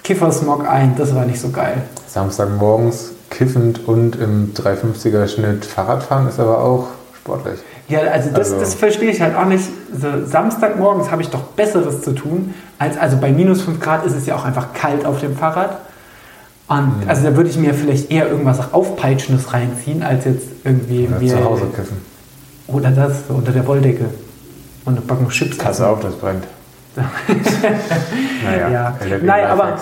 Kiffersmog 0.02 0.68
ein. 0.68 0.96
Das 0.98 1.14
war 1.14 1.26
nicht 1.26 1.40
so 1.40 1.50
geil. 1.50 1.80
Samstagmorgens 2.08 3.12
kiffend 3.30 3.86
und 3.86 4.16
im 4.16 4.52
350er 4.52 5.28
Schnitt 5.28 5.64
Fahrradfahren 5.64 6.26
ist 6.26 6.40
aber 6.40 6.60
auch 6.60 6.88
sportlich. 7.16 7.60
Ja, 7.90 8.00
also 8.02 8.30
das, 8.30 8.52
also 8.52 8.60
das 8.60 8.74
verstehe 8.74 9.10
ich 9.10 9.20
halt 9.20 9.36
auch 9.36 9.46
nicht. 9.46 9.64
So, 9.92 10.24
Samstagmorgens 10.24 11.10
habe 11.10 11.22
ich 11.22 11.28
doch 11.28 11.42
Besseres 11.42 12.02
zu 12.02 12.12
tun. 12.12 12.54
Als, 12.78 12.96
also 12.96 13.16
bei 13.16 13.32
minus 13.32 13.62
5 13.62 13.80
Grad 13.80 14.06
ist 14.06 14.14
es 14.14 14.26
ja 14.26 14.36
auch 14.36 14.44
einfach 14.44 14.72
kalt 14.72 15.04
auf 15.04 15.20
dem 15.20 15.36
Fahrrad. 15.36 15.78
Und 16.68 17.02
mhm. 17.02 17.08
also 17.08 17.24
da 17.24 17.36
würde 17.36 17.50
ich 17.50 17.58
mir 17.58 17.74
vielleicht 17.74 18.12
eher 18.12 18.28
irgendwas 18.28 18.72
Aufpeitschendes 18.72 19.52
reinziehen, 19.52 20.04
als 20.04 20.24
jetzt 20.24 20.46
irgendwie 20.64 21.08
Oder 21.08 21.18
mir, 21.18 21.34
zu 21.34 21.44
Hause 21.44 21.66
kiffen. 21.74 21.96
Oder 22.68 22.92
das, 22.92 23.26
so 23.26 23.34
unter 23.34 23.50
der 23.50 23.66
Wolldecke. 23.66 24.04
Und 24.84 24.96
eine 24.96 25.00
Packung 25.00 25.28
Chips. 25.28 25.58
Pass 25.58 25.80
auf, 25.80 26.00
das 26.00 26.14
brennt. 26.14 26.44
naja, 28.44 28.68
ja. 28.68 28.94
Nein, 29.22 29.46
aber, 29.46 29.78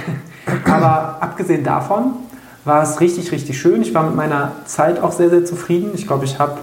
aber 0.64 1.16
abgesehen 1.20 1.64
davon 1.64 2.12
war 2.64 2.82
es 2.82 3.00
richtig, 3.00 3.32
richtig 3.32 3.58
schön. 3.58 3.80
Ich 3.80 3.94
war 3.94 4.02
mit 4.02 4.14
meiner 4.14 4.52
Zeit 4.66 5.02
auch 5.02 5.12
sehr, 5.12 5.30
sehr 5.30 5.44
zufrieden. 5.44 5.92
Ich 5.94 6.06
glaube, 6.06 6.26
ich 6.26 6.38
habe 6.38 6.58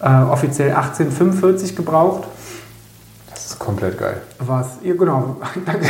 äh, 0.00 0.08
offiziell 0.08 0.70
1845 0.70 1.76
gebraucht. 1.76 2.24
Das 3.30 3.46
ist 3.46 3.58
komplett 3.58 3.98
geil. 3.98 4.20
Was, 4.38 4.78
ja 4.82 4.94
genau, 4.94 5.36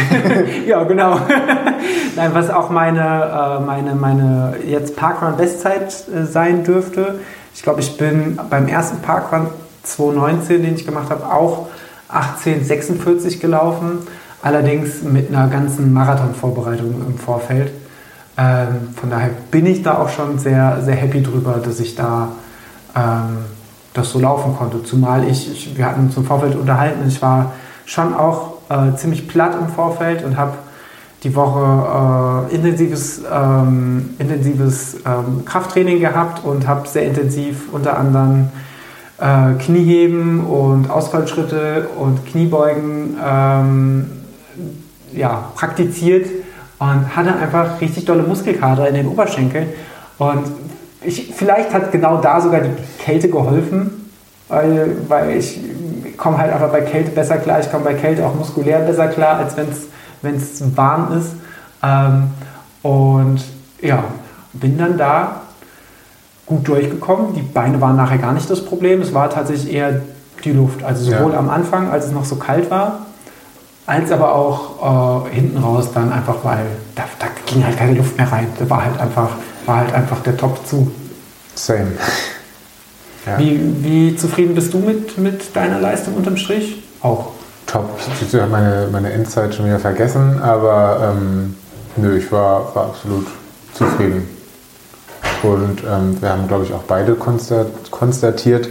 ja 0.67 0.85
genau. 0.85 1.19
Nein, 2.17 2.31
was 2.33 2.51
auch 2.51 2.71
meine, 2.71 3.01
äh, 3.01 3.65
meine, 3.65 3.95
meine 3.95 4.57
jetzt 4.67 4.97
Parkrun-Bestzeit 4.97 6.09
äh, 6.09 6.25
sein 6.25 6.65
dürfte. 6.65 7.21
Ich 7.55 7.63
glaube, 7.63 7.81
ich 7.81 7.97
bin 7.97 8.39
beim 8.51 8.69
ersten 8.69 8.99
Parkrun 8.99 9.49
2019, 9.83 10.63
den 10.63 10.75
ich 10.75 10.85
gemacht 10.85 11.11
habe, 11.11 11.25
auch 11.27 11.69
1846 12.09 13.41
gelaufen. 13.41 14.07
Allerdings 14.43 15.03
mit 15.03 15.35
einer 15.35 15.49
ganzen 15.49 15.93
Marathon-Vorbereitung 15.93 16.95
im 17.07 17.19
Vorfeld. 17.19 17.73
Ähm, 18.37 18.95
von 18.95 19.11
daher 19.11 19.31
bin 19.51 19.67
ich 19.67 19.83
da 19.83 19.99
auch 19.99 20.11
schon 20.11 20.39
sehr, 20.39 20.81
sehr 20.83 20.95
happy 20.95 21.23
drüber, 21.23 21.61
dass 21.63 21.81
ich 21.81 21.97
da 21.97 22.29
ähm, 22.95 23.39
das 23.99 24.11
so 24.11 24.19
laufen 24.19 24.57
konnte. 24.57 24.83
Zumal 24.83 25.29
ich, 25.29 25.51
ich, 25.51 25.77
wir 25.77 25.85
hatten 25.85 26.07
uns 26.07 26.17
im 26.17 26.25
Vorfeld 26.25 26.57
unterhalten, 26.57 27.07
ich 27.07 27.21
war 27.21 27.53
schon 27.85 28.15
auch 28.15 28.55
äh, 28.69 28.95
ziemlich 28.97 29.29
platt 29.29 29.57
im 29.61 29.69
Vorfeld 29.69 30.25
und 30.25 30.37
habe 30.37 30.53
die 31.25 31.35
Woche 31.35 32.49
äh, 32.51 32.55
intensives, 32.55 33.23
ähm, 33.31 34.11
intensives 34.19 34.99
ähm, 35.05 35.45
Krafttraining 35.45 36.01
gehabt 36.01 36.45
und 36.45 36.67
habe 36.69 36.87
sehr 36.87 37.05
intensiv 37.05 37.73
unter 37.73 37.99
anderem 37.99 38.51
äh, 39.19 39.55
Knieheben 39.55 40.45
und 40.45 40.91
Ausfallschritte 40.91 41.89
und 41.99 42.25
Kniebeugen 42.27 43.17
ähm, 43.25 44.11
ja, 45.13 45.51
praktiziert 45.57 46.27
und 46.79 47.17
hatte 47.17 47.35
einfach 47.35 47.81
richtig 47.81 48.05
dolle 48.05 48.23
Muskelkater 48.23 48.89
in 48.89 48.95
den 48.95 49.09
Oberschenkeln. 49.09 49.69
Und 50.19 50.45
ich, 51.03 51.33
vielleicht 51.35 51.73
hat 51.73 51.93
genau 51.93 52.19
da 52.19 52.41
sogar 52.41 52.61
die 52.61 52.71
Kälte 53.03 53.29
geholfen, 53.29 54.11
weil, 54.49 54.97
weil 55.09 55.37
ich 55.37 55.61
komme 56.17 56.39
halt 56.39 56.53
einfach 56.53 56.71
bei 56.71 56.81
Kälte 56.81 57.11
besser 57.11 57.37
klar. 57.39 57.61
Ich 57.61 57.71
komme 57.71 57.85
bei 57.85 57.95
Kälte 57.95 58.27
auch 58.27 58.35
muskulär 58.35 58.81
besser 58.81 59.09
klar, 59.09 59.39
als 59.39 59.57
wenn 59.57 60.35
es 60.37 60.77
warm 60.77 61.19
ist. 61.19 61.33
Ähm, 61.83 62.31
und 62.83 63.43
ja, 63.81 64.05
bin 64.53 64.79
dann 64.79 64.99
da 64.99 65.43
gut 66.47 66.67
durchgekommen. 66.67 67.35
Die 67.35 67.43
Beine 67.43 67.81
waren 67.81 67.97
nachher 67.97 68.19
gar 68.19 68.33
nicht 68.33 68.49
das 68.51 68.65
Problem. 68.65 69.01
Es 69.03 69.15
war 69.15 69.31
tatsächlich 69.31 69.73
eher 69.73 70.01
die 70.45 70.53
Luft. 70.53 70.83
Also 70.83 71.11
sowohl 71.11 71.33
ja. 71.33 71.39
am 71.39 71.51
Anfang, 71.51 71.91
als 71.91 72.07
es 72.07 72.13
noch 72.13 72.25
so 72.25 72.37
kalt 72.37 72.71
war, 72.71 73.07
als 73.87 74.13
aber 74.13 74.35
auch 74.35 75.27
äh, 75.27 75.35
hinten 75.35 75.59
raus 75.59 75.91
dann 75.95 76.13
einfach, 76.13 76.37
weil 76.43 76.67
da, 76.95 77.05
da, 77.19 77.27
ging 77.47 77.65
halt 77.65 77.77
keine 77.77 77.93
Luft 77.93 78.17
mehr 78.17 78.31
rein. 78.31 78.47
Da 78.59 78.69
war 78.69 78.85
halt 78.85 79.01
einfach, 79.01 79.31
war 79.69 79.77
halt 79.77 79.93
einfach 79.93 80.21
der 80.23 80.37
Top 80.37 80.67
zu. 80.67 80.91
Same. 81.55 81.93
Ja. 83.27 83.39
Wie, 83.39 83.61
wie 83.83 84.17
zufrieden 84.17 84.55
bist 84.55 84.73
du 84.73 84.79
mit, 84.79 85.19
mit 85.19 85.55
deiner 85.55 85.81
Leistung 85.81 86.15
unterm 86.15 86.37
Strich? 86.37 86.83
Auch. 87.03 87.33
Top. 87.67 87.99
Ich 88.23 88.35
habe 88.35 88.47
meine, 88.51 88.89
meine 88.91 89.13
Endzeit 89.13 89.55
schon 89.55 89.67
wieder 89.67 89.79
vergessen, 89.79 90.41
aber 90.41 91.13
ähm, 91.13 91.55
nö, 91.97 92.17
ich 92.17 92.33
war, 92.33 92.75
war 92.75 92.87
absolut 92.87 93.27
zufrieden. 93.75 94.27
Und 95.43 95.83
ähm, 95.87 96.17
wir 96.21 96.31
haben, 96.31 96.49
glaube 96.49 96.65
ich, 96.65 96.73
auch 96.73 96.85
beide 96.85 97.15
konstatiert, 97.15 98.69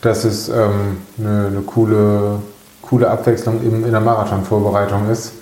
dass 0.00 0.24
es 0.24 0.48
ähm, 0.48 0.98
eine, 1.18 1.46
eine 1.46 1.60
coole 1.60 2.40
coole 2.92 3.08
Abwechslung 3.08 3.64
eben 3.64 3.86
in 3.86 3.92
der 3.92 4.02
Marathonvorbereitung 4.02 5.08
ist. 5.08 5.32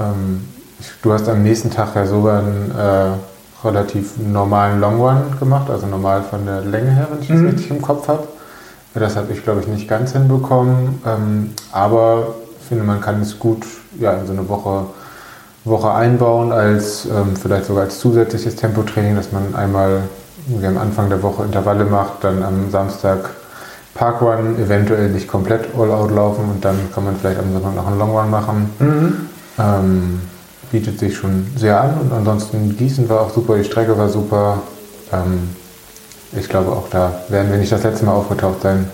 Ähm, 0.00 0.48
ich, 0.80 0.88
du 1.02 1.12
hast 1.12 1.28
am 1.28 1.44
nächsten 1.44 1.70
Tag 1.70 1.94
ja 1.94 2.04
sogar 2.04 2.40
einen 2.40 2.70
äh, 2.72 3.12
relativ 3.64 4.16
normalen 4.18 4.80
Long 4.80 5.00
Run 5.00 5.38
gemacht, 5.38 5.70
also 5.70 5.86
normal 5.86 6.22
von 6.22 6.44
der 6.46 6.60
Länge 6.62 6.90
her, 6.90 7.08
wenn 7.10 7.20
ich 7.20 7.28
das 7.28 7.38
mhm. 7.38 7.48
richtig 7.48 7.70
im 7.70 7.82
Kopf 7.82 8.08
habe. 8.08 8.26
Das 8.94 9.16
habe 9.16 9.32
ich, 9.32 9.42
glaube 9.42 9.60
ich, 9.60 9.66
nicht 9.66 9.88
ganz 9.88 10.12
hinbekommen. 10.12 11.00
Ähm, 11.04 11.52
aber 11.72 12.34
ich 12.60 12.68
finde, 12.68 12.84
man 12.84 13.00
kann 13.00 13.20
es 13.20 13.38
gut 13.38 13.64
ja, 13.98 14.12
in 14.12 14.26
so 14.26 14.32
eine 14.32 14.48
Woche, 14.48 14.86
Woche 15.64 15.92
einbauen, 15.92 16.52
als 16.52 17.06
ähm, 17.06 17.34
vielleicht 17.34 17.64
sogar 17.64 17.84
als 17.84 17.98
zusätzliches 17.98 18.54
Tempotraining, 18.56 19.16
dass 19.16 19.32
man 19.32 19.54
einmal 19.54 20.02
am 20.62 20.78
Anfang 20.78 21.08
der 21.08 21.22
Woche 21.22 21.44
Intervalle 21.44 21.84
macht, 21.86 22.22
dann 22.22 22.42
am 22.42 22.70
Samstag 22.70 23.30
Parkrun 23.94 24.58
eventuell 24.58 25.08
nicht 25.10 25.28
komplett 25.28 25.68
all-out 25.78 26.10
laufen 26.10 26.44
und 26.50 26.64
dann 26.64 26.76
kann 26.92 27.04
man 27.04 27.16
vielleicht 27.16 27.38
am 27.38 27.52
Sonntag 27.52 27.74
noch 27.74 27.86
einen 27.86 27.98
Longrun 27.98 28.30
machen. 28.30 28.70
Mhm. 28.78 29.16
Ähm, 29.58 30.20
bietet 30.74 30.98
sich 30.98 31.16
schon 31.16 31.46
sehr 31.56 31.80
an 31.80 31.94
und 32.00 32.12
ansonsten 32.12 32.76
Gießen 32.76 33.08
war 33.08 33.20
auch 33.20 33.30
super, 33.30 33.56
die 33.56 33.62
Strecke 33.62 33.96
war 33.96 34.08
super. 34.08 34.60
Ähm, 35.12 35.50
ich 36.36 36.48
glaube 36.48 36.72
auch 36.72 36.88
da 36.90 37.12
werden 37.28 37.48
wir 37.52 37.58
nicht 37.58 37.70
das 37.70 37.84
letzte 37.84 38.04
Mal 38.04 38.10
aufgetaucht 38.10 38.62
sein. 38.62 38.88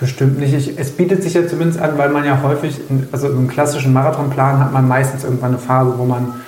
Bestimmt 0.00 0.40
nicht. 0.40 0.52
Ich, 0.52 0.76
es 0.76 0.90
bietet 0.90 1.22
sich 1.22 1.34
ja 1.34 1.46
zumindest 1.46 1.80
an, 1.80 1.96
weil 1.96 2.08
man 2.08 2.24
ja 2.24 2.42
häufig, 2.42 2.80
in, 2.90 3.06
also 3.12 3.28
im 3.28 3.46
klassischen 3.46 3.92
Marathonplan 3.92 4.58
hat 4.58 4.72
man 4.72 4.88
meistens 4.88 5.22
irgendwann 5.22 5.50
eine 5.50 5.58
Phase, 5.58 5.94
wo 5.96 6.04
man, 6.04 6.40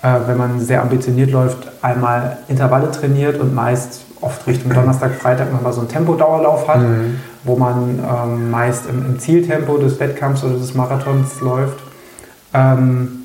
äh, 0.00 0.18
wenn 0.26 0.38
man 0.38 0.58
sehr 0.60 0.80
ambitioniert 0.80 1.30
läuft, 1.30 1.68
einmal 1.82 2.38
Intervalle 2.48 2.90
trainiert 2.90 3.38
und 3.38 3.54
meist 3.54 4.00
oft 4.22 4.46
Richtung 4.46 4.72
Donnerstag, 4.72 5.12
Freitag 5.12 5.52
nochmal 5.52 5.74
so 5.74 5.80
einen 5.80 5.90
Tempodauerlauf 5.90 6.66
hat. 6.68 6.80
Mhm 6.80 7.20
wo 7.44 7.56
man 7.56 7.98
ähm, 7.98 8.52
meist 8.52 8.88
im, 8.88 9.04
im, 9.04 9.18
Zieltempo 9.18 9.76
des 9.76 9.98
Wettkampfs 9.98 10.44
oder 10.44 10.54
des 10.54 10.74
Marathons 10.74 11.40
läuft. 11.40 11.80
Ähm, 12.54 13.21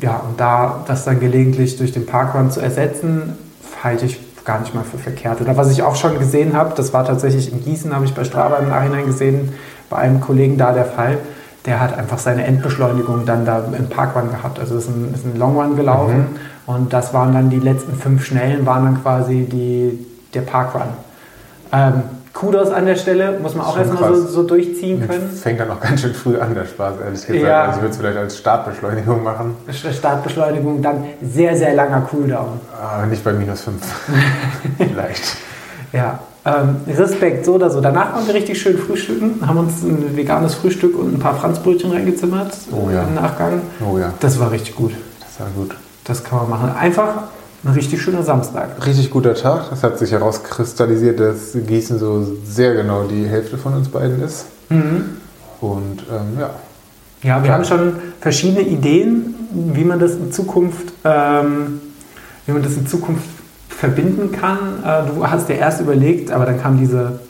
ja, 0.00 0.22
und 0.28 0.38
da 0.38 0.84
das 0.86 1.04
dann 1.04 1.20
gelegentlich 1.20 1.76
durch 1.76 1.92
den 1.92 2.06
Parkrun 2.06 2.50
zu 2.50 2.60
ersetzen, 2.60 3.36
halte 3.82 4.06
ich 4.06 4.20
gar 4.44 4.60
nicht 4.60 4.74
mal 4.74 4.84
für 4.84 4.98
verkehrt. 4.98 5.40
Oder 5.40 5.56
was 5.56 5.70
ich 5.70 5.82
auch 5.82 5.96
schon 5.96 6.18
gesehen 6.18 6.54
habe, 6.54 6.74
das 6.76 6.92
war 6.92 7.04
tatsächlich 7.04 7.50
in 7.52 7.64
Gießen, 7.64 7.94
habe 7.94 8.04
ich 8.04 8.14
bei 8.14 8.24
Strava 8.24 8.56
im 8.56 8.68
Nachhinein 8.68 9.06
gesehen, 9.06 9.54
bei 9.88 9.96
einem 9.96 10.20
Kollegen 10.20 10.58
da 10.58 10.72
der 10.72 10.84
Fall, 10.84 11.18
der 11.64 11.80
hat 11.80 11.96
einfach 11.96 12.18
seine 12.18 12.44
Endbeschleunigung 12.44 13.24
dann 13.24 13.46
da 13.46 13.64
im 13.76 13.88
Parkrun 13.88 14.30
gehabt. 14.30 14.58
Also 14.58 14.76
ist 14.76 14.88
ein, 14.88 15.14
ist 15.14 15.24
ein 15.24 15.38
Longrun 15.38 15.76
gelaufen 15.76 16.18
mhm. 16.18 16.26
und 16.66 16.92
das 16.92 17.14
waren 17.14 17.32
dann 17.32 17.48
die 17.48 17.58
letzten 17.58 17.96
fünf 17.96 18.24
Schnellen, 18.24 18.66
waren 18.66 18.84
dann 18.84 19.02
quasi 19.02 19.46
die, 19.50 20.06
der 20.34 20.42
Parkrun. 20.42 20.88
Ähm, 21.72 22.02
Kudos 22.34 22.70
an 22.70 22.84
der 22.84 22.96
Stelle, 22.96 23.38
muss 23.40 23.54
man 23.54 23.64
auch 23.64 23.78
erstmal 23.78 24.12
so, 24.16 24.26
so, 24.26 24.42
durchziehen 24.42 25.06
können. 25.06 25.30
Fängt 25.30 25.60
dann 25.60 25.70
auch 25.70 25.80
ganz 25.80 26.00
schön 26.00 26.12
früh 26.12 26.36
an, 26.36 26.52
der 26.52 26.66
Spaß, 26.66 26.94
ehrlich 27.02 27.26
gesagt. 27.26 27.42
Ja. 27.42 27.62
Also 27.62 27.76
ich 27.76 27.82
würde 27.82 27.90
es 27.92 27.96
vielleicht 27.96 28.16
als 28.18 28.38
Startbeschleunigung 28.38 29.22
machen. 29.22 29.56
Startbeschleunigung, 29.70 30.82
dann 30.82 31.04
sehr, 31.22 31.56
sehr 31.56 31.74
langer 31.74 32.00
Cooldown. 32.02 32.60
Aber 32.82 33.06
nicht 33.06 33.22
bei 33.22 33.32
minus 33.32 33.62
5. 33.62 33.80
vielleicht. 34.78 35.36
Ja, 35.92 36.18
ähm, 36.44 36.80
Respekt, 36.88 37.44
so 37.44 37.54
oder 37.54 37.70
so. 37.70 37.80
Danach 37.80 38.14
waren 38.14 38.26
wir 38.26 38.34
richtig 38.34 38.60
schön 38.60 38.78
frühstücken, 38.78 39.40
haben 39.46 39.58
uns 39.58 39.84
ein 39.84 40.16
veganes 40.16 40.54
Frühstück 40.54 40.98
und 40.98 41.14
ein 41.14 41.18
paar 41.20 41.36
Franzbrötchen 41.36 41.92
reingezimmert 41.92 42.52
oh 42.72 42.90
ja. 42.90 43.04
im 43.04 43.14
Nachgang. 43.14 43.62
Oh 43.80 43.96
ja. 43.96 44.12
Das 44.18 44.40
war 44.40 44.50
richtig 44.50 44.74
gut. 44.74 44.92
Das 45.20 45.38
war 45.38 45.46
gut. 45.54 45.76
Das 46.02 46.24
kann 46.24 46.38
man 46.38 46.50
machen. 46.50 46.74
Einfach 46.76 47.14
ein 47.64 47.72
richtig 47.72 48.02
schöner 48.02 48.22
Samstag. 48.22 48.84
Richtig 48.84 49.10
guter 49.10 49.34
Tag. 49.34 49.72
Es 49.72 49.82
hat 49.82 49.98
sich 49.98 50.12
herauskristallisiert, 50.12 51.18
dass 51.18 51.52
Gießen 51.54 51.98
so 51.98 52.36
sehr 52.44 52.74
genau 52.74 53.04
die 53.04 53.26
Hälfte 53.26 53.56
von 53.56 53.74
uns 53.74 53.88
beiden 53.88 54.22
ist. 54.22 54.46
Mhm. 54.68 55.16
Und 55.60 56.04
ähm, 56.10 56.38
ja. 56.38 56.50
Ja, 57.22 57.42
wir 57.42 57.48
ja. 57.48 57.54
haben 57.54 57.64
schon 57.64 57.94
verschiedene 58.20 58.60
Ideen, 58.60 59.34
wie 59.50 59.84
man 59.84 59.98
das 59.98 60.12
in 60.12 60.30
Zukunft, 60.30 60.92
ähm, 61.04 61.80
wie 62.44 62.52
man 62.52 62.62
das 62.62 62.76
in 62.76 62.86
Zukunft 62.86 63.24
verbinden 63.68 64.30
kann. 64.32 64.58
Äh, 64.84 65.10
du 65.14 65.26
hast 65.26 65.48
dir 65.48 65.54
erst 65.56 65.80
überlegt, 65.80 66.30
aber 66.30 66.44
dann 66.44 66.60
kam 66.60 66.78
diese 66.78 67.20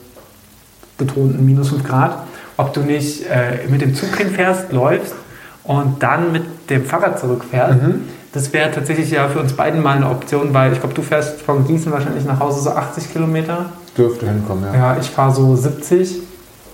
betonten 0.97 1.45
minus 1.45 1.69
5 1.69 1.83
Grad, 1.83 2.23
ob 2.57 2.73
du 2.73 2.81
nicht 2.81 3.23
äh, 3.29 3.67
mit 3.69 3.81
dem 3.81 3.95
Zug 3.95 4.15
hinfährst, 4.17 4.73
läufst 4.73 5.15
und 5.63 6.03
dann 6.03 6.31
mit 6.33 6.43
dem 6.69 6.85
Fahrrad 6.85 7.19
zurückfährst. 7.19 7.81
Mhm. 7.81 8.01
Das 8.35 8.51
wäre 8.51 8.69
tatsächlich 8.69 9.11
ja 9.11 9.29
für 9.29 9.39
uns 9.39 9.53
beiden 9.53 9.81
mal 9.81 9.95
eine 9.95 10.09
Option, 10.09 10.53
weil 10.53 10.73
ich 10.73 10.81
glaube, 10.81 10.93
du 10.93 11.01
fährst 11.01 11.41
von 11.41 11.65
Gießen 11.65 11.89
wahrscheinlich 11.89 12.25
nach 12.25 12.37
Hause 12.41 12.59
so 12.59 12.71
80 12.71 13.13
Kilometer. 13.13 13.67
Dürfte 13.97 14.27
hinkommen, 14.27 14.65
ja. 14.65 14.93
Ja, 14.93 14.97
ich 14.99 15.09
fahre 15.09 15.33
so 15.33 15.55
70. 15.55 16.17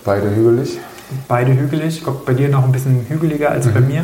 Beide 0.03 0.35
hügelig. 0.35 0.79
Beide 1.27 1.53
hügelig. 1.53 1.97
Ich 1.97 2.03
glaube, 2.03 2.21
bei 2.25 2.33
dir 2.33 2.49
noch 2.49 2.63
ein 2.63 2.71
bisschen 2.71 3.05
hügeliger 3.07 3.51
als 3.51 3.67
mhm. 3.67 3.73
bei 3.75 3.79
mir. 3.81 4.03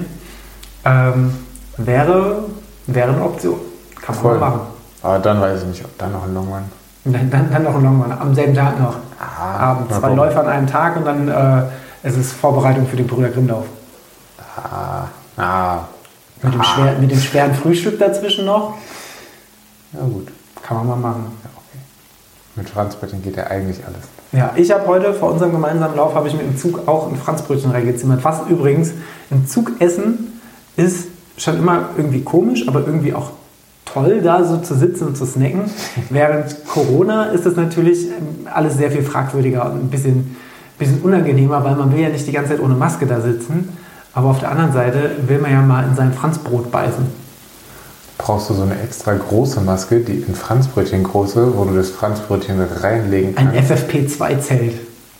Ähm, 0.85 1.33
wäre, 1.77 2.43
wäre 2.85 3.09
eine 3.09 3.23
Option. 3.23 3.57
Kann 4.03 4.13
man 4.13 4.21
Voll. 4.21 4.37
machen. 4.37 4.59
Aber 5.01 5.17
dann 5.17 5.41
weiß 5.41 5.61
ich 5.61 5.67
nicht, 5.67 5.83
ob 5.83 5.97
dann 5.97 6.11
noch 6.11 6.25
ein 6.25 6.35
Longman. 6.35 6.63
Dann, 7.05 7.31
dann, 7.31 7.51
dann 7.51 7.63
noch 7.63 7.73
ein 7.73 7.83
Longman. 7.83 8.11
Am 8.11 8.35
selben 8.35 8.53
Tag 8.53 8.79
noch. 8.79 8.97
Ah, 9.19 9.71
Abends. 9.71 9.97
Zwei 9.97 10.13
Läufe 10.13 10.39
an 10.39 10.47
einem 10.47 10.67
Tag 10.67 10.95
und 10.95 11.05
dann 11.05 11.27
äh, 11.27 11.63
es 12.03 12.15
ist 12.17 12.33
Vorbereitung 12.33 12.85
für 12.85 12.97
den 12.97 13.07
Brüder 13.07 13.29
Grimmlauf. 13.29 13.65
Ah, 14.57 15.07
ah, 15.37 15.79
mit 16.43 16.53
dem, 16.53 16.63
schwer, 16.63 16.97
mit 16.99 17.11
dem 17.11 17.19
schweren 17.19 17.53
Frühstück 17.53 17.99
dazwischen 17.99 18.45
noch? 18.45 18.77
Ja, 19.93 20.01
gut. 20.01 20.27
Kann 20.63 20.77
man 20.77 20.87
mal 20.87 20.95
machen. 20.95 21.25
Ja, 21.43 21.49
okay. 21.55 21.79
Mit 22.55 22.69
Franzbrötchen 22.69 23.21
geht 23.21 23.37
ja 23.37 23.47
eigentlich 23.47 23.85
alles. 23.85 24.03
Ja, 24.31 24.53
ich 24.55 24.71
habe 24.71 24.85
heute 24.87 25.13
vor 25.13 25.31
unserem 25.31 25.51
gemeinsamen 25.51 25.95
Lauf 25.95 26.13
habe 26.13 26.27
ich 26.27 26.33
mir 26.33 26.41
im 26.41 26.57
Zug 26.57 26.87
auch 26.87 27.09
ein 27.09 27.15
Franzbrötchen 27.15 27.71
reingezimmert. 27.71 28.23
Was 28.23 28.47
übrigens 28.49 28.91
im 29.31 29.47
Zug 29.47 29.71
essen 29.79 30.41
ist 30.75 31.07
schon 31.37 31.57
immer 31.57 31.89
irgendwie 31.97 32.21
komisch, 32.21 32.67
aber 32.67 32.81
irgendwie 32.85 33.13
auch 33.13 33.31
toll, 33.85 34.21
da 34.21 34.43
so 34.43 34.57
zu 34.57 34.75
sitzen 34.75 35.07
und 35.07 35.17
zu 35.17 35.25
snacken. 35.25 35.61
Während 36.09 36.65
Corona 36.67 37.25
ist 37.25 37.45
das 37.45 37.55
natürlich 37.55 38.07
ähm, 38.07 38.47
alles 38.53 38.75
sehr 38.77 38.91
viel 38.91 39.03
fragwürdiger 39.03 39.65
und 39.71 39.85
ein 39.85 39.89
bisschen, 39.89 40.35
bisschen 40.77 41.01
unangenehmer, 41.01 41.63
weil 41.63 41.75
man 41.75 41.93
will 41.93 42.01
ja 42.01 42.09
nicht 42.09 42.27
die 42.27 42.31
ganze 42.31 42.51
Zeit 42.51 42.59
ohne 42.59 42.75
Maske 42.75 43.05
da 43.05 43.21
sitzen. 43.21 43.69
Aber 44.17 44.29
auf 44.29 44.39
der 44.39 44.49
anderen 44.49 44.73
Seite 44.73 45.11
will 45.27 45.37
man 45.37 45.51
ja 45.51 45.61
mal 45.61 45.83
in 45.83 45.95
sein 45.95 46.11
Franzbrot 46.11 46.71
beißen. 46.71 47.05
Brauchst 48.17 48.49
du 48.49 48.55
so 48.55 48.63
eine 48.63 48.81
extra 48.81 49.13
große 49.13 49.61
Maske, 49.61 49.99
die 49.99 50.25
in 50.27 50.33
Franzbrötchen 50.33 51.03
große, 51.03 51.55
wo 51.55 51.65
du 51.65 51.75
das 51.75 51.91
Franzbrötchen 51.91 52.59
reinlegen 52.81 53.35
kannst? 53.35 53.55
Ein 53.55 53.63
FFP2-Zelt. 53.63 54.73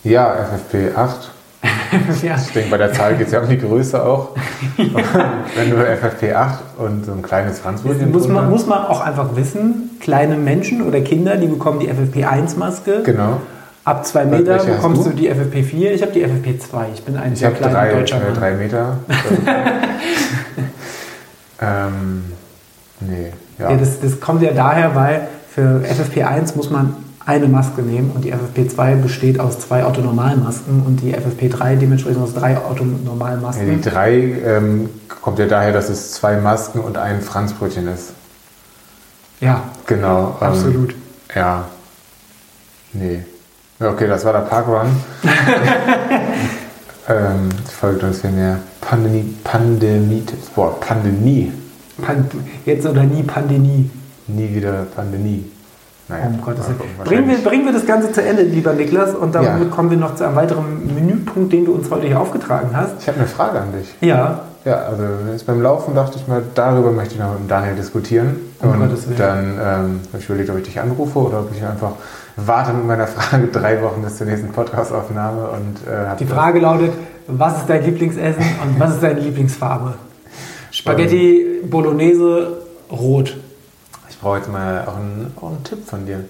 Ja, 0.03 0.33
FFP8. 0.33 2.23
ja. 2.25 2.37
Ich 2.37 2.53
denke, 2.53 2.71
bei 2.71 2.77
der 2.77 2.91
Zahl 2.91 3.15
geht 3.17 3.27
es 3.27 3.33
ja 3.33 3.41
um 3.41 3.47
die 3.47 3.59
Größe 3.59 4.03
auch. 4.03 4.29
Wenn 4.77 5.69
du 5.69 5.75
FFP8 5.77 6.53
und 6.79 7.05
so 7.05 7.11
ein 7.11 7.21
kleines 7.21 7.59
Franzbrötchen 7.59 8.11
muss 8.11 8.27
man, 8.27 8.49
muss 8.49 8.65
man 8.65 8.83
auch 8.83 9.01
einfach 9.01 9.35
wissen, 9.35 9.91
kleine 9.99 10.37
Menschen 10.37 10.81
oder 10.81 11.01
Kinder, 11.01 11.35
die 11.35 11.45
bekommen 11.45 11.79
die 11.79 11.91
FFP1-Maske. 11.91 13.03
Genau. 13.03 13.41
Ab 13.88 14.05
zwei 14.05 14.25
Meter 14.25 14.55
welche 14.55 14.71
bekommst 14.73 15.05
du? 15.05 15.11
du 15.11 15.15
die 15.15 15.31
FFP4. 15.31 15.91
Ich 15.91 16.01
habe 16.01 16.11
die 16.11 16.25
FFP2. 16.25 16.85
Ich 16.93 17.03
bin 17.03 17.15
ein 17.15 17.31
Ich 17.31 17.39
sehr 17.39 17.51
kleiner 17.51 17.73
drei, 17.73 17.91
deutscher 17.93 18.17
äh, 18.17 18.23
Mann. 18.25 18.33
drei 18.33 18.51
Meter. 18.55 18.97
ähm, 21.61 22.25
nee, 22.99 23.31
ja. 23.57 23.71
Ja, 23.71 23.77
das, 23.77 24.01
das 24.01 24.19
kommt 24.19 24.41
ja 24.41 24.51
daher, 24.51 24.93
weil 24.93 25.29
für 25.49 25.81
FFP1 25.85 26.57
muss 26.57 26.69
man 26.69 26.97
eine 27.25 27.47
Maske 27.47 27.81
nehmen 27.81 28.11
und 28.13 28.25
die 28.25 28.33
FFP2 28.33 28.97
besteht 28.97 29.39
aus 29.39 29.59
zwei 29.59 29.85
Orthonormalmasken 29.85 30.83
und 30.85 30.97
die 31.01 31.15
FFP3 31.15 31.77
dementsprechend 31.77 32.21
aus 32.21 32.33
drei 32.33 32.53
Ja, 32.53 32.63
Orthonormalmasken. 32.67 33.69
die 33.69 33.81
drei 33.89 34.15
ähm, 34.45 34.89
kommt 35.21 35.39
ja 35.39 35.45
daher, 35.45 35.71
dass 35.71 35.88
es 35.88 36.11
zwei 36.11 36.35
Masken 36.35 36.81
und 36.81 36.97
ein 36.97 37.21
Franzbrötchen 37.21 37.88
ist. 37.88 38.11
Ja, 39.39 39.63
Genau. 39.85 40.35
ähm, 40.41 40.47
absolut. 40.47 40.93
Ja. 41.33 41.63
Nee. 42.91 43.23
Okay, 43.80 44.07
das 44.07 44.25
war 44.25 44.34
der 44.34 44.39
Parkrun. 44.39 44.88
ähm, 47.09 47.49
folgt 47.80 48.03
uns 48.03 48.21
hier 48.21 48.32
mehr 48.32 48.57
Pandemie, 48.82 49.36
Pandemie, 49.43 50.23
Boah, 50.55 50.80
Pandemie. 50.80 51.51
Pan 52.01 52.25
jetzt 52.65 52.88
oder 52.88 53.03
nie 53.03 53.21
Pandemie. 53.23 53.89
Nie 54.28 54.55
wieder 54.55 54.86
Pandemie. 54.95 55.45
Naja, 56.09 56.25
Um 56.28 56.41
Gottes 56.41 56.65
Willen. 56.67 56.80
Bringen 57.03 57.30
wir, 57.30 57.38
bringen 57.38 57.65
wir 57.65 57.73
das 57.73 57.86
Ganze 57.86 58.11
zu 58.11 58.23
Ende, 58.23 58.43
lieber 58.43 58.73
Niklas, 58.73 59.13
und 59.13 59.36
damit 59.36 59.63
Ja. 59.69 59.69
kommen 59.69 59.89
wir 59.91 59.97
noch 59.97 60.15
zu 60.15 60.25
einem 60.25 60.36
weiteren 60.36 60.93
Menüpunkt, 60.95 61.53
den 61.53 61.65
du 61.65 61.73
uns 61.73 61.91
heute 61.91 62.07
hier 62.07 62.19
aufgetragen 62.19 62.69
hast. 62.73 62.93
Ich 63.01 63.07
habe 63.07 63.19
eine 63.19 63.28
Frage 63.28 63.59
an 63.59 63.73
dich. 63.73 63.93
Ja, 64.01 64.41
Ja, 64.65 64.75
also 64.80 65.03
jetzt 65.32 65.45
beim 65.45 65.61
Laufen 65.61 65.95
dachte 65.95 66.17
ich 66.17 66.28
mal, 66.28 66.41
darüber 66.55 66.91
möchte 66.91 67.13
ich 67.13 67.19
noch 67.21 67.39
mit 67.39 67.49
Daniel 67.49 67.75
diskutieren. 67.75 68.36
Um 68.59 68.71
und 68.82 69.19
dann 69.19 69.45
ähm, 69.45 69.59
habe 70.11 70.19
ich 70.19 70.25
überlegt, 70.28 70.49
ob 70.49 70.57
ich 70.57 70.63
dich 70.63 70.80
anrufe 70.80 71.19
oder 71.19 71.39
ob 71.41 71.51
ich 71.55 71.63
einfach 71.63 71.91
warte 72.38 72.71
mit 72.71 72.85
meiner 72.85 73.07
Frage 73.07 73.47
drei 73.47 73.81
Wochen 73.81 74.01
bis 74.01 74.17
zur 74.17 74.27
nächsten 74.27 74.49
Podcast-Aufnahme. 74.49 75.49
Und, 75.49 75.88
äh, 75.88 76.15
die 76.19 76.25
Frage 76.25 76.59
lautet, 76.59 76.93
was 77.27 77.57
ist 77.57 77.69
dein 77.69 77.83
Lieblingsessen 77.83 78.43
und 78.63 78.79
was 78.79 78.95
ist 78.95 79.03
deine 79.03 79.19
Lieblingsfarbe? 79.19 79.95
Spaghetti 80.71 81.61
Bolognese 81.69 82.57
rot. 82.91 83.35
Ich 84.09 84.19
brauche 84.19 84.38
jetzt 84.38 84.51
mal 84.51 84.85
auch 84.88 84.95
einen, 84.95 85.33
auch 85.35 85.49
einen 85.49 85.63
Tipp 85.63 85.88
von 85.88 86.05
dir. 86.05 86.25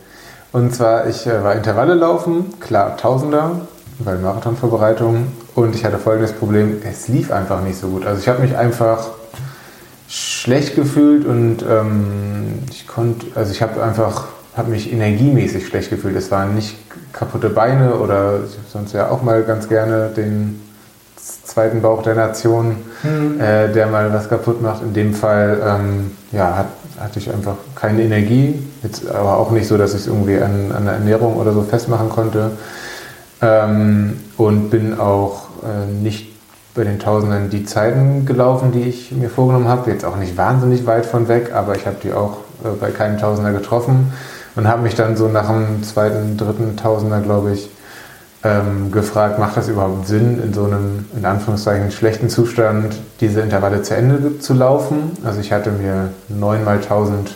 Und 0.52 0.74
zwar, 0.74 1.08
ich 1.08 1.28
äh, 1.28 1.44
war 1.44 1.56
Intervalle 1.56 1.94
laufen, 1.94 2.60
klar 2.60 2.98
Tausender, 2.98 3.62
bei 4.00 4.16
Marathonvorbereitung. 4.16 5.28
Und 5.56 5.76
ich 5.76 5.84
hatte 5.84 5.98
folgendes 5.98 6.34
Problem, 6.34 6.82
es 6.84 7.08
lief 7.08 7.32
einfach 7.32 7.62
nicht 7.62 7.78
so 7.80 7.90
gut. 7.90 8.06
Also 8.06 8.22
ich 8.22 8.28
habe 8.28 8.42
mich 8.42 8.56
einfach 8.56 9.10
schlecht 10.08 10.76
gefühlt 10.76 11.26
und 11.26 11.58
ähm, 11.70 12.60
ich 12.72 12.88
konnte, 12.88 13.26
also 13.36 13.52
ich 13.52 13.62
habe 13.62 13.84
einfach, 13.84 14.28
habe 14.58 14.72
mich 14.72 14.92
energiemäßig 14.92 15.68
schlecht 15.68 15.90
gefühlt. 15.90 16.16
Es 16.16 16.32
waren 16.32 16.56
nicht 16.56 16.76
kaputte 17.14 17.50
Beine 17.50 17.96
oder 17.96 18.40
ich 18.48 18.58
habe 18.58 18.68
sonst 18.72 18.94
ja 18.94 19.10
auch 19.10 19.22
mal 19.22 19.44
ganz 19.44 19.70
gerne 19.70 20.10
den 20.16 20.62
zweiten 21.18 21.82
Bauch 21.82 22.04
der 22.04 22.16
Nation, 22.16 22.78
äh, 23.40 23.72
der 23.72 23.88
mal 23.88 24.14
was 24.14 24.30
kaputt 24.30 24.62
macht. 24.62 24.82
In 24.82 24.94
dem 24.94 25.14
Fall 25.14 25.60
ähm, 25.66 26.12
ja, 26.32 26.58
hat, 26.58 26.68
hatte 27.00 27.20
ich 27.20 27.32
einfach 27.32 27.56
keine 27.76 28.04
Energie. 28.04 28.64
Jetzt 28.84 29.10
aber 29.10 29.38
auch 29.38 29.52
nicht 29.52 29.68
so, 29.68 29.78
dass 29.78 29.94
ich 29.94 30.02
es 30.02 30.08
irgendwie 30.08 30.38
an, 30.38 30.72
an 30.76 30.86
der 30.86 30.96
Ernährung 30.96 31.38
oder 31.38 31.54
so 31.54 31.62
festmachen 31.62 32.10
konnte. 32.10 32.52
Ähm, 33.42 34.20
und 34.38 34.70
bin 34.70 35.00
auch 35.00 35.48
äh, 35.64 35.92
nicht 35.92 36.34
bei 36.74 36.84
den 36.84 37.00
Tausenden 37.00 37.50
die 37.50 37.66
Zeiten 37.66 38.26
gelaufen, 38.26 38.72
die 38.72 38.84
ich 38.84 39.12
mir 39.12 39.30
vorgenommen 39.30 39.68
habe. 39.68 39.90
Jetzt 39.92 40.06
auch 40.06 40.18
nicht 40.18 40.38
wahnsinnig 40.38 40.86
weit 40.86 41.06
von 41.06 41.28
weg, 41.28 41.52
aber 41.54 41.76
ich 41.76 41.86
habe 41.86 41.98
die 42.04 42.14
auch 42.14 42.38
äh, 42.64 42.70
bei 42.80 42.92
keinem 42.92 43.18
Tausender 43.18 43.52
getroffen 43.52 44.14
und 44.58 44.68
habe 44.68 44.82
mich 44.82 44.96
dann 44.96 45.16
so 45.16 45.28
nach 45.28 45.48
dem 45.48 45.84
zweiten, 45.84 46.36
dritten 46.36 46.76
Tausender, 46.76 47.22
glaube 47.22 47.54
ich, 47.54 47.70
ähm, 48.44 48.92
gefragt, 48.92 49.40
macht 49.40 49.56
das 49.56 49.68
überhaupt 49.68 50.08
Sinn, 50.08 50.42
in 50.44 50.54
so 50.54 50.66
einem, 50.66 51.06
in 51.16 51.26
Anführungszeichen, 51.26 51.92
schlechten 51.92 52.30
Zustand 52.30 52.96
diese 53.22 53.42
Intervalle 53.42 53.84
zu 53.84 53.96
Ende 53.96 54.40
zu 54.40 54.54
laufen? 54.54 55.12
Also 55.24 55.40
ich 55.40 55.52
hatte 55.52 55.72
mir 55.72 56.10
9 56.30 56.64
mal 56.64 56.78
1000 56.78 57.36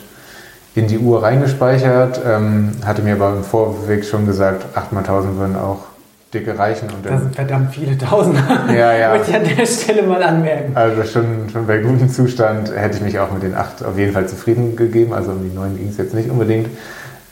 in 0.73 0.87
die 0.87 0.99
Uhr 0.99 1.21
reingespeichert, 1.21 2.21
ähm, 2.25 2.71
hatte 2.85 3.01
mir 3.01 3.13
aber 3.13 3.33
im 3.33 3.43
Vorweg 3.43 4.05
schon 4.05 4.25
gesagt, 4.25 4.65
8 4.75 4.91
mal 4.93 4.99
1000 5.01 5.37
würden 5.37 5.55
auch 5.55 5.79
dicke 6.33 6.57
reichen. 6.57 6.87
Und 6.89 7.05
Das 7.05 7.21
sind 7.21 7.35
verdammt 7.35 7.73
viele 7.73 7.97
Tausender. 7.97 8.41
Ja, 8.73 8.93
ja. 8.93 9.09
Möchte 9.09 9.31
ich 9.31 9.37
an 9.37 9.57
der 9.57 9.65
Stelle 9.65 10.03
mal 10.03 10.23
anmerken. 10.23 10.71
also 10.75 11.03
schon, 11.03 11.49
schon 11.51 11.67
bei 11.67 11.79
gutem 11.79 12.09
Zustand 12.09 12.73
hätte 12.73 12.97
ich 12.97 13.03
mich 13.03 13.19
auch 13.19 13.31
mit 13.31 13.43
den 13.43 13.53
8 13.53 13.83
auf 13.83 13.97
jeden 13.97 14.13
Fall 14.13 14.27
zufrieden 14.27 14.75
gegeben. 14.75 15.13
Also 15.13 15.31
um 15.31 15.43
die 15.43 15.53
9 15.53 15.75
ging 15.77 15.89
es 15.89 15.97
jetzt 15.97 16.13
nicht 16.13 16.29
unbedingt. 16.29 16.69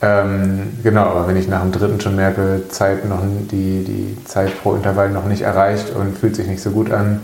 Ähm, 0.02 0.78
genau, 0.82 1.02
aber 1.02 1.28
wenn 1.28 1.36
ich 1.36 1.48
nach 1.48 1.60
dem 1.60 1.72
dritten 1.72 2.00
schon 2.00 2.16
merke, 2.16 2.62
Zeit 2.68 3.06
noch, 3.06 3.20
die, 3.50 3.84
die 3.84 4.24
Zeit 4.24 4.62
pro 4.62 4.74
Intervall 4.74 5.10
noch 5.10 5.26
nicht 5.26 5.42
erreicht 5.42 5.94
und 5.94 6.16
fühlt 6.16 6.36
sich 6.36 6.46
nicht 6.46 6.62
so 6.62 6.70
gut 6.70 6.90
an, 6.90 7.20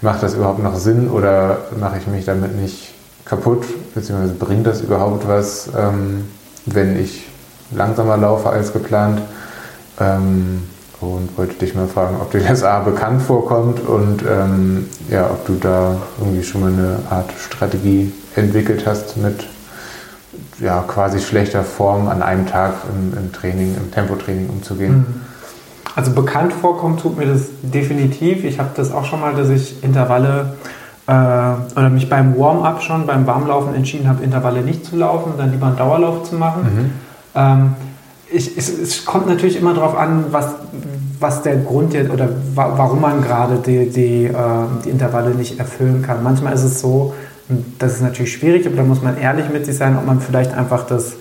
macht 0.00 0.22
das 0.22 0.34
überhaupt 0.34 0.62
noch 0.62 0.76
Sinn 0.76 1.10
oder 1.10 1.58
mache 1.78 1.98
ich 1.98 2.06
mich 2.06 2.24
damit 2.24 2.56
nicht 2.56 2.94
kaputt, 3.24 3.64
beziehungsweise 3.94 4.34
bringt 4.34 4.66
das 4.66 4.80
überhaupt 4.80 5.26
was, 5.26 5.70
ähm, 5.76 6.24
wenn 6.66 6.98
ich 7.00 7.26
langsamer 7.72 8.16
laufe 8.16 8.48
als 8.50 8.72
geplant? 8.72 9.20
Ähm, 9.98 10.62
und 11.00 11.36
wollte 11.38 11.54
dich 11.54 11.74
mal 11.74 11.86
fragen, 11.86 12.16
ob 12.20 12.30
dir 12.30 12.40
das 12.40 12.62
A 12.62 12.80
bekannt 12.80 13.22
vorkommt 13.22 13.80
und 13.80 14.22
ähm, 14.22 14.86
ja, 15.08 15.30
ob 15.30 15.46
du 15.46 15.54
da 15.54 15.96
irgendwie 16.18 16.42
schon 16.42 16.60
mal 16.60 16.72
eine 16.72 16.98
Art 17.08 17.32
Strategie 17.38 18.12
entwickelt 18.36 18.86
hast 18.86 19.16
mit 19.16 19.46
ja, 20.60 20.84
quasi 20.86 21.20
schlechter 21.20 21.64
Form 21.64 22.08
an 22.08 22.22
einem 22.22 22.46
Tag 22.46 22.74
im, 22.94 23.16
im 23.16 23.32
Training, 23.32 23.76
im 23.76 23.90
Tempotraining 23.90 24.48
umzugehen. 24.48 25.22
Also 25.96 26.12
bekannt 26.12 26.52
vorkommt 26.52 27.00
tut 27.00 27.18
mir 27.18 27.26
das 27.26 27.48
definitiv. 27.62 28.44
Ich 28.44 28.58
habe 28.58 28.70
das 28.76 28.92
auch 28.92 29.04
schon 29.04 29.20
mal, 29.20 29.34
dass 29.34 29.48
ich 29.48 29.82
Intervalle 29.82 30.54
äh, 31.06 31.12
oder 31.12 31.90
mich 31.90 32.08
beim 32.08 32.38
Warm-up 32.38 32.82
schon, 32.82 33.06
beim 33.06 33.26
Warmlaufen 33.26 33.74
entschieden 33.74 34.08
habe, 34.08 34.22
Intervalle 34.22 34.62
nicht 34.62 34.84
zu 34.84 34.96
laufen, 34.96 35.32
dann 35.36 35.50
lieber 35.50 35.66
einen 35.66 35.76
Dauerlauf 35.76 36.22
zu 36.22 36.36
machen. 36.36 36.92
Ähm, 37.34 37.74
ich, 38.32 38.56
es, 38.56 38.68
es 38.68 39.04
kommt 39.04 39.26
natürlich 39.26 39.56
immer 39.56 39.74
darauf 39.74 39.96
an, 39.96 40.26
was, 40.30 40.54
was 41.18 41.42
der 41.42 41.56
Grund 41.56 41.92
jetzt 41.94 42.10
oder 42.10 42.28
wa 42.54 42.74
warum 42.76 43.00
man 43.00 43.22
gerade 43.22 43.56
die, 43.56 43.90
die, 43.90 44.24
äh, 44.26 44.32
die 44.84 44.90
Intervalle 44.90 45.30
nicht 45.30 45.58
erfüllen 45.58 46.02
kann. 46.02 46.22
Manchmal 46.22 46.52
ist 46.52 46.62
es 46.62 46.80
so, 46.80 47.14
und 47.50 47.64
das 47.78 47.94
ist 47.94 48.02
natürlich 48.02 48.32
schwierig, 48.32 48.66
aber 48.66 48.76
da 48.76 48.82
muss 48.82 49.02
man 49.02 49.18
ehrlich 49.18 49.48
mit 49.50 49.66
sich 49.66 49.76
sein, 49.76 49.96
ob 49.96 50.06
man 50.06 50.20
vielleicht 50.20 50.54
einfach 50.54 50.86
das 50.86 51.14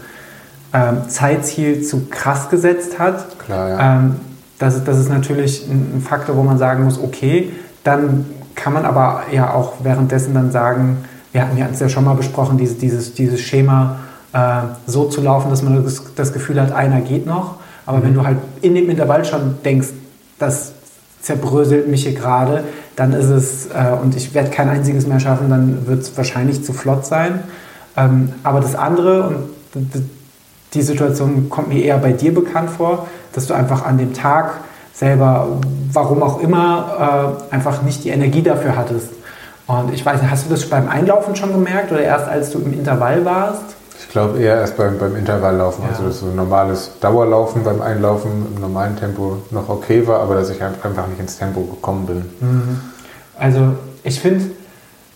ähm, 0.73 1.09
Zeitziel 1.09 1.81
zu 1.83 2.07
krass 2.09 2.49
gesetzt 2.49 2.99
hat. 2.99 3.39
Klar, 3.39 3.69
ja. 3.69 3.95
Ähm, 3.97 4.15
das, 4.59 4.75
ist- 4.75 4.87
das 4.87 4.97
ist 4.99 5.09
natürlich 5.09 5.65
ein 5.69 6.01
Faktor, 6.07 6.35
wo 6.37 6.43
man 6.43 6.57
sagen 6.57 6.83
muss, 6.83 6.99
okay, 7.01 7.51
dann 7.83 8.25
kann 8.55 8.73
man 8.73 8.85
aber 8.85 9.23
ja 9.31 9.53
auch 9.53 9.73
währenddessen 9.83 10.33
dann 10.33 10.51
sagen, 10.51 10.97
wir 11.31 11.41
hatten 11.41 11.57
ja 11.57 11.67
es 11.71 11.79
ja 11.79 11.89
schon 11.89 12.03
mal 12.05 12.13
besprochen, 12.15 12.57
dieses, 12.57 12.77
dieses, 12.77 13.13
dieses 13.13 13.39
Schema 13.41 13.97
äh, 14.33 14.61
so 14.85 15.05
zu 15.05 15.21
laufen, 15.21 15.49
dass 15.49 15.61
man 15.63 15.83
das, 15.83 16.03
das 16.15 16.33
Gefühl 16.33 16.61
hat, 16.61 16.71
einer 16.71 17.01
geht 17.01 17.25
noch. 17.25 17.55
Aber 17.85 18.03
wenn 18.03 18.13
du 18.13 18.23
halt 18.25 18.37
in 18.61 18.75
dem 18.75 18.89
Intervall 18.89 19.25
schon 19.25 19.55
denkst, 19.63 19.87
das 20.37 20.73
zerbröselt 21.21 21.87
mich 21.87 22.03
hier 22.03 22.13
gerade, 22.13 22.63
dann 22.95 23.13
ist 23.13 23.29
es, 23.29 23.67
äh, 23.67 23.93
und 24.01 24.15
ich 24.15 24.33
werde 24.33 24.49
kein 24.49 24.69
einziges 24.69 25.07
mehr 25.07 25.19
schaffen, 25.19 25.49
dann 25.49 25.87
wird 25.87 26.01
es 26.01 26.17
wahrscheinlich 26.17 26.63
zu 26.63 26.73
flott 26.73 27.05
sein. 27.05 27.43
Ähm, 27.97 28.33
aber 28.43 28.59
das 28.59 28.75
andere, 28.75 29.43
und 29.75 29.91
die 30.73 30.81
Situation 30.81 31.49
kommt 31.49 31.69
mir 31.69 31.83
eher 31.83 31.97
bei 31.97 32.13
dir 32.13 32.33
bekannt 32.33 32.69
vor, 32.69 33.07
dass 33.33 33.47
du 33.47 33.53
einfach 33.53 33.85
an 33.85 33.97
dem 33.97 34.13
Tag 34.13 34.61
selber, 34.93 35.59
warum 35.93 36.23
auch 36.23 36.41
immer, 36.41 37.37
äh, 37.51 37.53
einfach 37.53 37.81
nicht 37.81 38.03
die 38.03 38.09
Energie 38.09 38.41
dafür 38.41 38.75
hattest. 38.75 39.09
Und 39.67 39.93
ich 39.93 40.05
weiß 40.05 40.21
hast 40.29 40.47
du 40.47 40.49
das 40.49 40.67
beim 40.67 40.89
Einlaufen 40.89 41.35
schon 41.35 41.53
gemerkt 41.53 41.91
oder 41.91 42.01
erst 42.01 42.27
als 42.27 42.49
du 42.51 42.59
im 42.59 42.73
Intervall 42.73 43.23
warst? 43.23 43.75
Ich 44.09 44.13
glaube 44.13 44.39
eher 44.39 44.55
erst 44.55 44.75
beim, 44.75 44.97
beim 44.97 45.15
Intervalllaufen, 45.15 45.83
Ja. 45.83 45.91
also 45.91 46.05
dass 46.05 46.21
so 46.21 46.25
ein 46.25 46.35
normales 46.35 46.93
Dauerlaufen 46.99 47.63
beim 47.63 47.79
Einlaufen 47.79 48.31
im 48.55 48.59
normalen 48.59 48.95
Tempo 48.95 49.37
noch 49.51 49.69
okay 49.69 50.07
war, 50.07 50.21
aber 50.21 50.33
dass 50.33 50.49
ich 50.49 50.63
einfach 50.63 51.07
nicht 51.07 51.19
ins 51.19 51.37
Tempo 51.37 51.61
gekommen 51.61 52.07
bin. 52.07 52.25
Also 53.37 53.73
ich 54.03 54.19
finde, 54.19 54.45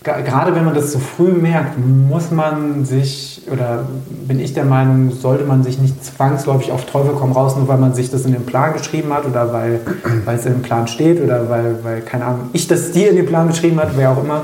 gerade 0.04 0.54
wenn 0.54 0.64
man 0.64 0.74
das 0.74 0.92
zu 0.92 1.00
früh 1.00 1.32
merkt, 1.32 1.72
muss 1.76 2.30
man 2.30 2.84
sich, 2.84 3.42
oder 3.50 3.80
bin 4.28 4.38
ich 4.38 4.54
der 4.54 4.64
Meinung, 4.64 5.10
sollte 5.10 5.42
man 5.42 5.64
sich 5.64 5.80
nicht 5.80 6.04
zwangsläufig 6.04 6.70
auf 6.70 6.84
Teufel 6.84 7.16
komm 7.18 7.32
raus, 7.32 7.56
nur 7.56 7.66
weil 7.66 7.78
man 7.78 7.94
sich 7.94 8.12
das 8.12 8.24
in 8.26 8.32
den 8.32 8.46
Plan 8.46 8.74
geschrieben 8.74 9.12
hat 9.12 9.26
oder 9.26 9.52
weil, 9.52 9.80
weil 10.24 10.38
es 10.38 10.46
in 10.46 10.52
dem 10.52 10.62
Plan 10.62 10.86
steht 10.86 11.20
oder 11.20 11.50
weil, 11.50 11.82
weil, 11.82 12.00
keine 12.02 12.26
Ahnung, 12.26 12.50
ich 12.52 12.68
das 12.68 12.92
dir 12.92 13.10
in 13.10 13.16
den 13.16 13.26
Plan 13.26 13.48
geschrieben 13.48 13.80
hat, 13.80 13.96
wer 13.96 14.12
auch 14.12 14.22
immer, 14.22 14.42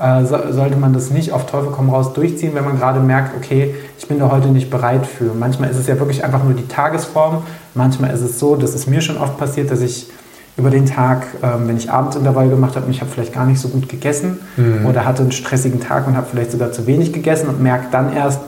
äh, 0.00 0.24
so, 0.24 0.38
sollte 0.50 0.76
man 0.76 0.92
das 0.92 1.10
nicht 1.10 1.32
auf 1.32 1.46
Teufel 1.46 1.70
komm 1.70 1.90
raus 1.90 2.12
durchziehen, 2.12 2.54
wenn 2.54 2.64
man 2.64 2.78
gerade 2.78 3.00
merkt, 3.00 3.36
okay, 3.36 3.74
ich 3.98 4.08
bin 4.08 4.18
da 4.18 4.30
heute 4.30 4.48
nicht 4.48 4.70
bereit 4.70 5.06
für. 5.06 5.32
Manchmal 5.34 5.70
ist 5.70 5.76
es 5.76 5.86
ja 5.86 5.98
wirklich 5.98 6.24
einfach 6.24 6.42
nur 6.42 6.54
die 6.54 6.66
Tagesform, 6.66 7.42
manchmal 7.74 8.10
ist 8.12 8.22
es 8.22 8.38
so, 8.38 8.56
das 8.56 8.74
ist 8.74 8.86
mir 8.86 9.00
schon 9.00 9.18
oft 9.18 9.38
passiert, 9.38 9.70
dass 9.70 9.80
ich 9.80 10.08
über 10.56 10.70
den 10.70 10.86
Tag, 10.86 11.26
ähm, 11.42 11.68
wenn 11.68 11.76
ich 11.76 11.90
Abendintervall 11.90 12.48
gemacht 12.48 12.76
habe 12.76 12.86
und 12.86 12.92
ich 12.92 13.00
habe 13.00 13.10
vielleicht 13.10 13.32
gar 13.32 13.46
nicht 13.46 13.60
so 13.60 13.68
gut 13.68 13.88
gegessen 13.88 14.40
oder 14.86 15.04
hatte 15.04 15.22
einen 15.22 15.32
stressigen 15.32 15.80
Tag 15.80 16.06
und 16.06 16.16
habe 16.16 16.26
vielleicht 16.30 16.52
sogar 16.52 16.72
zu 16.72 16.86
wenig 16.86 17.12
gegessen 17.12 17.48
und 17.48 17.62
merke 17.62 17.86
dann 17.90 18.12
erst, 18.12 18.40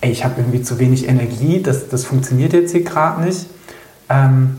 ey, 0.00 0.10
ich 0.10 0.24
habe 0.24 0.34
irgendwie 0.38 0.62
zu 0.62 0.78
wenig 0.78 1.08
Energie, 1.08 1.62
das, 1.62 1.88
das 1.88 2.04
funktioniert 2.04 2.52
jetzt 2.52 2.72
hier 2.72 2.84
gerade 2.84 3.22
nicht. 3.22 3.46
Ähm, 4.08 4.58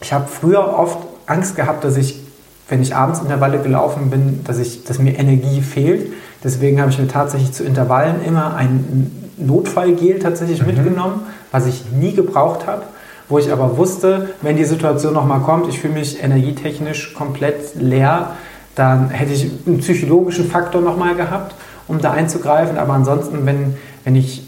ich 0.00 0.12
habe 0.12 0.26
früher 0.26 0.78
oft 0.78 0.98
Angst 1.26 1.56
gehabt, 1.56 1.84
dass 1.84 1.96
ich, 1.96 2.20
wenn 2.68 2.80
ich 2.80 2.94
abends 2.94 3.20
Intervalle 3.20 3.58
gelaufen 3.58 4.10
bin, 4.10 4.42
dass, 4.44 4.58
ich, 4.58 4.84
dass 4.84 4.98
mir 4.98 5.18
Energie 5.18 5.60
fehlt. 5.60 6.12
Deswegen 6.42 6.80
habe 6.80 6.90
ich 6.90 6.98
mir 6.98 7.08
tatsächlich 7.08 7.52
zu 7.52 7.64
Intervallen 7.64 8.24
immer 8.24 8.54
ein 8.56 9.10
Notfallgel 9.36 10.18
tatsächlich 10.18 10.60
mhm. 10.60 10.68
mitgenommen, 10.68 11.22
was 11.50 11.66
ich 11.66 11.84
nie 11.92 12.12
gebraucht 12.12 12.66
habe, 12.66 12.82
wo 13.28 13.38
ich 13.38 13.52
aber 13.52 13.76
wusste, 13.76 14.30
wenn 14.42 14.56
die 14.56 14.64
Situation 14.64 15.12
nochmal 15.14 15.40
kommt, 15.40 15.68
ich 15.68 15.80
fühle 15.80 15.94
mich 15.94 16.22
energietechnisch 16.22 17.14
komplett 17.14 17.74
leer, 17.74 18.32
dann 18.74 19.10
hätte 19.10 19.32
ich 19.32 19.50
einen 19.66 19.78
psychologischen 19.78 20.50
Faktor 20.50 20.80
nochmal 20.80 21.14
gehabt, 21.14 21.54
um 21.86 22.00
da 22.00 22.12
einzugreifen. 22.12 22.76
Aber 22.78 22.94
ansonsten, 22.94 23.46
wenn, 23.46 23.76
wenn 24.04 24.16
ich, 24.16 24.42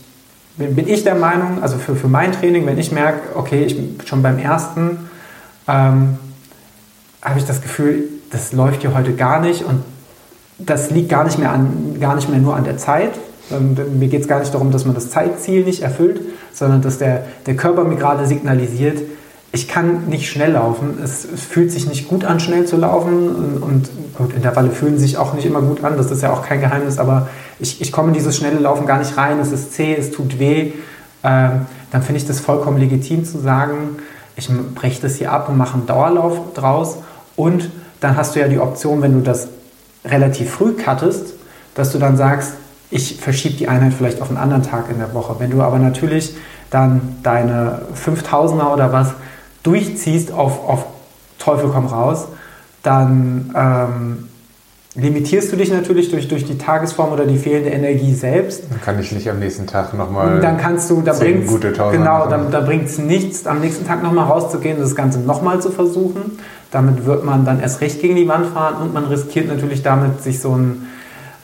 bin 0.57 0.89
ich 0.89 1.05
der 1.05 1.14
Meinung, 1.14 1.62
also 1.62 1.79
für, 1.79 1.95
für 1.95 2.09
mein 2.09 2.33
Training, 2.33 2.67
wenn 2.67 2.79
ich 2.79 2.91
merke, 2.93 3.37
okay, 3.37 3.64
ich 3.64 3.77
bin 3.77 3.99
schon 4.07 4.23
beim 4.23 4.39
ersten, 4.39 5.09
ähm, 5.69 6.19
habe 7.27 7.39
ich 7.39 7.45
das 7.45 7.61
Gefühl, 7.61 8.05
das 8.31 8.53
läuft 8.53 8.83
hier 8.83 8.95
heute 8.95 9.14
gar 9.14 9.41
nicht 9.41 9.64
und 9.64 9.83
das 10.59 10.91
liegt 10.91 11.09
gar 11.09 11.24
nicht 11.24 11.39
mehr, 11.39 11.51
an, 11.51 11.97
gar 12.01 12.14
nicht 12.14 12.29
mehr 12.29 12.39
nur 12.39 12.57
an 12.57 12.64
der 12.64 12.79
Zeit. 12.79 13.12
Ähm, 13.51 13.77
mir 13.99 14.09
geht 14.09 14.22
es 14.22 14.29
gar 14.29 14.41
nicht 14.41 14.55
darum, 14.55 14.70
dass 14.70 14.85
man 14.85 14.95
das 14.95 15.11
Zeitziel 15.11 15.64
nicht 15.64 15.83
erfüllt, 15.83 16.20
sondern 16.53 16.83
dass 16.83 16.99
der, 16.99 17.27
der 17.45 17.57
Körper 17.57 17.85
mir 17.85 17.97
gerade 17.97 18.27
signalisiert, 18.27 18.99
ich 19.53 19.68
kann 19.68 20.07
nicht 20.09 20.29
schnell 20.29 20.53
laufen. 20.53 20.99
Es, 21.03 21.24
fühlt 21.24 21.72
sich 21.72 21.89
nicht 21.89 22.09
gut 22.09 22.24
an, 22.24 22.41
schnell 22.41 22.66
zu 22.66 22.77
laufen. 22.77 23.29
Und, 23.29 23.62
und 23.62 23.91
gut, 24.18 24.35
Intervalle 24.35 24.70
fühlen 24.70 24.99
sich 24.99 25.16
auch 25.16 25.33
nicht 25.33 25.47
immer 25.47 25.62
gut 25.62 25.83
an. 25.83 25.97
Das 25.97 26.11
ist 26.11 26.22
ja 26.22 26.33
auch 26.33 26.43
kein 26.43 26.61
Geheimnis. 26.61 26.99
Aber 26.99 27.29
ich, 27.59 27.81
ich 27.81 27.91
komme 27.91 28.09
in 28.09 28.14
dieses 28.14 28.37
schnelle 28.37 28.59
Laufen 28.59 28.87
gar 28.87 28.99
nicht 28.99 29.16
rein. 29.16 29.39
Es 29.41 29.53
ist 29.53 29.72
zäh, 29.72 29.95
es 29.95 30.11
tut 30.11 30.39
weh. 30.39 30.72
Ähm, 31.24 31.62
dann 31.91 32.03
finde 32.03 32.18
ich 32.20 32.27
das 32.27 32.41
vollkommen 32.41 32.79
legitim 32.79 33.24
zu 33.24 33.39
sagen, 33.39 33.97
ich 34.37 34.51
breche 34.74 35.01
das 35.01 35.14
hier 35.14 35.33
ab 35.33 35.49
und 35.49 35.57
mache 35.57 35.74
einen 35.74 35.87
Dauerlauf 35.87 36.53
draus. 36.53 36.99
Und 37.37 37.70
dann 38.01 38.16
hast 38.16 38.34
du 38.34 38.41
ja 38.41 38.49
die 38.49 38.59
Option, 38.59 39.03
wenn 39.03 39.12
du 39.12 39.20
das 39.20 39.49
relativ 40.05 40.51
früh 40.51 40.72
cuttest, 40.72 41.34
dass 41.74 41.93
du 41.93 41.99
dann 41.99 42.16
sagst, 42.16 42.55
ich 42.91 43.20
verschiebe 43.20 43.57
die 43.57 43.68
Einheit 43.68 43.93
vielleicht 43.93 44.22
auf 44.22 44.28
einen 44.28 44.39
anderen 44.39 44.62
Tag 44.62 44.91
in 44.91 44.99
der 44.99 45.12
Woche. 45.12 45.37
Wenn 45.39 45.51
du 45.51 45.62
aber 45.62 45.78
natürlich 45.78 46.37
dann 46.70 47.16
deine 47.22 47.82
5000er 47.95 48.72
oder 48.72 48.93
was 48.93 49.12
durchziehst 49.62 50.32
auf, 50.32 50.68
auf 50.68 50.87
Teufel 51.39 51.70
komm 51.72 51.87
raus, 51.87 52.28
dann 52.82 53.53
ähm, 53.57 54.28
limitierst 54.95 55.53
du 55.53 55.57
dich 55.57 55.70
natürlich 55.70 56.11
durch, 56.11 56.28
durch 56.28 56.45
die 56.45 56.57
Tagesform 56.57 57.12
oder 57.12 57.26
die 57.26 57.39
fehlende 57.39 57.70
Energie 57.70 58.14
selbst. 58.14 58.64
Dann 58.70 58.80
kann 58.80 58.99
ich 58.99 59.12
nicht 59.12 59.28
am 59.28 59.39
nächsten 59.39 59.66
Tag 59.66 59.93
nochmal. 59.95 60.41
Dann 60.41 60.57
kannst 60.57 60.89
du, 60.91 61.03
da 61.03 61.12
bringt 61.12 61.49
genau, 61.93 62.28
dann, 62.28 62.51
da 62.51 62.61
bringt 62.61 62.87
es 62.87 62.99
nichts, 62.99 63.47
am 63.47 63.61
nächsten 63.61 63.87
Tag 63.87 64.03
nochmal 64.03 64.26
rauszugehen, 64.26 64.78
das 64.78 64.95
Ganze 64.95 65.20
nochmal 65.20 65.61
zu 65.61 65.70
versuchen. 65.70 66.39
Damit 66.77 67.07
wird 67.07 67.24
man 67.24 67.47
dann 67.47 67.59
erst 67.59 67.81
recht 67.81 68.03
gegen 68.03 68.16
die 68.16 68.29
Wand 68.29 68.49
fahren 68.49 68.83
und 68.83 68.93
man 68.93 69.07
riskiert 69.07 69.49
natürlich 69.49 69.83
damit, 69.83 70.22
sich 70.22 70.41
so 70.41 70.55
ein 70.55 70.87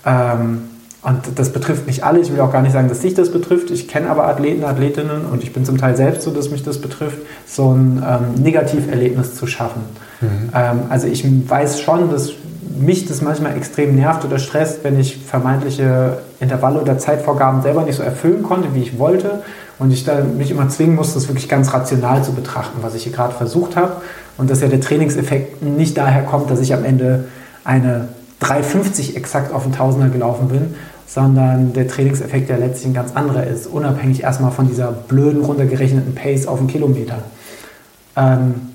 ähm, 0.05 0.65
und 1.01 1.21
das 1.37 1.55
betrifft 1.55 1.87
nicht 1.87 2.05
alle. 2.05 2.21
Ich 2.21 2.31
will 2.31 2.39
auch 2.41 2.53
gar 2.53 2.61
nicht 2.61 2.73
sagen, 2.73 2.91
dass 2.91 3.01
sich 3.01 3.15
das 3.15 3.33
betrifft. 3.33 3.71
Ich 3.71 3.89
kenne 3.89 4.11
aber 4.11 4.29
Athleten, 4.29 4.63
Athletinnen 4.63 5.25
und 5.25 5.43
ich 5.43 5.55
bin 5.55 5.65
zum 5.65 5.79
Teil 5.79 5.97
selbst 5.97 6.21
so, 6.21 6.33
dass 6.33 6.51
mich 6.51 6.65
das 6.65 6.83
betrifft, 6.83 7.17
so 7.47 7.73
ein 7.73 8.05
ähm, 8.07 8.43
Negativerlebnis 8.43 9.35
zu 9.35 9.47
schaffen. 9.47 9.81
Mhm. 10.21 10.51
Ähm, 10.55 10.81
also 10.91 11.07
ich 11.07 11.25
weiß 11.49 11.81
schon, 11.81 12.11
dass 12.11 12.35
mich 12.81 13.07
das 13.07 13.23
manchmal 13.23 13.57
extrem 13.57 13.97
nervt 13.97 14.25
oder 14.25 14.39
stresst, 14.39 14.85
wenn 14.85 14.99
ich 14.99 15.17
vermeintliche 15.17 16.19
Intervalle 16.41 16.81
oder 16.81 16.99
Zeitvorgaben 16.99 17.63
selber 17.63 17.83
nicht 17.83 17.97
so 17.97 18.03
erfüllen 18.03 18.43
konnte, 18.43 18.75
wie 18.75 18.83
ich 18.83 18.99
wollte. 18.99 19.43
Und 19.79 19.91
ich 19.91 20.05
da 20.05 20.23
mich 20.23 20.51
immer 20.51 20.69
zwingen 20.69 20.95
muss, 20.95 21.15
das 21.15 21.29
wirklich 21.29 21.49
ganz 21.49 21.73
rational 21.73 22.23
zu 22.23 22.33
betrachten, 22.33 22.79
was 22.83 22.95
ich 22.95 23.05
hier 23.05 23.13
gerade 23.13 23.35
versucht 23.35 23.77
habe. 23.77 23.97
Und 24.39 24.51
dass 24.51 24.61
ja 24.61 24.69
der 24.69 24.81
Trainingseffekt 24.81 25.63
nicht 25.63 25.97
daher 25.97 26.23
kommt, 26.23 26.51
dass 26.51 26.61
ich 26.61 26.73
am 26.75 26.85
Ende 26.85 27.25
eine 27.65 28.09
3,50 28.41 29.17
exakt 29.17 29.53
auf 29.53 29.65
den 29.65 29.73
Tausender 29.73 30.09
gelaufen 30.09 30.49
bin, 30.49 30.75
sondern 31.07 31.73
der 31.73 31.89
Trainingseffekt 31.89 32.49
ja 32.49 32.57
letztlich 32.57 32.87
ein 32.87 32.95
ganz 32.95 33.15
anderer 33.15 33.47
ist, 33.47 33.67
unabhängig 33.67 34.23
erstmal 34.23 34.51
von 34.51 34.69
dieser 34.69 34.91
blöden 34.93 35.45
runtergerechneten 35.45 36.15
Pace 36.15 36.47
auf 36.47 36.59
den 36.59 36.69
Kilometer. 36.69 37.19
Ähm, 38.17 38.72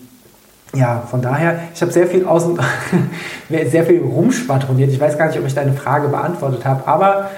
ja, 0.77 1.03
von 1.09 1.21
daher, 1.21 1.59
ich 1.73 1.81
habe 1.81 1.91
sehr 1.91 2.07
viel 2.07 2.25
außen, 2.25 2.59
sehr 3.49 3.85
viel 3.85 4.01
rumschwadroniert. 4.01 4.91
Ich 4.91 4.99
weiß 4.99 5.17
gar 5.17 5.27
nicht, 5.27 5.39
ob 5.39 5.45
ich 5.45 5.55
deine 5.55 5.73
Frage 5.73 6.07
beantwortet 6.07 6.65
habe, 6.65 6.87
aber 6.87 7.29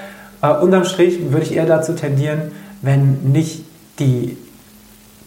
äh, 0.42 0.52
unterm 0.62 0.84
Strich 0.84 1.32
würde 1.32 1.46
ich 1.46 1.54
eher 1.54 1.66
dazu 1.66 1.94
tendieren, 1.94 2.52
wenn 2.82 3.32
nicht 3.32 3.64
die 3.98 4.36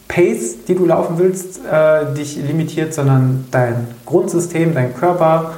Pace, 0.08 0.64
die 0.68 0.74
du 0.74 0.86
laufen 0.86 1.18
willst, 1.18 1.60
äh, 1.70 2.14
dich 2.14 2.36
limitiert, 2.36 2.94
sondern 2.94 3.46
dein 3.50 3.88
Grundsystem, 4.06 4.74
dein 4.74 4.94
Körper, 4.94 5.52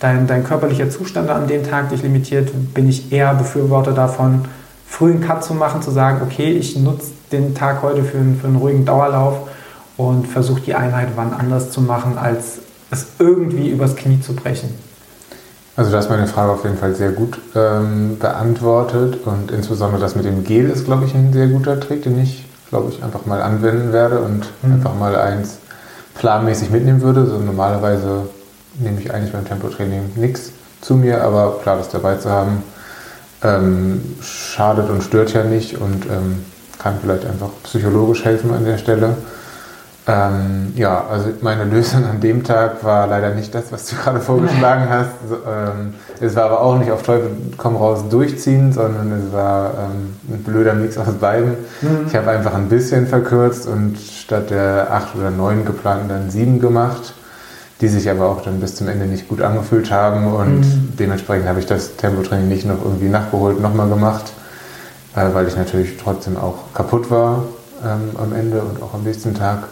dein, 0.00 0.26
dein 0.26 0.44
körperlicher 0.44 0.90
Zustand 0.90 1.30
an 1.30 1.46
dem 1.46 1.64
Tag 1.64 1.90
dich 1.90 2.02
limitiert, 2.02 2.50
bin 2.74 2.88
ich 2.88 3.12
eher 3.12 3.34
Befürworter 3.34 3.92
davon, 3.92 4.44
früh 4.86 5.12
einen 5.12 5.20
Cut 5.22 5.44
zu 5.44 5.54
machen, 5.54 5.80
zu 5.80 5.90
sagen, 5.90 6.20
okay, 6.22 6.52
ich 6.52 6.76
nutze 6.76 7.12
den 7.30 7.54
Tag 7.54 7.82
heute 7.82 8.02
für 8.02 8.18
für 8.38 8.46
einen 8.46 8.56
ruhigen 8.56 8.84
Dauerlauf 8.84 9.48
und 10.08 10.26
versuche 10.26 10.60
die 10.60 10.74
Einheit 10.74 11.08
wann 11.16 11.32
anders 11.32 11.70
zu 11.70 11.80
machen, 11.80 12.18
als 12.18 12.58
es 12.90 13.06
irgendwie 13.18 13.70
übers 13.70 13.96
Knie 13.96 14.20
zu 14.20 14.34
brechen. 14.34 14.70
Also 15.74 15.90
du 15.90 15.96
hast 15.96 16.10
meine 16.10 16.26
Frage 16.26 16.52
auf 16.52 16.64
jeden 16.64 16.76
Fall 16.76 16.94
sehr 16.94 17.12
gut 17.12 17.38
ähm, 17.54 18.18
beantwortet 18.18 19.20
und 19.24 19.50
insbesondere 19.50 20.00
das 20.00 20.14
mit 20.14 20.26
dem 20.26 20.44
Gel 20.44 20.68
ist, 20.68 20.84
glaube 20.84 21.06
ich, 21.06 21.14
ein 21.14 21.32
sehr 21.32 21.46
guter 21.46 21.80
Trick, 21.80 22.02
den 22.02 22.20
ich, 22.20 22.44
glaube 22.68 22.90
ich, 22.90 23.02
einfach 23.02 23.24
mal 23.24 23.40
anwenden 23.40 23.92
werde 23.92 24.20
und 24.20 24.46
mhm. 24.62 24.74
einfach 24.74 24.94
mal 24.94 25.16
eins 25.16 25.56
planmäßig 26.14 26.70
mitnehmen 26.70 27.00
würde. 27.00 27.24
So 27.24 27.38
normalerweise 27.38 28.26
nehme 28.78 29.00
ich 29.00 29.14
eigentlich 29.14 29.32
beim 29.32 29.46
Tempotraining 29.46 30.12
nichts 30.16 30.52
zu 30.82 30.94
mir, 30.94 31.22
aber 31.24 31.58
klar, 31.62 31.78
das 31.78 31.88
dabei 31.88 32.16
zu 32.16 32.28
haben, 32.28 32.62
ähm, 33.42 34.02
schadet 34.20 34.90
und 34.90 35.02
stört 35.02 35.32
ja 35.32 35.44
nicht 35.44 35.80
und 35.80 36.04
ähm, 36.06 36.44
kann 36.78 36.94
vielleicht 37.00 37.24
einfach 37.24 37.50
psychologisch 37.62 38.24
helfen 38.24 38.52
an 38.52 38.64
der 38.64 38.76
Stelle. 38.76 39.16
Ähm, 40.08 40.72
ja, 40.74 41.04
also 41.08 41.28
meine 41.42 41.64
Lösung 41.64 42.04
an 42.04 42.20
dem 42.20 42.42
Tag 42.42 42.82
war 42.82 43.06
leider 43.06 43.34
nicht 43.34 43.54
das, 43.54 43.70
was 43.70 43.86
du 43.86 43.96
gerade 44.02 44.20
vorgeschlagen 44.20 44.88
hast. 44.88 45.10
Ähm, 45.30 45.94
es 46.20 46.34
war 46.34 46.44
aber 46.44 46.60
auch 46.60 46.78
nicht 46.78 46.90
auf 46.90 47.02
Teufel 47.02 47.30
komm 47.56 47.76
raus 47.76 48.04
durchziehen, 48.10 48.72
sondern 48.72 49.12
es 49.12 49.32
war 49.32 49.70
ähm, 49.70 50.16
ein 50.28 50.42
blöder 50.42 50.74
Mix 50.74 50.98
aus 50.98 51.12
beiden. 51.20 51.52
Mhm. 51.82 52.06
Ich 52.08 52.16
habe 52.16 52.30
einfach 52.30 52.54
ein 52.54 52.68
bisschen 52.68 53.06
verkürzt 53.06 53.68
und 53.68 53.96
statt 53.96 54.50
der 54.50 54.88
acht 54.90 55.14
oder 55.14 55.30
neun 55.30 55.64
geplanten 55.64 56.08
dann 56.08 56.30
sieben 56.30 56.60
gemacht 56.60 57.14
die 57.82 57.88
sich 57.88 58.08
aber 58.08 58.28
auch 58.28 58.42
dann 58.42 58.60
bis 58.60 58.76
zum 58.76 58.88
Ende 58.88 59.06
nicht 59.06 59.28
gut 59.28 59.42
angefühlt 59.42 59.90
haben 59.90 60.32
und 60.32 60.60
mhm. 60.60 60.92
dementsprechend 60.98 61.48
habe 61.48 61.58
ich 61.58 61.66
das 61.66 61.96
Tempotraining 61.96 62.48
nicht 62.48 62.64
noch 62.64 62.80
irgendwie 62.82 63.08
nachgeholt, 63.08 63.60
nochmal 63.60 63.88
gemacht, 63.88 64.32
äh, 65.16 65.34
weil 65.34 65.48
ich 65.48 65.56
natürlich 65.56 65.96
trotzdem 65.96 66.36
auch 66.36 66.72
kaputt 66.72 67.10
war 67.10 67.42
ähm, 67.84 68.16
am 68.22 68.32
Ende 68.32 68.62
und 68.62 68.80
auch 68.80 68.94
am 68.94 69.02
nächsten 69.02 69.34
Tag. 69.34 69.64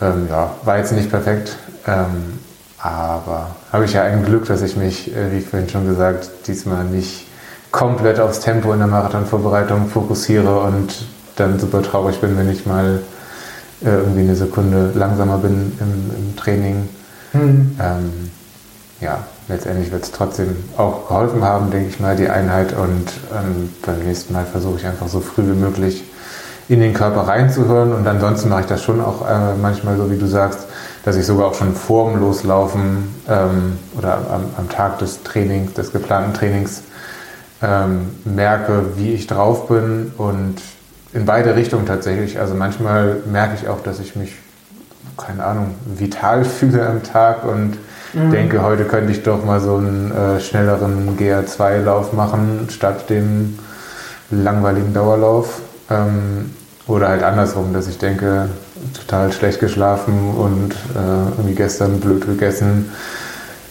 Ähm, 0.00 0.26
ja, 0.28 0.54
war 0.64 0.78
jetzt 0.78 0.92
nicht 0.92 1.10
perfekt, 1.10 1.56
ähm, 1.86 2.38
aber 2.78 3.56
habe 3.72 3.84
ich 3.86 3.94
ja 3.94 4.02
ein 4.02 4.24
Glück, 4.24 4.46
dass 4.46 4.62
ich 4.62 4.76
mich, 4.76 5.14
äh, 5.14 5.32
wie 5.32 5.40
vorhin 5.40 5.68
schon 5.68 5.86
gesagt, 5.86 6.28
diesmal 6.46 6.84
nicht 6.84 7.26
komplett 7.70 8.20
aufs 8.20 8.40
Tempo 8.40 8.72
in 8.72 8.78
der 8.78 8.88
Marathonvorbereitung 8.88 9.88
fokussiere 9.88 10.60
und 10.60 10.94
dann 11.36 11.58
super 11.58 11.82
traurig 11.82 12.20
bin, 12.20 12.36
wenn 12.36 12.50
ich 12.50 12.66
mal 12.66 13.00
äh, 13.84 13.88
irgendwie 13.88 14.20
eine 14.20 14.36
Sekunde 14.36 14.92
langsamer 14.94 15.38
bin 15.38 15.72
im, 15.80 16.10
im 16.16 16.36
Training. 16.36 16.88
Mhm. 17.32 17.76
Ähm, 17.80 18.30
ja, 19.00 19.24
letztendlich 19.48 19.92
wird 19.92 20.04
es 20.04 20.12
trotzdem 20.12 20.56
auch 20.76 21.08
geholfen 21.08 21.42
haben, 21.42 21.70
denke 21.70 21.88
ich 21.88 22.00
mal, 22.00 22.16
die 22.16 22.28
Einheit. 22.28 22.72
Und 22.72 23.08
ähm, 23.34 23.70
beim 23.84 23.98
nächsten 24.00 24.32
Mal 24.32 24.46
versuche 24.46 24.78
ich 24.78 24.86
einfach 24.86 25.08
so 25.08 25.20
früh 25.20 25.42
wie 25.42 25.58
möglich 25.58 26.04
in 26.68 26.80
den 26.80 26.94
Körper 26.94 27.22
reinzuhören. 27.22 27.92
Und 27.92 28.06
ansonsten 28.06 28.48
mache 28.48 28.62
ich 28.62 28.66
das 28.66 28.82
schon 28.82 29.00
auch 29.00 29.28
äh, 29.28 29.54
manchmal 29.60 29.96
so, 29.96 30.10
wie 30.10 30.18
du 30.18 30.26
sagst, 30.26 30.66
dass 31.04 31.16
ich 31.16 31.24
sogar 31.24 31.46
auch 31.46 31.54
schon 31.54 31.74
vorm 31.74 32.18
Loslaufen 32.18 33.14
ähm, 33.28 33.78
oder 33.96 34.18
am, 34.30 34.42
am, 34.56 34.68
Tag 34.68 34.98
des 34.98 35.22
Trainings, 35.22 35.74
des 35.74 35.92
geplanten 35.92 36.34
Trainings, 36.34 36.82
ähm, 37.62 38.10
merke, 38.24 38.96
wie 38.96 39.12
ich 39.12 39.26
drauf 39.26 39.68
bin 39.68 40.12
und 40.18 40.56
in 41.12 41.24
beide 41.24 41.54
Richtungen 41.56 41.86
tatsächlich. 41.86 42.40
Also 42.40 42.54
manchmal 42.54 43.18
merke 43.30 43.54
ich 43.54 43.68
auch, 43.68 43.82
dass 43.82 44.00
ich 44.00 44.16
mich 44.16 44.34
keine 45.16 45.44
Ahnung, 45.44 45.74
vital 45.86 46.44
fühle 46.44 46.86
am 46.86 47.02
Tag 47.02 47.44
und 47.44 47.76
mhm. 48.12 48.30
denke, 48.30 48.62
heute 48.62 48.84
könnte 48.84 49.12
ich 49.12 49.22
doch 49.22 49.44
mal 49.44 49.60
so 49.60 49.76
einen 49.76 50.12
äh, 50.12 50.40
schnelleren 50.40 51.16
GR2-Lauf 51.16 52.12
machen, 52.12 52.68
statt 52.70 53.08
dem 53.10 53.58
langweiligen 54.30 54.92
Dauerlauf. 54.92 55.60
Ähm, 55.90 56.55
oder 56.86 57.08
halt 57.08 57.22
andersrum, 57.22 57.72
dass 57.72 57.88
ich 57.88 57.98
denke, 57.98 58.48
total 58.94 59.32
schlecht 59.32 59.60
geschlafen 59.60 60.34
und 60.36 60.72
äh, 60.72 61.30
irgendwie 61.36 61.54
gestern 61.54 62.00
blöd 62.00 62.26
gegessen. 62.26 62.90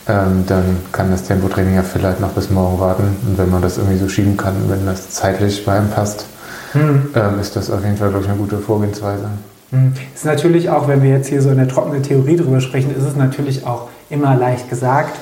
Ähm, 0.08 0.44
dann 0.48 0.78
kann 0.92 1.10
das 1.10 1.24
Tempotraining 1.24 1.76
ja 1.76 1.84
vielleicht 1.84 2.20
noch 2.20 2.32
bis 2.32 2.50
morgen 2.50 2.80
warten. 2.80 3.16
Und 3.26 3.38
wenn 3.38 3.50
man 3.50 3.62
das 3.62 3.78
irgendwie 3.78 3.98
so 3.98 4.08
schieben 4.08 4.38
kann, 4.38 4.54
wenn 4.68 4.86
das 4.86 5.10
zeitlich 5.10 5.66
bei 5.66 5.78
einem 5.78 5.90
passt, 5.90 6.28
mhm. 6.74 7.10
ähm, 7.16 7.40
ist 7.40 7.56
das 7.56 7.72
auf 7.72 7.84
jeden 7.84 7.98
Fall, 7.98 8.10
glaube 8.10 8.26
ich, 8.26 8.30
eine 8.30 8.38
gute 8.38 8.60
Vorgehensweise. 8.60 9.30
Hm. 9.72 9.94
Ist 10.14 10.26
natürlich 10.26 10.70
auch, 10.70 10.88
wenn 10.88 11.02
wir 11.02 11.10
jetzt 11.10 11.28
hier 11.28 11.42
so 11.42 11.50
in 11.50 11.58
der 11.58 11.68
trockenen 11.68 12.04
Theorie 12.04 12.36
drüber 12.36 12.62
sprechen, 12.62 12.96
ist 12.96 13.04
es 13.04 13.16
natürlich 13.16 13.66
auch 13.66 13.90
immer 14.10 14.36
leicht 14.36 14.70
gesagt, 14.70 15.18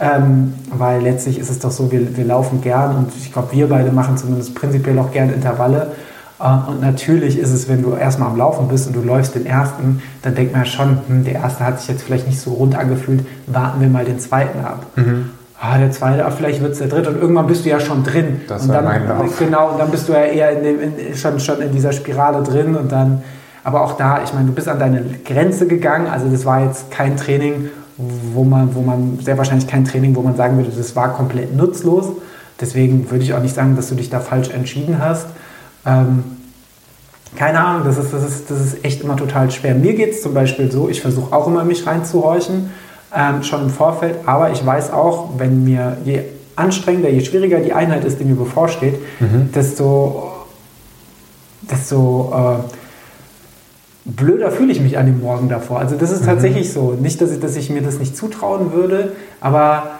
ähm, 0.00 0.54
weil 0.70 1.02
letztlich 1.02 1.38
ist 1.38 1.50
es 1.50 1.58
doch 1.58 1.72
so, 1.72 1.90
wir, 1.90 2.16
wir 2.16 2.24
laufen 2.24 2.60
gern 2.60 2.94
und 2.96 3.12
ich 3.18 3.32
glaube, 3.32 3.48
wir 3.52 3.68
beide 3.68 3.90
machen 3.90 4.16
zumindest 4.16 4.54
prinzipiell 4.54 4.98
auch 5.00 5.10
gern 5.10 5.32
Intervalle. 5.32 5.92
Und 6.38 6.80
natürlich 6.80 7.36
ist 7.36 7.52
es, 7.52 7.68
wenn 7.68 7.82
du 7.82 7.94
erstmal 7.94 8.28
am 8.28 8.36
Laufen 8.36 8.68
bist 8.68 8.86
und 8.86 8.94
du 8.94 9.02
läufst 9.02 9.34
den 9.34 9.44
ersten, 9.44 10.00
dann 10.22 10.36
denkt 10.36 10.52
man 10.52 10.62
ja 10.62 10.66
schon, 10.66 10.98
hm, 11.08 11.24
der 11.24 11.34
erste 11.34 11.64
hat 11.64 11.80
sich 11.80 11.88
jetzt 11.88 12.02
vielleicht 12.02 12.28
nicht 12.28 12.40
so 12.40 12.52
rund 12.52 12.76
angefühlt, 12.76 13.26
warten 13.46 13.80
wir 13.80 13.88
mal 13.88 14.04
den 14.04 14.20
zweiten 14.20 14.60
ab. 14.60 14.86
Mhm. 14.94 15.30
Ah, 15.60 15.76
der 15.78 15.90
zweite, 15.90 16.24
ah, 16.24 16.30
vielleicht 16.30 16.62
wird 16.62 16.72
es 16.72 16.78
der 16.78 16.86
dritte 16.86 17.10
und 17.10 17.20
irgendwann 17.20 17.48
bist 17.48 17.64
du 17.64 17.68
ja 17.68 17.80
schon 17.80 18.04
drin. 18.04 18.42
Das 18.46 18.62
und 18.62 18.68
war 18.68 18.76
dann, 18.76 18.84
mein 18.84 19.08
Lauf. 19.08 19.36
Genau, 19.40 19.72
und 19.72 19.80
dann 19.80 19.90
bist 19.90 20.08
du 20.08 20.12
ja 20.12 20.20
eher 20.20 20.52
in 20.52 20.62
dem, 20.62 20.80
in, 20.80 21.16
schon, 21.16 21.40
schon 21.40 21.60
in 21.60 21.72
dieser 21.72 21.90
Spirale 21.90 22.44
drin 22.44 22.76
und 22.76 22.92
dann, 22.92 23.22
aber 23.64 23.82
auch 23.82 23.96
da, 23.96 24.22
ich 24.22 24.32
meine, 24.32 24.46
du 24.46 24.52
bist 24.52 24.68
an 24.68 24.78
deine 24.78 25.02
Grenze 25.24 25.66
gegangen, 25.66 26.06
also 26.06 26.28
das 26.28 26.44
war 26.44 26.62
jetzt 26.62 26.92
kein 26.92 27.16
Training, 27.16 27.70
wo 27.96 28.44
man, 28.44 28.76
wo 28.76 28.82
man, 28.82 29.18
sehr 29.20 29.36
wahrscheinlich 29.36 29.66
kein 29.66 29.84
Training, 29.84 30.14
wo 30.14 30.22
man 30.22 30.36
sagen 30.36 30.56
würde, 30.56 30.70
das 30.70 30.94
war 30.94 31.12
komplett 31.14 31.56
nutzlos. 31.56 32.06
Deswegen 32.60 33.10
würde 33.10 33.24
ich 33.24 33.34
auch 33.34 33.42
nicht 33.42 33.56
sagen, 33.56 33.74
dass 33.74 33.88
du 33.88 33.96
dich 33.96 34.10
da 34.10 34.20
falsch 34.20 34.50
entschieden 34.50 35.00
hast. 35.00 35.26
Ähm, 35.88 36.24
keine 37.36 37.60
Ahnung, 37.60 37.82
das 37.84 37.98
ist, 37.98 38.12
das, 38.12 38.26
ist, 38.26 38.50
das 38.50 38.60
ist 38.60 38.84
echt 38.84 39.02
immer 39.02 39.16
total 39.16 39.50
schwer. 39.50 39.74
Mir 39.74 39.94
geht 39.94 40.12
es 40.12 40.22
zum 40.22 40.34
Beispiel 40.34 40.70
so, 40.70 40.88
ich 40.88 41.00
versuche 41.00 41.34
auch 41.34 41.46
immer 41.46 41.64
mich 41.64 41.86
reinzuhorchen, 41.86 42.70
ähm, 43.14 43.42
schon 43.42 43.62
im 43.62 43.70
Vorfeld, 43.70 44.16
aber 44.26 44.50
ich 44.50 44.64
weiß 44.64 44.92
auch, 44.92 45.30
wenn 45.38 45.64
mir 45.64 45.98
je 46.04 46.22
anstrengender, 46.56 47.08
je 47.08 47.20
schwieriger 47.20 47.60
die 47.60 47.72
Einheit 47.72 48.04
ist, 48.04 48.18
die 48.18 48.24
mir 48.24 48.34
bevorsteht, 48.34 48.94
mhm. 49.20 49.52
desto, 49.54 50.32
desto 51.70 52.32
äh, 52.34 54.10
blöder 54.10 54.50
fühle 54.50 54.72
ich 54.72 54.80
mich 54.80 54.98
an 54.98 55.06
dem 55.06 55.20
Morgen 55.20 55.48
davor. 55.48 55.78
Also 55.78 55.96
das 55.96 56.10
ist 56.10 56.22
mhm. 56.22 56.26
tatsächlich 56.26 56.72
so. 56.72 56.92
Nicht, 56.92 57.20
dass 57.20 57.30
ich, 57.30 57.40
dass 57.40 57.56
ich 57.56 57.70
mir 57.70 57.82
das 57.82 57.98
nicht 57.98 58.16
zutrauen 58.16 58.72
würde, 58.72 59.12
aber 59.40 59.90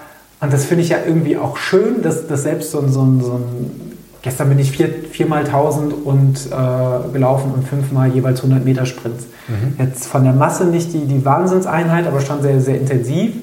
und 0.41 0.53
das 0.53 0.65
finde 0.65 0.85
ich 0.85 0.91
ja 0.91 0.99
irgendwie 1.05 1.37
auch 1.37 1.57
schön, 1.57 2.03
dass, 2.03 2.27
dass 2.27 2.45
selbst 2.45 2.71
so 2.71 2.81
ein, 2.81 2.93
so 2.93 3.03
ein, 3.03 3.21
so 3.21 3.33
ein 3.33 3.88
gestern 4.23 4.49
bin 4.49 4.59
ich 4.59 4.71
vier, 4.71 4.89
viermal 5.11 5.45
1000 5.45 5.95
und 6.05 6.37
äh, 6.47 7.13
gelaufen 7.13 7.53
und 7.55 7.67
fünfmal 7.67 8.09
jeweils 8.09 8.41
100 8.41 8.65
Meter 8.65 8.87
Sprints. 8.87 9.27
Mhm. 9.49 9.75
Jetzt 9.79 10.07
von 10.07 10.25
der 10.25 10.33
Masse 10.33 10.65
nicht 10.65 10.93
die, 10.93 11.07
die 11.07 11.25
Wahnsinnseinheit, 11.25 12.07
aber 12.07 12.21
schon 12.21 12.43
sehr, 12.43 12.61
sehr 12.61 12.81
intensiv. 12.81 13.37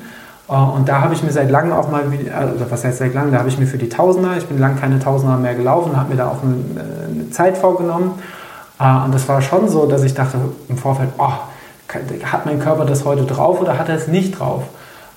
Äh, 0.49 0.53
und 0.53 0.87
da 0.87 1.01
habe 1.01 1.13
ich 1.13 1.23
mir 1.23 1.31
seit 1.31 1.49
langem 1.49 1.73
auch 1.73 1.89
mal, 1.89 2.03
also 2.37 2.65
was 2.69 2.83
heißt 2.83 2.99
seit 2.99 3.13
langem, 3.13 3.31
da 3.31 3.39
habe 3.39 3.49
ich 3.49 3.57
mir 3.57 3.67
für 3.67 3.77
die 3.77 3.89
Tausender, 3.89 4.37
ich 4.37 4.45
bin 4.45 4.59
lang 4.59 4.79
keine 4.79 4.99
Tausender 4.99 5.37
mehr 5.37 5.55
gelaufen, 5.55 5.97
habe 5.97 6.09
mir 6.09 6.17
da 6.17 6.27
auch 6.27 6.43
eine, 6.43 6.55
eine 7.09 7.29
Zeit 7.31 7.57
vorgenommen 7.57 8.19
äh, 8.79 9.05
und 9.05 9.13
das 9.13 9.27
war 9.27 9.41
schon 9.41 9.69
so, 9.69 9.85
dass 9.85 10.03
ich 10.03 10.13
dachte 10.13 10.37
im 10.67 10.77
Vorfeld, 10.77 11.09
oh, 11.17 11.31
hat 12.23 12.45
mein 12.45 12.59
Körper 12.59 12.85
das 12.85 13.05
heute 13.05 13.23
drauf 13.23 13.61
oder 13.61 13.77
hat 13.77 13.89
er 13.89 13.95
es 13.95 14.07
nicht 14.07 14.39
drauf? 14.39 14.63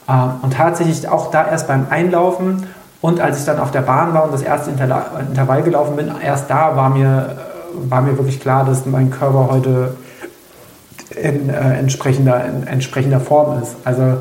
Äh, 0.07 0.13
und 0.43 0.53
tatsächlich 0.55 1.09
auch 1.09 1.31
da 1.31 1.47
erst 1.47 1.69
beim 1.69 1.87
Einlaufen 1.91 2.67
und 3.01 3.21
als 3.21 3.39
ich 3.39 3.45
dann 3.45 3.59
auf 3.59 3.71
der 3.71 3.83
Bahn 3.83 4.13
war 4.15 4.25
und 4.25 4.33
das 4.33 4.43
erste 4.43 4.71
Intervall 4.71 5.63
gelaufen 5.63 5.97
bin, 5.97 6.11
erst 6.23 6.51
da 6.51 6.77
war 6.77 6.91
mir, 6.91 7.37
war 7.75 8.03
mir 8.03 8.17
wirklich 8.17 8.41
klar, 8.41 8.65
dass 8.65 8.87
mein 8.87 9.11
Körper 9.11 9.49
heute 9.51 9.97
in, 11.11 11.49
äh, 11.49 11.79
entsprechender, 11.79 12.45
in 12.45 12.67
entsprechender 12.67 13.21
Form 13.21 13.63
ist. 13.63 13.77
Also 13.85 14.19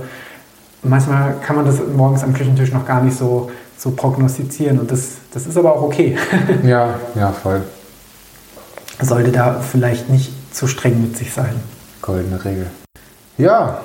manchmal 0.83 1.35
kann 1.45 1.55
man 1.55 1.65
das 1.65 1.79
morgens 1.95 2.23
am 2.23 2.33
Küchentisch 2.33 2.71
noch 2.71 2.85
gar 2.85 3.01
nicht 3.01 3.17
so, 3.17 3.49
so 3.77 3.91
prognostizieren 3.91 4.79
und 4.79 4.91
das, 4.91 5.15
das 5.33 5.47
ist 5.47 5.57
aber 5.57 5.73
auch 5.73 5.81
okay. 5.81 6.17
ja, 6.63 6.95
ja, 7.15 7.31
voll 7.31 7.61
sollte 9.01 9.31
da 9.31 9.59
vielleicht 9.59 10.09
nicht 10.09 10.31
zu 10.53 10.67
streng 10.67 11.01
mit 11.01 11.17
sich 11.17 11.33
sein. 11.33 11.53
Goldene 12.01 12.43
Regel. 12.43 12.67
Ja, 13.37 13.81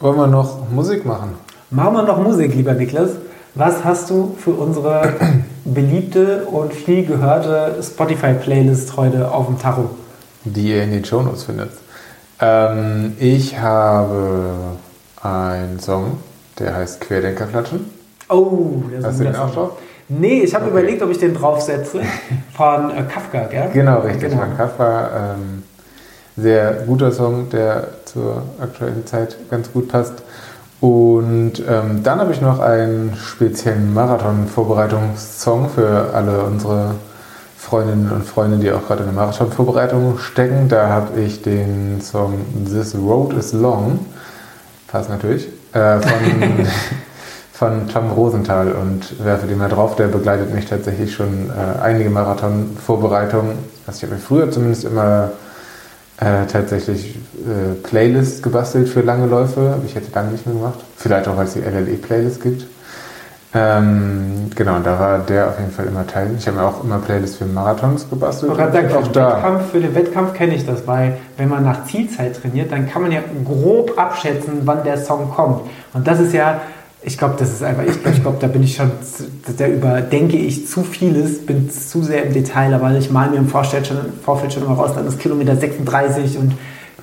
wollen 0.00 0.16
wir 0.16 0.26
noch 0.26 0.70
Musik 0.70 1.04
machen? 1.04 1.34
Machen 1.70 1.94
wir 1.94 2.02
noch 2.02 2.22
Musik, 2.22 2.54
lieber 2.54 2.74
Niklas. 2.74 3.10
Was 3.58 3.84
hast 3.84 4.10
du 4.10 4.36
für 4.38 4.50
unsere 4.50 5.14
beliebte 5.64 6.44
und 6.44 6.74
viel 6.74 7.06
gehörte 7.06 7.76
Spotify-Playlist 7.82 8.98
heute 8.98 9.32
auf 9.32 9.46
dem 9.46 9.58
Tacho? 9.58 9.88
Die 10.44 10.72
ihr 10.72 10.82
in 10.82 10.92
den 10.92 11.06
Shownotes 11.06 11.44
findet. 11.44 11.70
Ähm, 12.38 13.14
ich 13.18 13.58
habe 13.58 14.76
einen 15.22 15.80
Song, 15.80 16.18
der 16.58 16.76
heißt 16.76 17.00
Querdenkerflatschen. 17.00 17.90
Oh, 18.28 18.82
der 18.90 18.98
ist 18.98 19.06
Hast 19.06 19.20
du 19.20 19.24
den 19.24 19.36
auch 19.36 19.54
drauf? 19.54 19.70
Nee, 20.10 20.42
ich 20.42 20.54
habe 20.54 20.66
okay. 20.66 20.72
überlegt, 20.72 21.02
ob 21.02 21.10
ich 21.10 21.18
den 21.18 21.32
draufsetze. 21.32 22.02
Von 22.54 22.90
äh, 22.90 23.04
Kafka, 23.04 23.46
gell? 23.46 23.70
Genau, 23.72 24.00
richtig. 24.00 24.28
Genau. 24.28 24.42
Von 24.42 24.54
Kafka. 24.54 25.34
Ähm, 25.34 25.62
sehr 26.36 26.72
guter 26.86 27.10
Song, 27.10 27.48
der 27.48 27.88
zur 28.04 28.42
aktuellen 28.60 29.06
Zeit 29.06 29.38
ganz 29.48 29.72
gut 29.72 29.88
passt. 29.88 30.22
Und 30.80 31.54
ähm, 31.68 32.02
dann 32.02 32.20
habe 32.20 32.32
ich 32.32 32.40
noch 32.40 32.60
einen 32.60 33.16
speziellen 33.16 33.94
Marathon-Vorbereitungssong 33.94 35.70
für 35.70 36.10
alle 36.12 36.42
unsere 36.42 36.96
Freundinnen 37.56 38.10
und 38.12 38.24
Freunde, 38.24 38.58
die 38.58 38.70
auch 38.70 38.86
gerade 38.86 39.00
in 39.00 39.06
der 39.06 39.14
Marathon-Vorbereitung 39.14 40.18
stecken. 40.18 40.68
Da 40.68 40.88
habe 40.88 41.20
ich 41.20 41.42
den 41.42 42.00
Song 42.00 42.34
This 42.70 42.94
Road 42.94 43.32
is 43.32 43.52
Long, 43.52 44.00
passt 44.86 45.08
natürlich, 45.08 45.48
äh, 45.72 45.98
von 46.00 46.66
von 47.56 47.88
Tom 47.88 48.10
Rosenthal 48.10 48.72
und 48.72 49.24
werfe 49.24 49.46
den 49.46 49.56
mal 49.56 49.70
drauf. 49.70 49.96
Der 49.96 50.08
begleitet 50.08 50.54
mich 50.54 50.66
tatsächlich 50.66 51.14
schon 51.14 51.48
äh, 51.48 51.80
einige 51.82 52.10
Marathon-Vorbereitungen. 52.10 53.52
Also 53.86 53.96
ich 53.96 54.02
habe 54.02 54.14
mir 54.14 54.20
früher 54.20 54.50
zumindest 54.50 54.84
immer 54.84 55.30
äh, 56.18 56.46
tatsächlich 56.46 57.16
äh, 57.16 57.74
Playlists 57.82 58.42
gebastelt 58.42 58.88
für 58.88 59.00
lange 59.00 59.26
Läufe. 59.26 59.70
Habe 59.70 59.82
ich 59.86 59.94
jetzt 59.94 60.14
lange 60.14 60.32
nicht 60.32 60.46
mehr 60.46 60.54
gemacht. 60.54 60.78
Vielleicht 60.96 61.28
auch, 61.28 61.36
weil 61.36 61.46
es 61.46 61.54
die 61.54 61.60
LLE-Playlist 61.60 62.42
gibt. 62.42 62.66
Ähm, 63.54 64.50
genau, 64.54 64.76
und 64.76 64.86
da 64.86 64.98
war 64.98 65.18
der 65.20 65.48
auf 65.48 65.58
jeden 65.58 65.70
Fall 65.70 65.86
immer 65.86 66.06
Teil. 66.06 66.30
Ich 66.38 66.46
habe 66.46 66.58
mir 66.58 66.64
auch 66.64 66.84
immer 66.84 66.98
Playlists 66.98 67.38
für 67.38 67.46
Marathons 67.46 68.08
gebastelt. 68.10 68.52
Ich 68.52 68.58
sagen, 68.58 68.92
auch 68.92 69.08
da. 69.08 69.36
Wettkampf, 69.36 69.70
für 69.70 69.80
den 69.80 69.94
Wettkampf 69.94 70.34
kenne 70.34 70.54
ich 70.54 70.66
das, 70.66 70.86
weil 70.86 71.16
wenn 71.36 71.48
man 71.48 71.64
nach 71.64 71.84
Zielzeit 71.84 72.40
trainiert, 72.40 72.72
dann 72.72 72.90
kann 72.90 73.02
man 73.02 73.12
ja 73.12 73.20
grob 73.44 73.98
abschätzen, 73.98 74.62
wann 74.64 74.84
der 74.84 74.98
Song 74.98 75.30
kommt. 75.30 75.62
Und 75.94 76.06
das 76.06 76.20
ist 76.20 76.34
ja 76.34 76.60
ich 77.02 77.18
glaube, 77.18 77.34
das 77.38 77.52
ist 77.52 77.62
einfach, 77.62 77.84
ich 77.84 78.02
glaube, 78.02 78.20
glaub, 78.20 78.40
da 78.40 78.46
bin 78.48 78.62
ich 78.62 78.76
schon, 78.76 78.90
da 79.56 79.66
überdenke 79.66 80.36
ich 80.36 80.66
zu 80.66 80.82
vieles, 80.82 81.44
bin 81.44 81.70
zu 81.70 82.02
sehr 82.02 82.24
im 82.24 82.32
Detail, 82.32 82.74
aber 82.74 82.92
ich 82.92 83.10
male 83.10 83.30
mir 83.30 83.36
im 83.36 83.48
Vorfeld 83.48 83.86
schon, 83.86 83.98
Vorfeld 84.24 84.52
schon 84.52 84.64
immer 84.64 84.74
raus, 84.74 84.92
dann 84.94 85.06
ist 85.06 85.18
Kilometer 85.18 85.56
36 85.56 86.38
und 86.38 86.52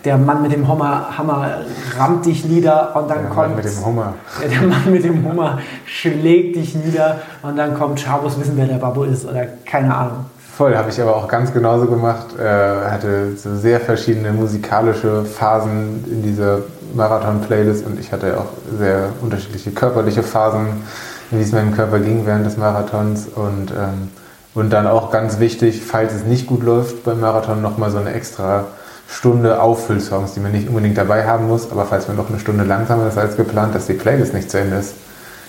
der 0.04 0.18
Mann 0.18 0.42
mit 0.42 0.52
dem 0.52 0.68
Hammer, 0.68 1.18
Hammer 1.18 1.62
rammt 1.98 2.26
dich 2.26 2.44
nieder 2.44 2.94
und 2.96 3.10
dann 3.10 3.20
der 3.20 3.30
kommt. 3.30 3.48
Mann 3.50 3.56
mit 3.56 3.66
dem 3.66 3.86
Hummer. 3.86 4.14
Der 4.42 4.62
Mann 4.62 4.92
mit 4.92 5.04
dem 5.06 5.26
Hummer 5.26 5.60
schlägt 5.86 6.58
dich 6.58 6.76
nieder 6.76 7.22
und 7.42 7.56
dann 7.58 7.74
kommt 7.74 8.04
Chabos 8.04 8.38
wissen, 8.40 8.54
wer 8.56 8.66
der 8.66 8.76
Babbo 8.76 9.04
ist 9.04 9.26
oder 9.26 9.46
keine 9.66 9.96
Ahnung. 9.96 10.26
Voll, 10.56 10.76
habe 10.76 10.90
ich 10.90 11.02
aber 11.02 11.16
auch 11.16 11.28
ganz 11.28 11.52
genauso 11.52 11.88
gemacht. 11.88 12.28
Äh, 12.38 12.44
hatte 12.44 13.36
so 13.38 13.56
sehr 13.56 13.80
verschiedene 13.80 14.32
musikalische 14.32 15.26
Phasen 15.26 16.06
in 16.12 16.22
dieser 16.22 16.60
Marathon-Playlist 16.94 17.86
und 17.86 18.00
ich 18.00 18.12
hatte 18.12 18.40
auch 18.40 18.48
sehr 18.78 19.10
unterschiedliche 19.22 19.72
körperliche 19.72 20.24
Phasen, 20.24 20.84
wie 21.32 21.42
es 21.42 21.52
meinem 21.52 21.74
Körper 21.74 22.00
ging 22.00 22.26
während 22.26 22.46
des 22.46 22.58
Marathons 22.58 23.28
und, 23.34 23.72
ähm, 23.72 24.10
und 24.54 24.72
dann 24.72 24.88
auch 24.88 25.12
ganz 25.12 25.40
wichtig, 25.40 25.82
falls 25.86 26.14
es 26.14 26.24
nicht 26.24 26.48
gut 26.48 26.64
läuft 26.64 27.04
beim 27.04 27.20
Marathon, 27.20 27.62
nochmal 27.62 27.92
so 27.92 27.98
eine 27.98 28.14
extra 28.14 28.66
Stunde 29.08 29.62
Auffüllsongs, 29.62 30.34
die 30.34 30.40
man 30.40 30.52
nicht 30.52 30.68
unbedingt 30.68 30.98
dabei 30.98 31.26
haben 31.28 31.48
muss, 31.48 31.72
aber 31.72 31.86
falls 31.86 32.08
man 32.08 32.18
noch 32.18 32.30
eine 32.30 32.40
Stunde 32.40 32.64
langsamer 32.64 33.08
ist 33.08 33.18
als 33.18 33.36
geplant, 33.36 33.76
dass 33.76 33.88
die 33.88 33.94
Playlist 33.94 34.34
nicht 34.34 34.50
zu 34.50 34.60
Ende 34.60 34.78
ist. 34.78 34.96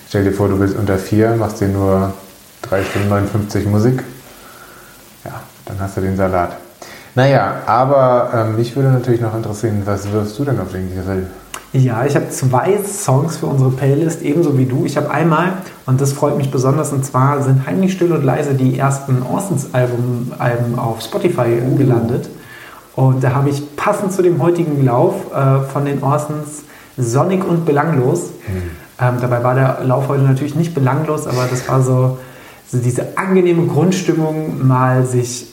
Stell 0.09 0.25
dir 0.25 0.33
vor, 0.33 0.49
du 0.49 0.59
willst 0.59 0.77
unter 0.77 0.99
vier, 0.99 1.35
machst 1.37 1.61
dir 1.61 1.69
nur 1.69 2.13
3 2.63 2.85
Stunden 2.85 3.09
59 3.09 3.67
Musik. 3.67 4.03
Ja, 5.25 5.43
dann 5.67 5.81
hast 5.81 5.97
du 5.97 6.01
den 6.01 6.17
Salat. 6.17 6.59
Naja, 7.15 7.63
aber 7.67 8.31
ähm, 8.35 8.57
mich 8.57 8.75
würde 8.75 8.91
natürlich 8.91 9.21
noch 9.21 9.35
interessieren, 9.37 9.83
was 9.85 10.11
wirfst 10.11 10.39
du 10.39 10.45
denn 10.45 10.59
auf 10.59 10.73
den 10.73 10.91
Grill? 10.91 11.27
Ja, 11.73 12.05
ich 12.05 12.15
habe 12.15 12.29
zwei 12.31 12.79
Songs 12.85 13.39
für 13.39 13.47
unsere 13.47 13.71
Playlist, 13.71 14.23
ebenso 14.23 14.57
wie 14.57 14.65
du. 14.65 14.85
Ich 14.85 14.97
habe 14.97 15.11
einmal, 15.11 15.55
und 15.87 16.01
das 16.01 16.13
freut 16.13 16.37
mich 16.37 16.51
besonders, 16.51 16.93
und 16.93 17.05
zwar 17.05 17.43
sind 17.43 17.67
Heimlich 17.67 17.93
Still 17.93 18.13
und 18.13 18.25
Leise 18.25 18.55
die 18.55 18.79
ersten 18.79 19.23
Orsons-Alben 19.23 20.33
Alben 20.39 20.79
auf 20.79 21.03
Spotify 21.03 21.61
uh. 21.61 21.75
gelandet. 21.77 22.31
Und 22.95 23.25
da 23.25 23.35
habe 23.35 23.51
ich 23.51 23.75
passend 23.75 24.13
zu 24.13 24.23
dem 24.23 24.41
heutigen 24.41 24.85
Lauf 24.85 25.15
äh, 25.35 25.63
von 25.73 25.85
den 25.85 26.03
Orsons 26.03 26.63
Sonnig 26.97 27.45
und 27.45 27.67
Belanglos. 27.67 28.31
Mhm. 28.47 28.71
Ähm, 29.01 29.15
dabei 29.21 29.43
war 29.43 29.57
der 29.57 29.79
Lauf 29.83 30.07
heute 30.07 30.23
natürlich 30.23 30.55
nicht 30.55 30.75
belanglos, 30.75 31.27
aber 31.27 31.47
das 31.51 31.69
war 31.69 31.83
so, 31.83 32.19
so 32.71 32.79
diese 32.79 33.19
angenehme 33.19 33.67
Grundstimmung, 33.67 34.65
mal 34.65 35.05
sich 35.05 35.49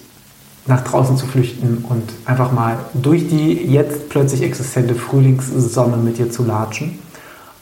nach 0.68 0.82
draußen 0.82 1.18
zu 1.18 1.26
flüchten 1.26 1.86
und 1.90 2.04
einfach 2.26 2.52
mal 2.52 2.78
durch 2.94 3.28
die 3.28 3.54
jetzt 3.54 4.10
plötzlich 4.10 4.44
existente 4.44 4.96
Frühlingssonne 4.96 5.98
mit 5.98 6.18
dir 6.18 6.30
zu 6.30 6.44
latschen. 6.44 7.00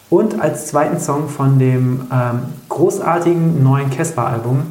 Und 0.10 0.42
als 0.42 0.68
zweiten 0.68 1.00
Song 1.00 1.30
von 1.30 1.60
dem 1.60 2.02
ähm, 2.12 2.40
großartigen 2.68 3.64
neuen 3.64 3.90
Casper-Album 3.92 4.64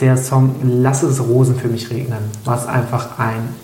der 0.00 0.16
Song 0.16 0.56
Lass 0.64 1.02
es 1.04 1.20
Rosen 1.22 1.54
für 1.54 1.68
mich 1.68 1.88
regnen, 1.90 2.18
was 2.44 2.66
einfach 2.66 3.18
ein 3.18 3.54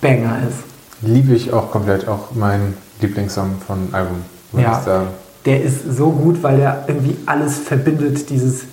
Banger 0.00 0.36
ist. 0.48 0.58
liebe 1.00 1.34
ich 1.34 1.52
auch 1.52 1.70
komplett, 1.70 2.06
auch 2.08 2.34
mein 2.34 2.74
Lieblingssong 3.00 3.56
von 3.66 3.88
Album, 3.92 4.18
Ja. 4.52 4.78
ich 4.78 4.84
sagen. 4.84 5.06
Der 5.46 5.62
ist 5.62 5.96
so 5.96 6.10
gut, 6.10 6.42
weil 6.42 6.60
er 6.60 6.84
irgendwie 6.86 7.16
alles 7.24 7.58
verbindet. 7.58 8.28
Dieses 8.30 8.64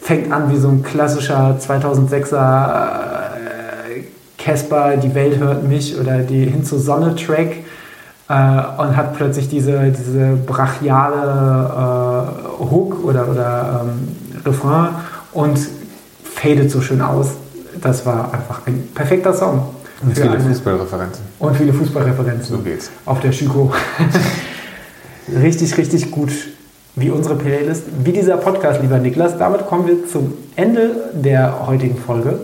fängt 0.00 0.30
an 0.32 0.50
wie 0.50 0.56
so 0.58 0.68
ein 0.68 0.82
klassischer 0.82 1.58
2006er 1.58 2.34
äh, 2.36 3.27
Casper, 4.48 4.96
die 4.96 5.14
Welt 5.14 5.38
hört 5.38 5.68
mich 5.68 5.98
oder 6.00 6.20
die 6.20 6.46
Hin 6.46 6.64
zur 6.64 6.78
Sonne 6.78 7.14
Track 7.14 7.56
äh, 8.30 8.32
und 8.32 8.96
hat 8.96 9.14
plötzlich 9.14 9.46
diese, 9.50 9.90
diese 9.90 10.38
brachiale 10.46 12.24
äh, 12.58 12.62
Hook 12.64 13.04
oder, 13.04 13.28
oder 13.28 13.84
ähm, 13.84 14.08
Refrain 14.46 14.88
und 15.32 15.58
fadet 16.24 16.70
so 16.70 16.80
schön 16.80 17.02
aus. 17.02 17.32
Das 17.82 18.06
war 18.06 18.32
einfach 18.32 18.66
ein 18.66 18.88
perfekter 18.94 19.34
Song. 19.34 19.68
Und 20.02 20.16
viele 20.16 20.40
Fußballreferenzen. 20.40 21.24
und 21.40 21.56
viele 21.56 21.72
Fußballreferenzen 21.74 22.56
So 22.56 22.62
geht's. 22.62 22.90
auf 23.04 23.20
der 23.20 23.32
Schüko. 23.32 23.70
richtig, 25.42 25.76
richtig 25.76 26.10
gut 26.10 26.30
wie 26.96 27.10
unsere 27.10 27.36
Playlist, 27.36 27.84
wie 28.02 28.12
dieser 28.12 28.38
Podcast, 28.38 28.80
lieber 28.80 28.98
Niklas. 28.98 29.36
Damit 29.36 29.66
kommen 29.66 29.86
wir 29.86 30.06
zum 30.06 30.32
Ende 30.56 31.10
der 31.12 31.66
heutigen 31.66 31.98
Folge. 31.98 32.38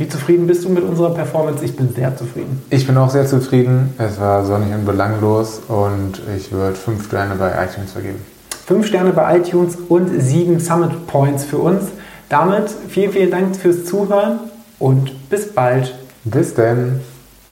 Wie 0.00 0.08
zufrieden 0.08 0.46
bist 0.46 0.64
du 0.64 0.70
mit 0.70 0.82
unserer 0.82 1.10
Performance? 1.10 1.62
Ich 1.62 1.76
bin 1.76 1.92
sehr 1.94 2.16
zufrieden. 2.16 2.62
Ich 2.70 2.86
bin 2.86 2.96
auch 2.96 3.10
sehr 3.10 3.26
zufrieden. 3.26 3.92
Es 3.98 4.18
war 4.18 4.46
sonnig 4.46 4.72
und 4.72 4.86
belanglos 4.86 5.60
und 5.68 6.22
ich 6.34 6.50
würde 6.50 6.74
fünf 6.74 7.04
Sterne 7.04 7.34
bei 7.34 7.50
iTunes 7.50 7.92
vergeben. 7.92 8.18
Fünf 8.64 8.86
Sterne 8.86 9.12
bei 9.12 9.36
iTunes 9.36 9.76
und 9.90 10.08
sieben 10.18 10.58
Summit 10.58 11.06
Points 11.06 11.44
für 11.44 11.58
uns. 11.58 11.88
Damit 12.30 12.70
vielen, 12.88 13.12
vielen 13.12 13.30
Dank 13.30 13.54
fürs 13.54 13.84
Zuhören 13.84 14.38
und 14.78 15.28
bis 15.28 15.52
bald. 15.52 15.94
Bis 16.24 16.54
denn. 16.54 17.00